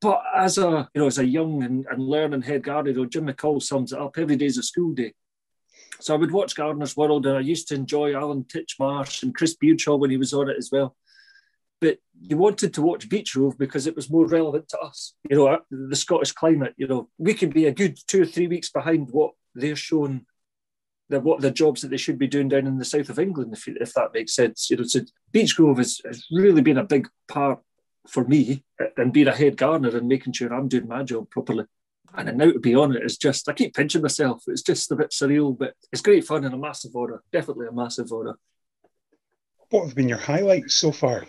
But 0.00 0.24
as 0.36 0.58
a 0.58 0.90
you 0.92 1.02
know, 1.02 1.06
as 1.06 1.18
a 1.18 1.24
young 1.24 1.62
and, 1.62 1.86
and 1.88 2.02
learning 2.02 2.42
head 2.42 2.64
gardener, 2.64 3.06
Jim 3.06 3.28
McColl 3.28 3.62
sums 3.62 3.92
it 3.92 4.00
up. 4.00 4.18
every 4.18 4.34
day's 4.34 4.58
a 4.58 4.64
school 4.64 4.92
day. 4.92 5.14
So 6.00 6.14
I 6.14 6.18
would 6.18 6.32
watch 6.32 6.56
Gardener's 6.56 6.96
World, 6.96 7.26
and 7.26 7.36
I 7.36 7.40
used 7.40 7.68
to 7.68 7.74
enjoy 7.76 8.14
Alan 8.16 8.44
Titchmarsh 8.44 9.22
and 9.22 9.34
Chris 9.34 9.54
Beardshaw 9.54 9.96
when 9.96 10.10
he 10.10 10.16
was 10.16 10.32
on 10.32 10.50
it 10.50 10.56
as 10.56 10.70
well 10.72 10.96
but 11.80 11.98
you 12.20 12.36
wanted 12.36 12.74
to 12.74 12.82
watch 12.82 13.08
Beechgrove 13.08 13.56
because 13.56 13.86
it 13.86 13.96
was 13.96 14.10
more 14.10 14.26
relevant 14.26 14.68
to 14.68 14.78
us. 14.78 15.14
You 15.28 15.36
know, 15.36 15.58
the 15.70 15.96
Scottish 15.96 16.32
climate. 16.32 16.74
You 16.76 16.86
know, 16.86 17.08
we 17.18 17.34
can 17.34 17.50
be 17.50 17.66
a 17.66 17.72
good 17.72 17.98
two 18.06 18.22
or 18.22 18.26
three 18.26 18.46
weeks 18.46 18.70
behind 18.70 19.08
what 19.10 19.32
they're 19.54 19.76
shown, 19.76 20.26
the, 21.08 21.20
what 21.20 21.40
the 21.40 21.50
jobs 21.50 21.80
that 21.80 21.88
they 21.88 21.96
should 21.96 22.18
be 22.18 22.28
doing 22.28 22.48
down 22.48 22.66
in 22.66 22.78
the 22.78 22.84
south 22.84 23.08
of 23.08 23.18
England, 23.18 23.54
if, 23.54 23.66
if 23.66 23.94
that 23.94 24.12
makes 24.12 24.34
sense. 24.34 24.70
You 24.70 24.76
know, 24.76 24.84
so 24.84 25.00
Beechgrove 25.32 25.78
has, 25.78 26.00
has 26.04 26.26
really 26.30 26.62
been 26.62 26.78
a 26.78 26.84
big 26.84 27.08
part 27.28 27.60
for 28.06 28.24
me 28.24 28.64
and 28.96 29.12
being 29.12 29.28
a 29.28 29.34
head 29.34 29.56
gardener 29.56 29.96
and 29.96 30.08
making 30.08 30.34
sure 30.34 30.52
I'm 30.52 30.68
doing 30.68 30.88
my 30.88 31.02
job 31.02 31.30
properly. 31.30 31.64
And 32.14 32.36
now 32.36 32.50
to 32.50 32.58
be 32.58 32.74
on 32.74 32.96
it 32.96 33.04
is 33.04 33.16
just, 33.16 33.48
I 33.48 33.52
keep 33.52 33.74
pinching 33.74 34.02
myself. 34.02 34.42
It's 34.48 34.62
just 34.62 34.90
a 34.90 34.96
bit 34.96 35.10
surreal, 35.10 35.56
but 35.56 35.74
it's 35.92 36.02
great 36.02 36.24
fun 36.24 36.44
and 36.44 36.54
a 36.54 36.58
massive 36.58 36.94
honour. 36.94 37.22
Definitely 37.32 37.68
a 37.68 37.72
massive 37.72 38.12
honour. 38.12 38.36
What 39.70 39.86
have 39.86 39.94
been 39.94 40.08
your 40.08 40.18
highlights 40.18 40.74
so 40.74 40.90
far? 40.90 41.24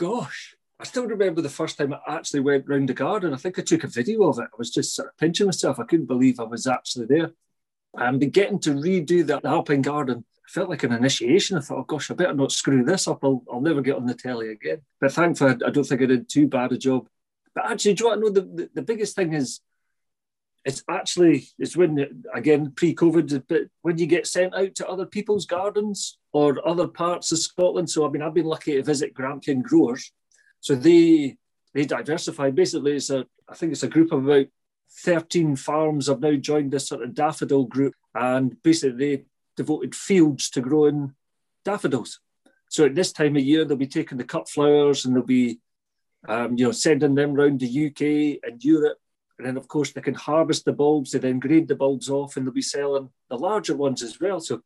Gosh, 0.00 0.56
I 0.80 0.84
still 0.84 1.06
remember 1.06 1.42
the 1.42 1.50
first 1.50 1.76
time 1.76 1.92
I 1.92 2.16
actually 2.16 2.40
went 2.40 2.66
round 2.66 2.88
the 2.88 2.94
garden. 2.94 3.34
I 3.34 3.36
think 3.36 3.58
I 3.58 3.62
took 3.62 3.84
a 3.84 3.88
video 3.88 4.24
of 4.24 4.38
it. 4.38 4.44
I 4.44 4.56
was 4.56 4.70
just 4.70 4.94
sort 4.94 5.08
of 5.08 5.18
pinching 5.18 5.46
myself. 5.46 5.78
I 5.78 5.84
couldn't 5.84 6.06
believe 6.06 6.40
I 6.40 6.44
was 6.44 6.66
actually 6.66 7.04
there. 7.04 7.32
And 7.92 8.32
getting 8.32 8.58
to 8.60 8.70
redo 8.70 9.26
that 9.26 9.44
Alpine 9.44 9.82
garden 9.82 10.24
felt 10.48 10.70
like 10.70 10.84
an 10.84 10.92
initiation. 10.92 11.58
I 11.58 11.60
thought, 11.60 11.80
oh 11.80 11.84
gosh, 11.84 12.10
I 12.10 12.14
better 12.14 12.32
not 12.32 12.50
screw 12.50 12.82
this 12.82 13.06
up. 13.08 13.22
I'll, 13.22 13.44
I'll 13.52 13.60
never 13.60 13.82
get 13.82 13.96
on 13.96 14.06
the 14.06 14.14
telly 14.14 14.48
again. 14.48 14.80
But 15.02 15.12
thankfully, 15.12 15.56
I 15.66 15.70
don't 15.70 15.84
think 15.84 16.00
I 16.00 16.06
did 16.06 16.30
too 16.30 16.48
bad 16.48 16.72
a 16.72 16.78
job. 16.78 17.06
But 17.54 17.70
actually, 17.70 17.94
do 17.94 18.04
you 18.04 18.08
want 18.08 18.22
to 18.22 18.26
know 18.26 18.32
the, 18.32 18.40
the, 18.40 18.70
the 18.76 18.82
biggest 18.82 19.14
thing 19.14 19.34
is 19.34 19.60
it's 20.64 20.84
actually 20.88 21.48
it's 21.58 21.76
when 21.76 22.24
again 22.34 22.72
pre-COVID, 22.76 23.44
but 23.48 23.62
when 23.82 23.98
you 23.98 24.06
get 24.06 24.26
sent 24.26 24.54
out 24.54 24.74
to 24.76 24.88
other 24.88 25.06
people's 25.06 25.46
gardens 25.46 26.18
or 26.32 26.66
other 26.66 26.86
parts 26.86 27.32
of 27.32 27.38
Scotland. 27.38 27.88
So 27.88 28.06
I 28.06 28.10
mean, 28.10 28.22
I've 28.22 28.34
been 28.34 28.46
lucky 28.46 28.74
to 28.74 28.82
visit 28.82 29.14
Grampian 29.14 29.62
growers. 29.62 30.12
So 30.60 30.74
they 30.74 31.36
they 31.72 31.86
diversify. 31.86 32.50
Basically, 32.50 32.96
it's 32.96 33.10
a 33.10 33.26
I 33.48 33.54
think 33.54 33.72
it's 33.72 33.82
a 33.82 33.88
group 33.88 34.12
of 34.12 34.26
about 34.26 34.46
13 35.02 35.56
farms 35.56 36.08
have 36.08 36.20
now 36.20 36.34
joined 36.34 36.72
this 36.72 36.88
sort 36.88 37.02
of 37.02 37.14
daffodil 37.14 37.64
group. 37.64 37.94
and 38.14 38.60
basically 38.62 39.16
they 39.16 39.24
devoted 39.56 39.94
fields 39.94 40.50
to 40.50 40.60
growing 40.60 41.14
daffodils. 41.64 42.20
So 42.68 42.84
at 42.84 42.94
this 42.94 43.12
time 43.12 43.36
of 43.36 43.42
year, 43.42 43.64
they'll 43.64 43.76
be 43.76 43.86
taking 43.86 44.18
the 44.18 44.24
cut 44.24 44.48
flowers 44.48 45.04
and 45.04 45.14
they'll 45.14 45.22
be, 45.22 45.60
um, 46.28 46.56
you 46.56 46.64
know, 46.64 46.72
sending 46.72 47.14
them 47.14 47.34
around 47.34 47.60
the 47.60 47.86
UK 47.86 48.40
and 48.48 48.64
Europe. 48.64 48.98
And 49.40 49.46
then, 49.46 49.56
of 49.56 49.68
course, 49.68 49.92
they 49.92 50.02
can 50.02 50.12
harvest 50.12 50.66
the 50.66 50.72
bulbs. 50.72 51.12
They 51.12 51.18
then 51.18 51.38
grade 51.38 51.66
the 51.66 51.74
bulbs 51.74 52.10
off, 52.10 52.36
and 52.36 52.46
they'll 52.46 52.52
be 52.52 52.60
selling 52.60 53.08
the 53.30 53.38
larger 53.38 53.74
ones 53.74 54.02
as 54.02 54.20
well. 54.20 54.38
So 54.38 54.60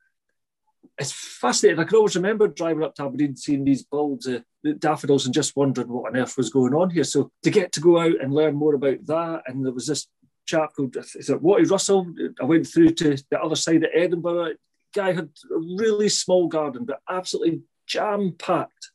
it's 0.98 1.12
fascinating. 1.12 1.78
I 1.78 1.84
can 1.84 1.96
always 1.96 2.16
remember 2.16 2.48
driving 2.48 2.82
up 2.82 2.96
to 2.96 3.04
Aberdeen, 3.04 3.37
seeing 3.37 3.64
these 3.64 3.84
bulbs, 3.84 4.26
uh, 4.26 4.40
daffodils, 4.80 5.26
and 5.26 5.34
just 5.34 5.54
wondering 5.54 5.88
what 5.88 6.10
on 6.10 6.16
earth 6.16 6.37
was 6.37 6.50
going 6.50 6.74
on 6.74 6.90
here. 6.90 7.04
So 7.04 7.30
to 7.44 7.50
get 7.50 7.70
to 7.72 7.80
go 7.80 8.00
out 8.00 8.20
and 8.20 8.34
learn 8.34 8.56
more 8.56 8.74
about 8.74 9.06
that, 9.06 9.42
and 9.46 9.64
there 9.64 9.72
was 9.72 9.87
this 9.87 10.08
chap 10.46 10.72
called 10.76 10.96
is 10.96 11.30
it 11.30 11.40
Watty 11.40 11.64
Russell. 11.64 12.12
I 12.40 12.44
went 12.44 12.66
through 12.66 12.90
to 12.90 13.16
the 13.30 13.40
other 13.40 13.56
side 13.56 13.84
of 13.84 13.90
Edinburgh. 13.94 14.54
Guy 14.92 15.12
had 15.12 15.28
a 15.50 15.58
really 15.78 16.08
small 16.08 16.48
garden, 16.48 16.84
but 16.84 17.00
absolutely 17.08 17.62
jam 17.87 18.34
packed 18.38 18.90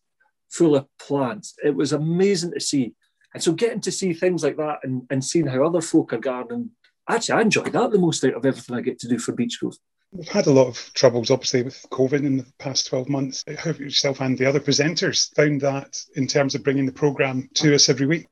full 0.49 0.75
of 0.75 0.87
plants. 0.99 1.55
It 1.63 1.75
was 1.75 1.93
amazing 1.93 2.51
to 2.53 2.59
see. 2.59 2.95
And 3.33 3.43
so 3.43 3.53
getting 3.53 3.81
to 3.81 3.91
see 3.91 4.13
things 4.13 4.43
like 4.43 4.57
that 4.57 4.79
and, 4.83 5.03
and 5.09 5.23
seeing 5.23 5.47
how 5.47 5.63
other 5.63 5.81
folk 5.81 6.13
are 6.13 6.17
gardening, 6.17 6.71
actually, 7.07 7.39
I 7.39 7.41
enjoy 7.41 7.63
that 7.63 7.91
the 7.91 7.99
most 7.99 8.23
out 8.23 8.33
of 8.33 8.45
everything 8.45 8.75
I 8.75 8.81
get 8.81 8.99
to 8.99 9.07
do 9.07 9.19
for 9.19 9.33
Beechgrove. 9.33 9.77
We've 10.11 10.27
had 10.27 10.47
a 10.47 10.51
lot 10.51 10.67
of 10.67 10.91
troubles, 10.95 11.29
obviously, 11.29 11.61
with 11.61 11.85
COVID 11.91 12.25
in 12.25 12.37
the 12.37 12.45
past 12.57 12.87
12 12.87 13.09
months. 13.09 13.43
How 13.47 13.55
have 13.55 13.79
yourself 13.79 14.21
and 14.21 14.35
the 14.35 14.47
other 14.47 14.59
presenters 14.59 15.33
found 15.35 15.61
that 15.61 16.01
in 16.15 16.25
terms 16.25 16.55
of 16.55 16.63
bringing 16.63 16.87
the 16.87 16.91
programme 16.91 17.47
to 17.55 17.75
us 17.75 17.89
every 17.89 18.07
week? 18.07 18.25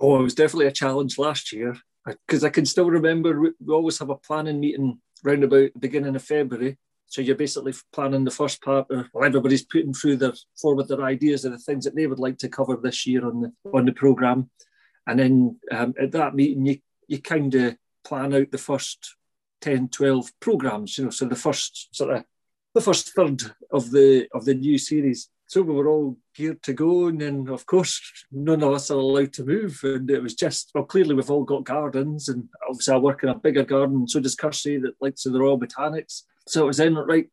Oh, 0.00 0.18
it 0.18 0.22
was 0.22 0.34
definitely 0.34 0.66
a 0.66 0.72
challenge 0.72 1.16
last 1.16 1.52
year 1.52 1.76
uh, 2.08 2.14
because 2.26 2.42
I 2.42 2.50
can 2.50 2.66
still 2.66 2.90
remember 2.90 3.40
we 3.40 3.72
always 3.72 3.98
have 4.00 4.10
a 4.10 4.16
planning 4.16 4.58
meeting 4.58 4.98
round 5.22 5.44
about 5.44 5.72
the 5.74 5.78
beginning 5.78 6.16
of 6.16 6.22
February. 6.22 6.76
So 7.06 7.20
you're 7.20 7.36
basically 7.36 7.74
planning 7.92 8.24
the 8.24 8.30
first 8.30 8.62
part, 8.62 8.86
well, 8.88 9.24
everybody's 9.24 9.64
putting 9.64 9.94
through 9.94 10.16
their 10.16 10.32
forward 10.60 10.88
their 10.88 11.02
ideas 11.02 11.44
of 11.44 11.52
the 11.52 11.58
things 11.58 11.84
that 11.84 11.94
they 11.94 12.06
would 12.06 12.18
like 12.18 12.38
to 12.38 12.48
cover 12.48 12.76
this 12.76 13.06
year 13.06 13.24
on 13.26 13.40
the 13.40 13.52
on 13.72 13.84
the 13.84 13.92
program, 13.92 14.50
and 15.06 15.18
then 15.18 15.60
um, 15.70 15.94
at 16.00 16.12
that 16.12 16.34
meeting 16.34 16.66
you 16.66 16.78
you 17.06 17.20
kind 17.20 17.54
of 17.54 17.76
plan 18.04 18.34
out 18.34 18.50
the 18.50 18.58
first 18.58 19.16
10, 19.60 19.88
12 19.88 20.32
programs. 20.40 20.98
You 20.98 21.04
know, 21.04 21.10
so 21.10 21.26
the 21.26 21.36
first 21.36 21.94
sort 21.94 22.14
of 22.16 22.24
the 22.74 22.80
first 22.80 23.14
third 23.14 23.42
of 23.72 23.90
the 23.90 24.28
of 24.34 24.44
the 24.44 24.54
new 24.54 24.78
series. 24.78 25.30
So 25.46 25.62
we 25.62 25.74
were 25.74 25.88
all 25.88 26.16
geared 26.34 26.62
to 26.64 26.72
go, 26.72 27.06
and 27.06 27.20
then 27.20 27.48
of 27.48 27.64
course 27.66 28.00
none 28.32 28.62
of 28.62 28.72
us 28.72 28.90
are 28.90 28.98
allowed 28.98 29.32
to 29.34 29.44
move, 29.44 29.80
and 29.84 30.10
it 30.10 30.22
was 30.22 30.34
just 30.34 30.70
well 30.74 30.84
clearly 30.84 31.14
we've 31.14 31.30
all 31.30 31.44
got 31.44 31.64
gardens, 31.64 32.28
and 32.28 32.48
obviously 32.68 32.94
I 32.94 32.98
work 32.98 33.22
in 33.22 33.28
a 33.28 33.34
bigger 33.34 33.64
garden, 33.64 34.08
so 34.08 34.20
does 34.20 34.34
Kirsty 34.34 34.78
that 34.78 35.00
likes 35.00 35.22
the 35.22 35.38
Royal 35.38 35.60
Botanics. 35.60 36.22
So 36.46 36.64
it 36.64 36.66
was 36.66 36.76
then 36.78 36.94
right, 36.94 37.28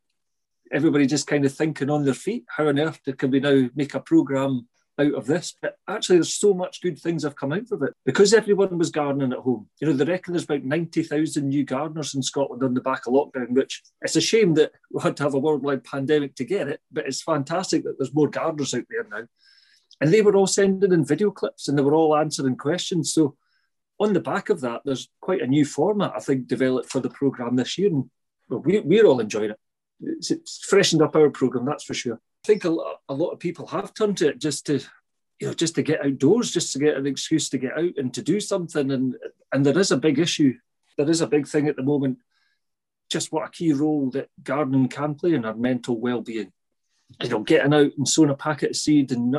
everybody 0.72 1.06
just 1.06 1.26
kind 1.26 1.44
of 1.44 1.54
thinking 1.54 1.90
on 1.90 2.04
their 2.04 2.14
feet, 2.14 2.44
how 2.48 2.68
on 2.68 2.78
earth 2.78 3.00
can 3.18 3.30
we 3.30 3.40
now 3.40 3.68
make 3.74 3.94
a 3.94 4.00
program 4.00 4.68
out 4.98 5.14
of 5.14 5.26
this. 5.26 5.54
But 5.60 5.76
actually, 5.88 6.16
there's 6.16 6.36
so 6.36 6.54
much 6.54 6.80
good 6.80 6.98
things 6.98 7.22
have 7.22 7.36
come 7.36 7.52
out 7.52 7.70
of 7.70 7.82
it 7.82 7.94
because 8.04 8.34
everyone 8.34 8.78
was 8.78 8.90
gardening 8.90 9.32
at 9.32 9.38
home. 9.38 9.68
You 9.80 9.88
know, 9.88 9.92
they 9.94 10.04
reckon 10.04 10.32
there's 10.32 10.44
about 10.44 10.64
90,000 10.64 11.48
new 11.48 11.64
gardeners 11.64 12.14
in 12.14 12.22
Scotland 12.22 12.62
on 12.62 12.74
the 12.74 12.80
back 12.80 13.06
of 13.06 13.14
lockdown, 13.14 13.50
which 13.50 13.82
it's 14.02 14.16
a 14.16 14.20
shame 14.20 14.54
that 14.54 14.72
we 14.90 15.02
had 15.02 15.16
to 15.18 15.22
have 15.22 15.34
a 15.34 15.38
worldwide 15.38 15.84
pandemic 15.84 16.34
to 16.36 16.44
get 16.44 16.68
it, 16.68 16.80
but 16.90 17.06
it's 17.06 17.22
fantastic 17.22 17.84
that 17.84 17.96
there's 17.98 18.14
more 18.14 18.28
gardeners 18.28 18.74
out 18.74 18.84
there 18.90 19.06
now. 19.10 19.26
And 20.00 20.12
they 20.12 20.22
were 20.22 20.34
all 20.34 20.46
sending 20.46 20.92
in 20.92 21.04
video 21.04 21.30
clips 21.30 21.68
and 21.68 21.78
they 21.78 21.82
were 21.82 21.94
all 21.94 22.16
answering 22.16 22.56
questions. 22.56 23.12
So, 23.12 23.36
on 24.00 24.14
the 24.14 24.20
back 24.20 24.48
of 24.48 24.62
that, 24.62 24.80
there's 24.84 25.08
quite 25.20 25.42
a 25.42 25.46
new 25.46 25.64
format, 25.64 26.12
I 26.16 26.18
think, 26.18 26.48
developed 26.48 26.90
for 26.90 26.98
the 26.98 27.10
programme 27.10 27.54
this 27.54 27.78
year. 27.78 27.88
And 27.88 28.10
well, 28.48 28.60
we, 28.60 28.80
we're 28.80 29.06
all 29.06 29.20
enjoying 29.20 29.50
it. 29.50 29.58
It's, 30.00 30.30
it's 30.30 30.64
freshened 30.64 31.02
up 31.02 31.16
our 31.16 31.30
programme, 31.30 31.64
that's 31.64 31.84
for 31.84 31.94
sure. 31.94 32.14
I 32.14 32.46
think 32.46 32.64
a 32.64 32.70
lot, 32.70 33.00
a 33.08 33.14
lot 33.14 33.30
of 33.30 33.38
people 33.38 33.66
have 33.68 33.94
turned 33.94 34.16
to 34.18 34.28
it 34.28 34.40
just 34.40 34.66
to, 34.66 34.80
you 35.38 35.48
know, 35.48 35.54
just 35.54 35.76
to 35.76 35.82
get 35.82 36.04
outdoors, 36.04 36.50
just 36.50 36.72
to 36.72 36.78
get 36.78 36.96
an 36.96 37.06
excuse 37.06 37.48
to 37.50 37.58
get 37.58 37.78
out 37.78 37.96
and 37.96 38.12
to 38.14 38.22
do 38.22 38.40
something. 38.40 38.90
And 38.90 39.16
and 39.52 39.64
there 39.64 39.78
is 39.78 39.90
a 39.90 39.96
big 39.96 40.18
issue. 40.18 40.54
There 40.98 41.08
is 41.08 41.20
a 41.20 41.26
big 41.26 41.46
thing 41.46 41.68
at 41.68 41.76
the 41.76 41.82
moment. 41.82 42.18
Just 43.10 43.32
what 43.32 43.46
a 43.46 43.50
key 43.50 43.72
role 43.72 44.10
that 44.10 44.28
gardening 44.42 44.88
can 44.88 45.14
play 45.14 45.34
in 45.34 45.44
our 45.44 45.54
mental 45.54 46.00
well-being. 46.00 46.52
You 47.22 47.28
know, 47.28 47.40
getting 47.40 47.74
out 47.74 47.92
and 47.96 48.08
sowing 48.08 48.30
a 48.30 48.34
packet 48.34 48.70
of 48.70 48.76
seed 48.76 49.12
and 49.12 49.36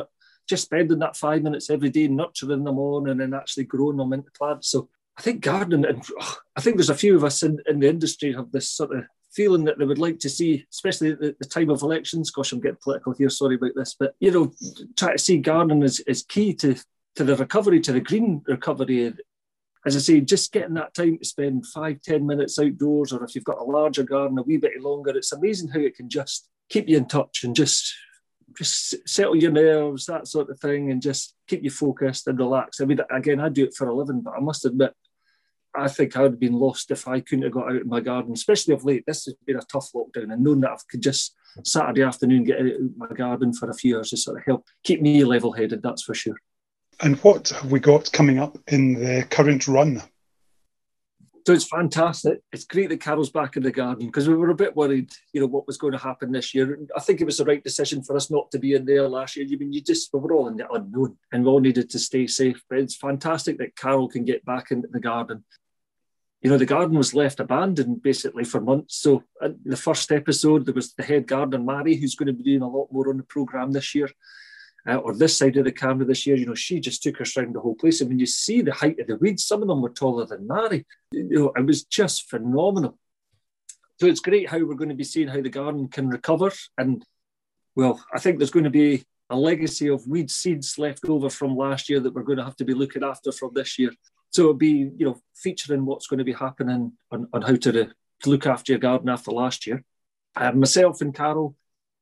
just 0.48 0.64
spending 0.64 0.98
that 1.00 1.16
five 1.16 1.42
minutes 1.42 1.70
every 1.70 1.90
day 1.90 2.06
nurturing 2.06 2.64
them 2.64 2.78
on 2.78 3.08
and 3.08 3.20
then 3.20 3.34
actually 3.34 3.64
growing 3.64 3.96
them 3.96 4.12
into 4.12 4.30
plants. 4.30 4.68
So 4.68 4.88
I 5.16 5.22
think 5.22 5.42
gardening, 5.42 5.84
and 5.84 6.04
oh, 6.20 6.36
I 6.56 6.60
think 6.60 6.76
there's 6.76 6.90
a 6.90 6.94
few 6.94 7.16
of 7.16 7.24
us 7.24 7.42
in, 7.42 7.58
in 7.66 7.80
the 7.80 7.88
industry 7.88 8.32
have 8.32 8.50
this 8.50 8.68
sort 8.68 8.96
of 8.96 9.04
feeling 9.32 9.64
that 9.64 9.78
they 9.78 9.84
would 9.84 9.98
like 9.98 10.18
to 10.20 10.30
see, 10.30 10.66
especially 10.72 11.12
at 11.12 11.20
the, 11.20 11.36
the, 11.38 11.46
time 11.46 11.70
of 11.70 11.82
elections. 11.82 12.30
Gosh, 12.30 12.52
I'm 12.52 12.60
getting 12.60 12.78
political 12.82 13.12
here. 13.12 13.30
Sorry 13.30 13.56
about 13.56 13.72
this, 13.76 13.94
but 13.98 14.14
you 14.20 14.30
know, 14.30 14.52
try 14.96 15.12
to 15.12 15.18
see 15.18 15.38
gardening 15.38 15.82
is, 15.82 16.00
is 16.00 16.22
key 16.22 16.54
to 16.54 16.76
to 17.16 17.24
the 17.24 17.36
recovery, 17.36 17.80
to 17.80 17.92
the 17.92 18.00
green 18.00 18.42
recovery. 18.46 19.12
As 19.86 19.96
I 19.96 20.00
say, 20.00 20.20
just 20.20 20.52
getting 20.52 20.74
that 20.74 20.94
time 20.94 21.18
to 21.18 21.24
spend 21.24 21.66
five, 21.66 22.00
ten 22.02 22.26
minutes 22.26 22.58
outdoors, 22.58 23.12
or 23.12 23.22
if 23.22 23.34
you've 23.34 23.44
got 23.44 23.58
a 23.58 23.64
larger 23.64 24.02
garden, 24.02 24.38
a 24.38 24.42
wee 24.42 24.56
bit 24.56 24.80
longer, 24.80 25.10
it's 25.10 25.32
amazing 25.32 25.68
how 25.68 25.80
it 25.80 25.96
can 25.96 26.08
just 26.08 26.48
keep 26.70 26.88
you 26.88 26.96
in 26.96 27.06
touch 27.06 27.44
and 27.44 27.54
just 27.54 27.94
just 28.56 29.08
settle 29.08 29.36
your 29.36 29.50
nerves, 29.50 30.06
that 30.06 30.28
sort 30.28 30.50
of 30.50 30.58
thing, 30.60 30.90
and 30.90 31.02
just 31.02 31.34
keep 31.48 31.62
you 31.62 31.70
focused 31.70 32.26
and 32.26 32.38
relaxed. 32.38 32.80
I 32.80 32.84
mean, 32.84 33.00
again, 33.10 33.40
I 33.40 33.48
do 33.48 33.64
it 33.64 33.74
for 33.74 33.88
a 33.88 33.94
living, 33.94 34.20
but 34.20 34.34
I 34.36 34.40
must 34.40 34.64
admit, 34.64 34.94
I 35.76 35.88
think 35.88 36.16
I 36.16 36.22
would 36.22 36.32
have 36.32 36.40
been 36.40 36.58
lost 36.58 36.90
if 36.90 37.08
I 37.08 37.20
couldn't 37.20 37.44
have 37.44 37.52
got 37.52 37.70
out 37.70 37.82
in 37.82 37.88
my 37.88 38.00
garden, 38.00 38.32
especially 38.32 38.74
of 38.74 38.84
late. 38.84 39.04
This 39.06 39.24
has 39.24 39.34
been 39.46 39.56
a 39.56 39.62
tough 39.62 39.90
lockdown, 39.94 40.32
and 40.32 40.42
knowing 40.42 40.60
that 40.60 40.72
I 40.72 40.76
could 40.90 41.02
just 41.02 41.34
Saturday 41.64 42.02
afternoon 42.02 42.44
get 42.44 42.60
out 42.60 42.66
of 42.66 42.96
my 42.96 43.08
garden 43.08 43.52
for 43.52 43.70
a 43.70 43.74
few 43.74 43.96
hours 43.96 44.10
to 44.10 44.16
sort 44.16 44.38
of 44.38 44.44
help 44.44 44.66
keep 44.82 45.00
me 45.00 45.24
level 45.24 45.52
headed, 45.52 45.82
that's 45.82 46.02
for 46.02 46.14
sure. 46.14 46.36
And 47.00 47.16
what 47.18 47.48
have 47.48 47.70
we 47.70 47.80
got 47.80 48.12
coming 48.12 48.38
up 48.38 48.58
in 48.68 48.94
the 48.94 49.24
current 49.30 49.66
run? 49.66 50.02
So 51.46 51.52
it's 51.52 51.68
fantastic. 51.68 52.40
It's 52.52 52.64
great 52.64 52.88
that 52.88 53.02
Carol's 53.02 53.30
back 53.30 53.56
in 53.56 53.62
the 53.62 53.70
garden 53.70 54.06
because 54.06 54.26
we 54.26 54.34
were 54.34 54.48
a 54.48 54.54
bit 54.54 54.74
worried, 54.74 55.10
you 55.34 55.42
know, 55.42 55.46
what 55.46 55.66
was 55.66 55.76
going 55.76 55.92
to 55.92 55.98
happen 55.98 56.32
this 56.32 56.54
year. 56.54 56.78
I 56.96 57.00
think 57.00 57.20
it 57.20 57.26
was 57.26 57.36
the 57.36 57.44
right 57.44 57.62
decision 57.62 58.02
for 58.02 58.16
us 58.16 58.30
not 58.30 58.50
to 58.52 58.58
be 58.58 58.72
in 58.72 58.86
there 58.86 59.06
last 59.06 59.36
year. 59.36 59.46
I 59.46 59.56
mean, 59.56 59.70
you 59.70 59.82
just 59.82 60.08
we 60.14 60.20
were 60.20 60.32
all 60.32 60.48
in 60.48 60.56
the 60.56 60.70
unknown 60.72 61.18
and 61.32 61.44
we 61.44 61.50
all 61.50 61.60
needed 61.60 61.90
to 61.90 61.98
stay 61.98 62.26
safe. 62.26 62.62
But 62.70 62.78
it's 62.78 62.96
fantastic 62.96 63.58
that 63.58 63.76
Carol 63.76 64.08
can 64.08 64.24
get 64.24 64.42
back 64.46 64.70
into 64.70 64.88
the 64.90 65.00
garden 65.00 65.44
you 66.44 66.50
know, 66.50 66.58
the 66.58 66.66
garden 66.66 66.98
was 66.98 67.14
left 67.14 67.40
abandoned 67.40 68.02
basically 68.02 68.44
for 68.44 68.60
months. 68.60 68.96
So, 68.96 69.24
the 69.40 69.78
first 69.78 70.12
episode, 70.12 70.66
there 70.66 70.74
was 70.74 70.92
the 70.92 71.02
head 71.02 71.26
gardener, 71.26 71.58
Mary, 71.58 71.96
who's 71.96 72.16
going 72.16 72.26
to 72.26 72.34
be 72.34 72.42
doing 72.42 72.60
a 72.60 72.68
lot 72.68 72.92
more 72.92 73.08
on 73.08 73.16
the 73.16 73.22
programme 73.22 73.72
this 73.72 73.94
year, 73.94 74.10
uh, 74.86 74.96
or 74.96 75.14
this 75.14 75.38
side 75.38 75.56
of 75.56 75.64
the 75.64 75.72
camera 75.72 76.04
this 76.04 76.26
year. 76.26 76.36
You 76.36 76.44
know, 76.44 76.54
she 76.54 76.80
just 76.80 77.02
took 77.02 77.18
us 77.22 77.34
around 77.34 77.54
the 77.54 77.60
whole 77.60 77.74
place. 77.74 78.02
And 78.02 78.10
when 78.10 78.18
you 78.18 78.26
see 78.26 78.60
the 78.60 78.74
height 78.74 79.00
of 79.00 79.06
the 79.06 79.16
weeds, 79.16 79.46
some 79.46 79.62
of 79.62 79.68
them 79.68 79.80
were 79.80 79.88
taller 79.88 80.26
than 80.26 80.46
Mary. 80.46 80.84
You 81.12 81.24
know, 81.30 81.52
it 81.56 81.64
was 81.64 81.84
just 81.84 82.28
phenomenal. 82.28 82.98
So, 83.98 84.06
it's 84.06 84.20
great 84.20 84.50
how 84.50 84.58
we're 84.58 84.74
going 84.74 84.90
to 84.90 84.94
be 84.94 85.02
seeing 85.02 85.28
how 85.28 85.40
the 85.40 85.48
garden 85.48 85.88
can 85.88 86.10
recover. 86.10 86.52
And, 86.76 87.02
well, 87.74 88.04
I 88.14 88.18
think 88.18 88.36
there's 88.36 88.50
going 88.50 88.64
to 88.64 88.70
be 88.70 89.02
a 89.30 89.36
legacy 89.36 89.88
of 89.88 90.06
weed 90.06 90.30
seeds 90.30 90.78
left 90.78 91.06
over 91.08 91.30
from 91.30 91.56
last 91.56 91.88
year 91.88 92.00
that 92.00 92.12
we're 92.12 92.22
going 92.22 92.36
to 92.36 92.44
have 92.44 92.56
to 92.56 92.66
be 92.66 92.74
looking 92.74 93.02
after 93.02 93.32
from 93.32 93.52
this 93.54 93.78
year. 93.78 93.92
So 94.34 94.42
it'll 94.42 94.54
be, 94.54 94.90
you 94.96 95.06
know, 95.06 95.20
featuring 95.36 95.86
what's 95.86 96.08
going 96.08 96.18
to 96.18 96.24
be 96.24 96.32
happening 96.32 96.94
on, 97.12 97.28
on 97.32 97.42
how 97.42 97.54
to, 97.54 97.72
to 97.72 97.94
look 98.26 98.48
after 98.48 98.72
your 98.72 98.80
garden 98.80 99.08
after 99.08 99.30
last 99.30 99.64
year. 99.64 99.84
Um, 100.34 100.58
myself 100.58 101.00
and 101.00 101.14
Carol, 101.14 101.54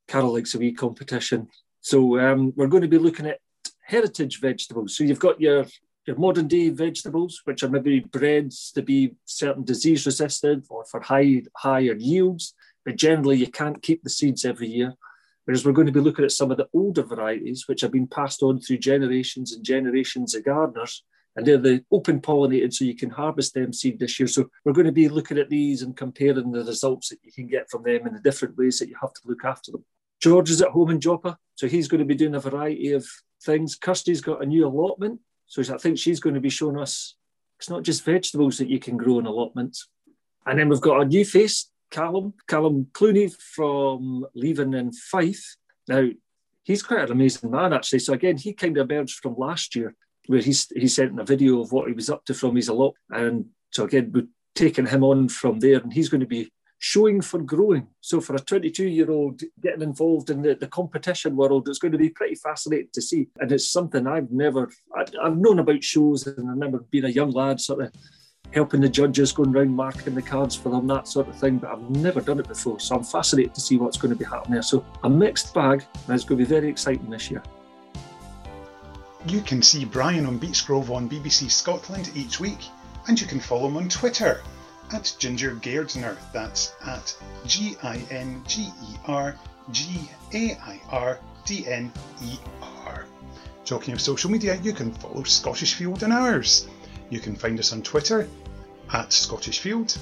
Carol 0.08 0.32
likes 0.32 0.54
a 0.54 0.58
wee 0.58 0.72
competition. 0.72 1.48
So 1.82 2.18
um, 2.18 2.54
we're 2.56 2.68
going 2.68 2.84
to 2.84 2.88
be 2.88 2.96
looking 2.96 3.26
at 3.26 3.40
heritage 3.82 4.40
vegetables. 4.40 4.96
So 4.96 5.04
you've 5.04 5.18
got 5.18 5.42
your 5.42 5.66
your 6.06 6.16
modern 6.16 6.48
day 6.48 6.70
vegetables, 6.70 7.42
which 7.44 7.62
are 7.62 7.68
maybe 7.68 8.00
bred 8.00 8.50
to 8.74 8.80
be 8.80 9.12
certain 9.26 9.62
disease 9.62 10.06
resistant 10.06 10.64
or 10.70 10.86
for 10.86 11.02
high 11.02 11.42
higher 11.54 11.94
yields, 11.94 12.54
but 12.86 12.96
generally 12.96 13.36
you 13.36 13.48
can't 13.48 13.82
keep 13.82 14.02
the 14.02 14.10
seeds 14.10 14.46
every 14.46 14.68
year. 14.68 14.94
Whereas 15.44 15.66
we're 15.66 15.72
going 15.72 15.86
to 15.86 15.92
be 15.92 16.00
looking 16.00 16.24
at 16.24 16.32
some 16.32 16.50
of 16.50 16.56
the 16.56 16.68
older 16.72 17.02
varieties, 17.02 17.68
which 17.68 17.82
have 17.82 17.92
been 17.92 18.06
passed 18.06 18.42
on 18.42 18.58
through 18.58 18.78
generations 18.78 19.52
and 19.52 19.62
generations 19.62 20.34
of 20.34 20.44
gardeners, 20.46 21.04
and 21.36 21.46
they're 21.46 21.58
the 21.58 21.84
open 21.90 22.20
pollinated, 22.20 22.72
so 22.74 22.84
you 22.84 22.96
can 22.96 23.10
harvest 23.10 23.54
them 23.54 23.72
seed 23.72 23.98
this 23.98 24.20
year. 24.20 24.26
So 24.26 24.50
we're 24.64 24.72
going 24.72 24.86
to 24.86 24.92
be 24.92 25.08
looking 25.08 25.38
at 25.38 25.48
these 25.48 25.82
and 25.82 25.96
comparing 25.96 26.52
the 26.52 26.64
results 26.64 27.08
that 27.08 27.20
you 27.22 27.32
can 27.32 27.46
get 27.46 27.70
from 27.70 27.82
them 27.82 28.06
in 28.06 28.12
the 28.12 28.20
different 28.20 28.56
ways 28.56 28.78
that 28.78 28.88
you 28.88 28.96
have 29.00 29.12
to 29.14 29.20
look 29.24 29.44
after 29.44 29.72
them. 29.72 29.84
George 30.20 30.50
is 30.50 30.62
at 30.62 30.68
home 30.68 30.90
in 30.90 31.00
Joppa, 31.00 31.38
so 31.54 31.66
he's 31.66 31.88
going 31.88 32.00
to 32.00 32.04
be 32.04 32.14
doing 32.14 32.34
a 32.34 32.40
variety 32.40 32.92
of 32.92 33.06
things. 33.44 33.76
Kirsty's 33.76 34.20
got 34.20 34.42
a 34.42 34.46
new 34.46 34.66
allotment, 34.66 35.20
so 35.46 35.62
I 35.74 35.78
think 35.78 35.98
she's 35.98 36.20
going 36.20 36.34
to 36.34 36.40
be 36.40 36.50
showing 36.50 36.78
us 36.78 37.16
it's 37.58 37.70
not 37.70 37.82
just 37.82 38.04
vegetables 38.04 38.58
that 38.58 38.68
you 38.68 38.78
can 38.78 38.96
grow 38.96 39.18
in 39.18 39.26
allotments. 39.26 39.88
And 40.46 40.58
then 40.58 40.68
we've 40.68 40.80
got 40.80 41.00
a 41.00 41.04
new 41.04 41.24
face, 41.24 41.70
Callum, 41.90 42.34
Callum 42.48 42.88
Clooney 42.92 43.34
from 43.34 44.26
Leven 44.34 44.74
in 44.74 44.92
Fife. 44.92 45.56
Now, 45.88 46.08
he's 46.64 46.82
quite 46.82 47.04
an 47.04 47.12
amazing 47.12 47.50
man, 47.50 47.72
actually. 47.72 48.00
So 48.00 48.12
again, 48.12 48.36
he 48.36 48.52
kind 48.52 48.76
of 48.76 48.90
emerged 48.90 49.20
from 49.20 49.36
last 49.36 49.76
year 49.76 49.94
where 50.26 50.40
he's 50.40 50.68
he 50.74 50.88
sent 50.88 51.18
a 51.18 51.24
video 51.24 51.60
of 51.60 51.72
what 51.72 51.88
he 51.88 51.94
was 51.94 52.10
up 52.10 52.24
to 52.26 52.34
from 52.34 52.56
his 52.56 52.68
allot. 52.68 52.94
And 53.10 53.46
so 53.70 53.84
again, 53.84 54.10
we 54.12 54.26
taken 54.54 54.86
him 54.86 55.02
on 55.02 55.28
from 55.28 55.60
there, 55.60 55.78
and 55.78 55.92
he's 55.92 56.08
going 56.08 56.20
to 56.20 56.26
be 56.26 56.50
showing 56.82 57.20
for 57.20 57.38
growing. 57.40 57.86
So 58.00 58.20
for 58.20 58.34
a 58.34 58.40
22 58.40 58.88
year 58.88 59.08
old 59.08 59.40
getting 59.62 59.82
involved 59.82 60.30
in 60.30 60.42
the, 60.42 60.54
the 60.54 60.66
competition 60.66 61.36
world, 61.36 61.68
it's 61.68 61.78
going 61.78 61.92
to 61.92 61.98
be 61.98 62.10
pretty 62.10 62.34
fascinating 62.34 62.88
to 62.94 63.00
see. 63.00 63.28
And 63.38 63.52
it's 63.52 63.70
something 63.70 64.06
I've 64.06 64.32
never, 64.32 64.68
I, 64.94 65.04
I've 65.22 65.36
known 65.36 65.60
about 65.60 65.84
shows 65.84 66.26
and 66.26 66.48
I 66.48 66.50
remember 66.50 66.84
being 66.90 67.04
a 67.04 67.08
young 67.08 67.30
lad 67.30 67.60
sort 67.60 67.84
of 67.84 67.92
helping 68.50 68.80
the 68.80 68.88
judges, 68.88 69.30
going 69.30 69.54
around 69.54 69.70
marking 69.70 70.16
the 70.16 70.22
cards 70.22 70.56
for 70.56 70.70
them, 70.70 70.88
that 70.88 71.06
sort 71.06 71.28
of 71.28 71.36
thing. 71.38 71.58
But 71.58 71.70
I've 71.70 71.90
never 71.90 72.20
done 72.20 72.40
it 72.40 72.48
before. 72.48 72.80
So 72.80 72.96
I'm 72.96 73.04
fascinated 73.04 73.54
to 73.54 73.60
see 73.60 73.76
what's 73.76 73.96
going 73.96 74.12
to 74.12 74.18
be 74.18 74.24
happening 74.24 74.54
there. 74.54 74.62
So 74.62 74.84
a 75.04 75.08
mixed 75.08 75.54
bag, 75.54 75.84
and 75.94 76.14
it's 76.16 76.24
going 76.24 76.40
to 76.40 76.44
be 76.44 76.48
very 76.48 76.68
exciting 76.68 77.08
this 77.08 77.30
year. 77.30 77.44
You 79.26 79.40
can 79.40 79.62
see 79.62 79.84
Brian 79.84 80.26
on 80.26 80.40
Beechgrove 80.40 80.90
on 80.90 81.08
BBC 81.08 81.48
Scotland 81.48 82.10
each 82.16 82.40
week, 82.40 82.58
and 83.06 83.20
you 83.20 83.26
can 83.26 83.38
follow 83.38 83.68
him 83.68 83.76
on 83.76 83.88
Twitter 83.88 84.42
at 84.92 85.14
Ginger 85.18 85.54
Gairdner. 85.54 86.16
That's 86.32 86.74
at 86.84 87.16
G 87.46 87.76
I 87.84 87.98
N 88.10 88.42
G 88.48 88.62
E 88.62 88.96
R 89.06 89.36
G 89.70 90.10
A 90.34 90.56
I 90.56 90.80
R 90.90 91.20
D 91.46 91.64
N 91.68 91.92
E 92.24 92.36
R. 92.60 93.06
Talking 93.64 93.94
of 93.94 94.00
social 94.00 94.28
media, 94.28 94.56
you 94.56 94.72
can 94.72 94.92
follow 94.92 95.22
Scottish 95.22 95.74
Field 95.74 96.02
and 96.02 96.12
ours. 96.12 96.66
You 97.08 97.20
can 97.20 97.36
find 97.36 97.60
us 97.60 97.72
on 97.72 97.82
Twitter 97.82 98.28
at 98.92 99.12
Scottish 99.12 99.60
Field. 99.60 99.96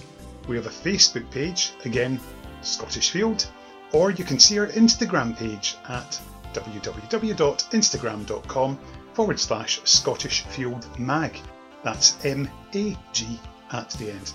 We 0.48 0.56
have 0.56 0.66
a 0.66 0.70
Facebook 0.70 1.30
page, 1.30 1.72
again, 1.84 2.18
Scottish 2.62 3.10
Field, 3.10 3.46
or 3.92 4.12
you 4.12 4.24
can 4.24 4.38
see 4.38 4.58
our 4.58 4.68
Instagram 4.68 5.36
page 5.36 5.76
at 5.88 6.18
www.instagram.com 6.54 8.78
forward 9.14 9.40
slash 9.40 9.80
Scottish 9.84 10.44
Field 10.46 10.86
Mag. 10.98 11.40
That's 11.82 12.22
M 12.24 12.48
A 12.74 12.96
G 13.12 13.40
at 13.72 13.90
the 13.90 14.10
end. 14.10 14.32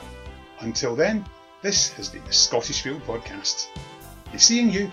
Until 0.61 0.95
then, 0.95 1.25
this 1.63 1.93
has 1.93 2.09
been 2.09 2.25
the 2.25 2.33
Scottish 2.33 2.83
Field 2.83 3.03
Podcast. 3.05 3.69
Be 4.33 4.39
seeing 4.39 4.71
you 4.71 4.91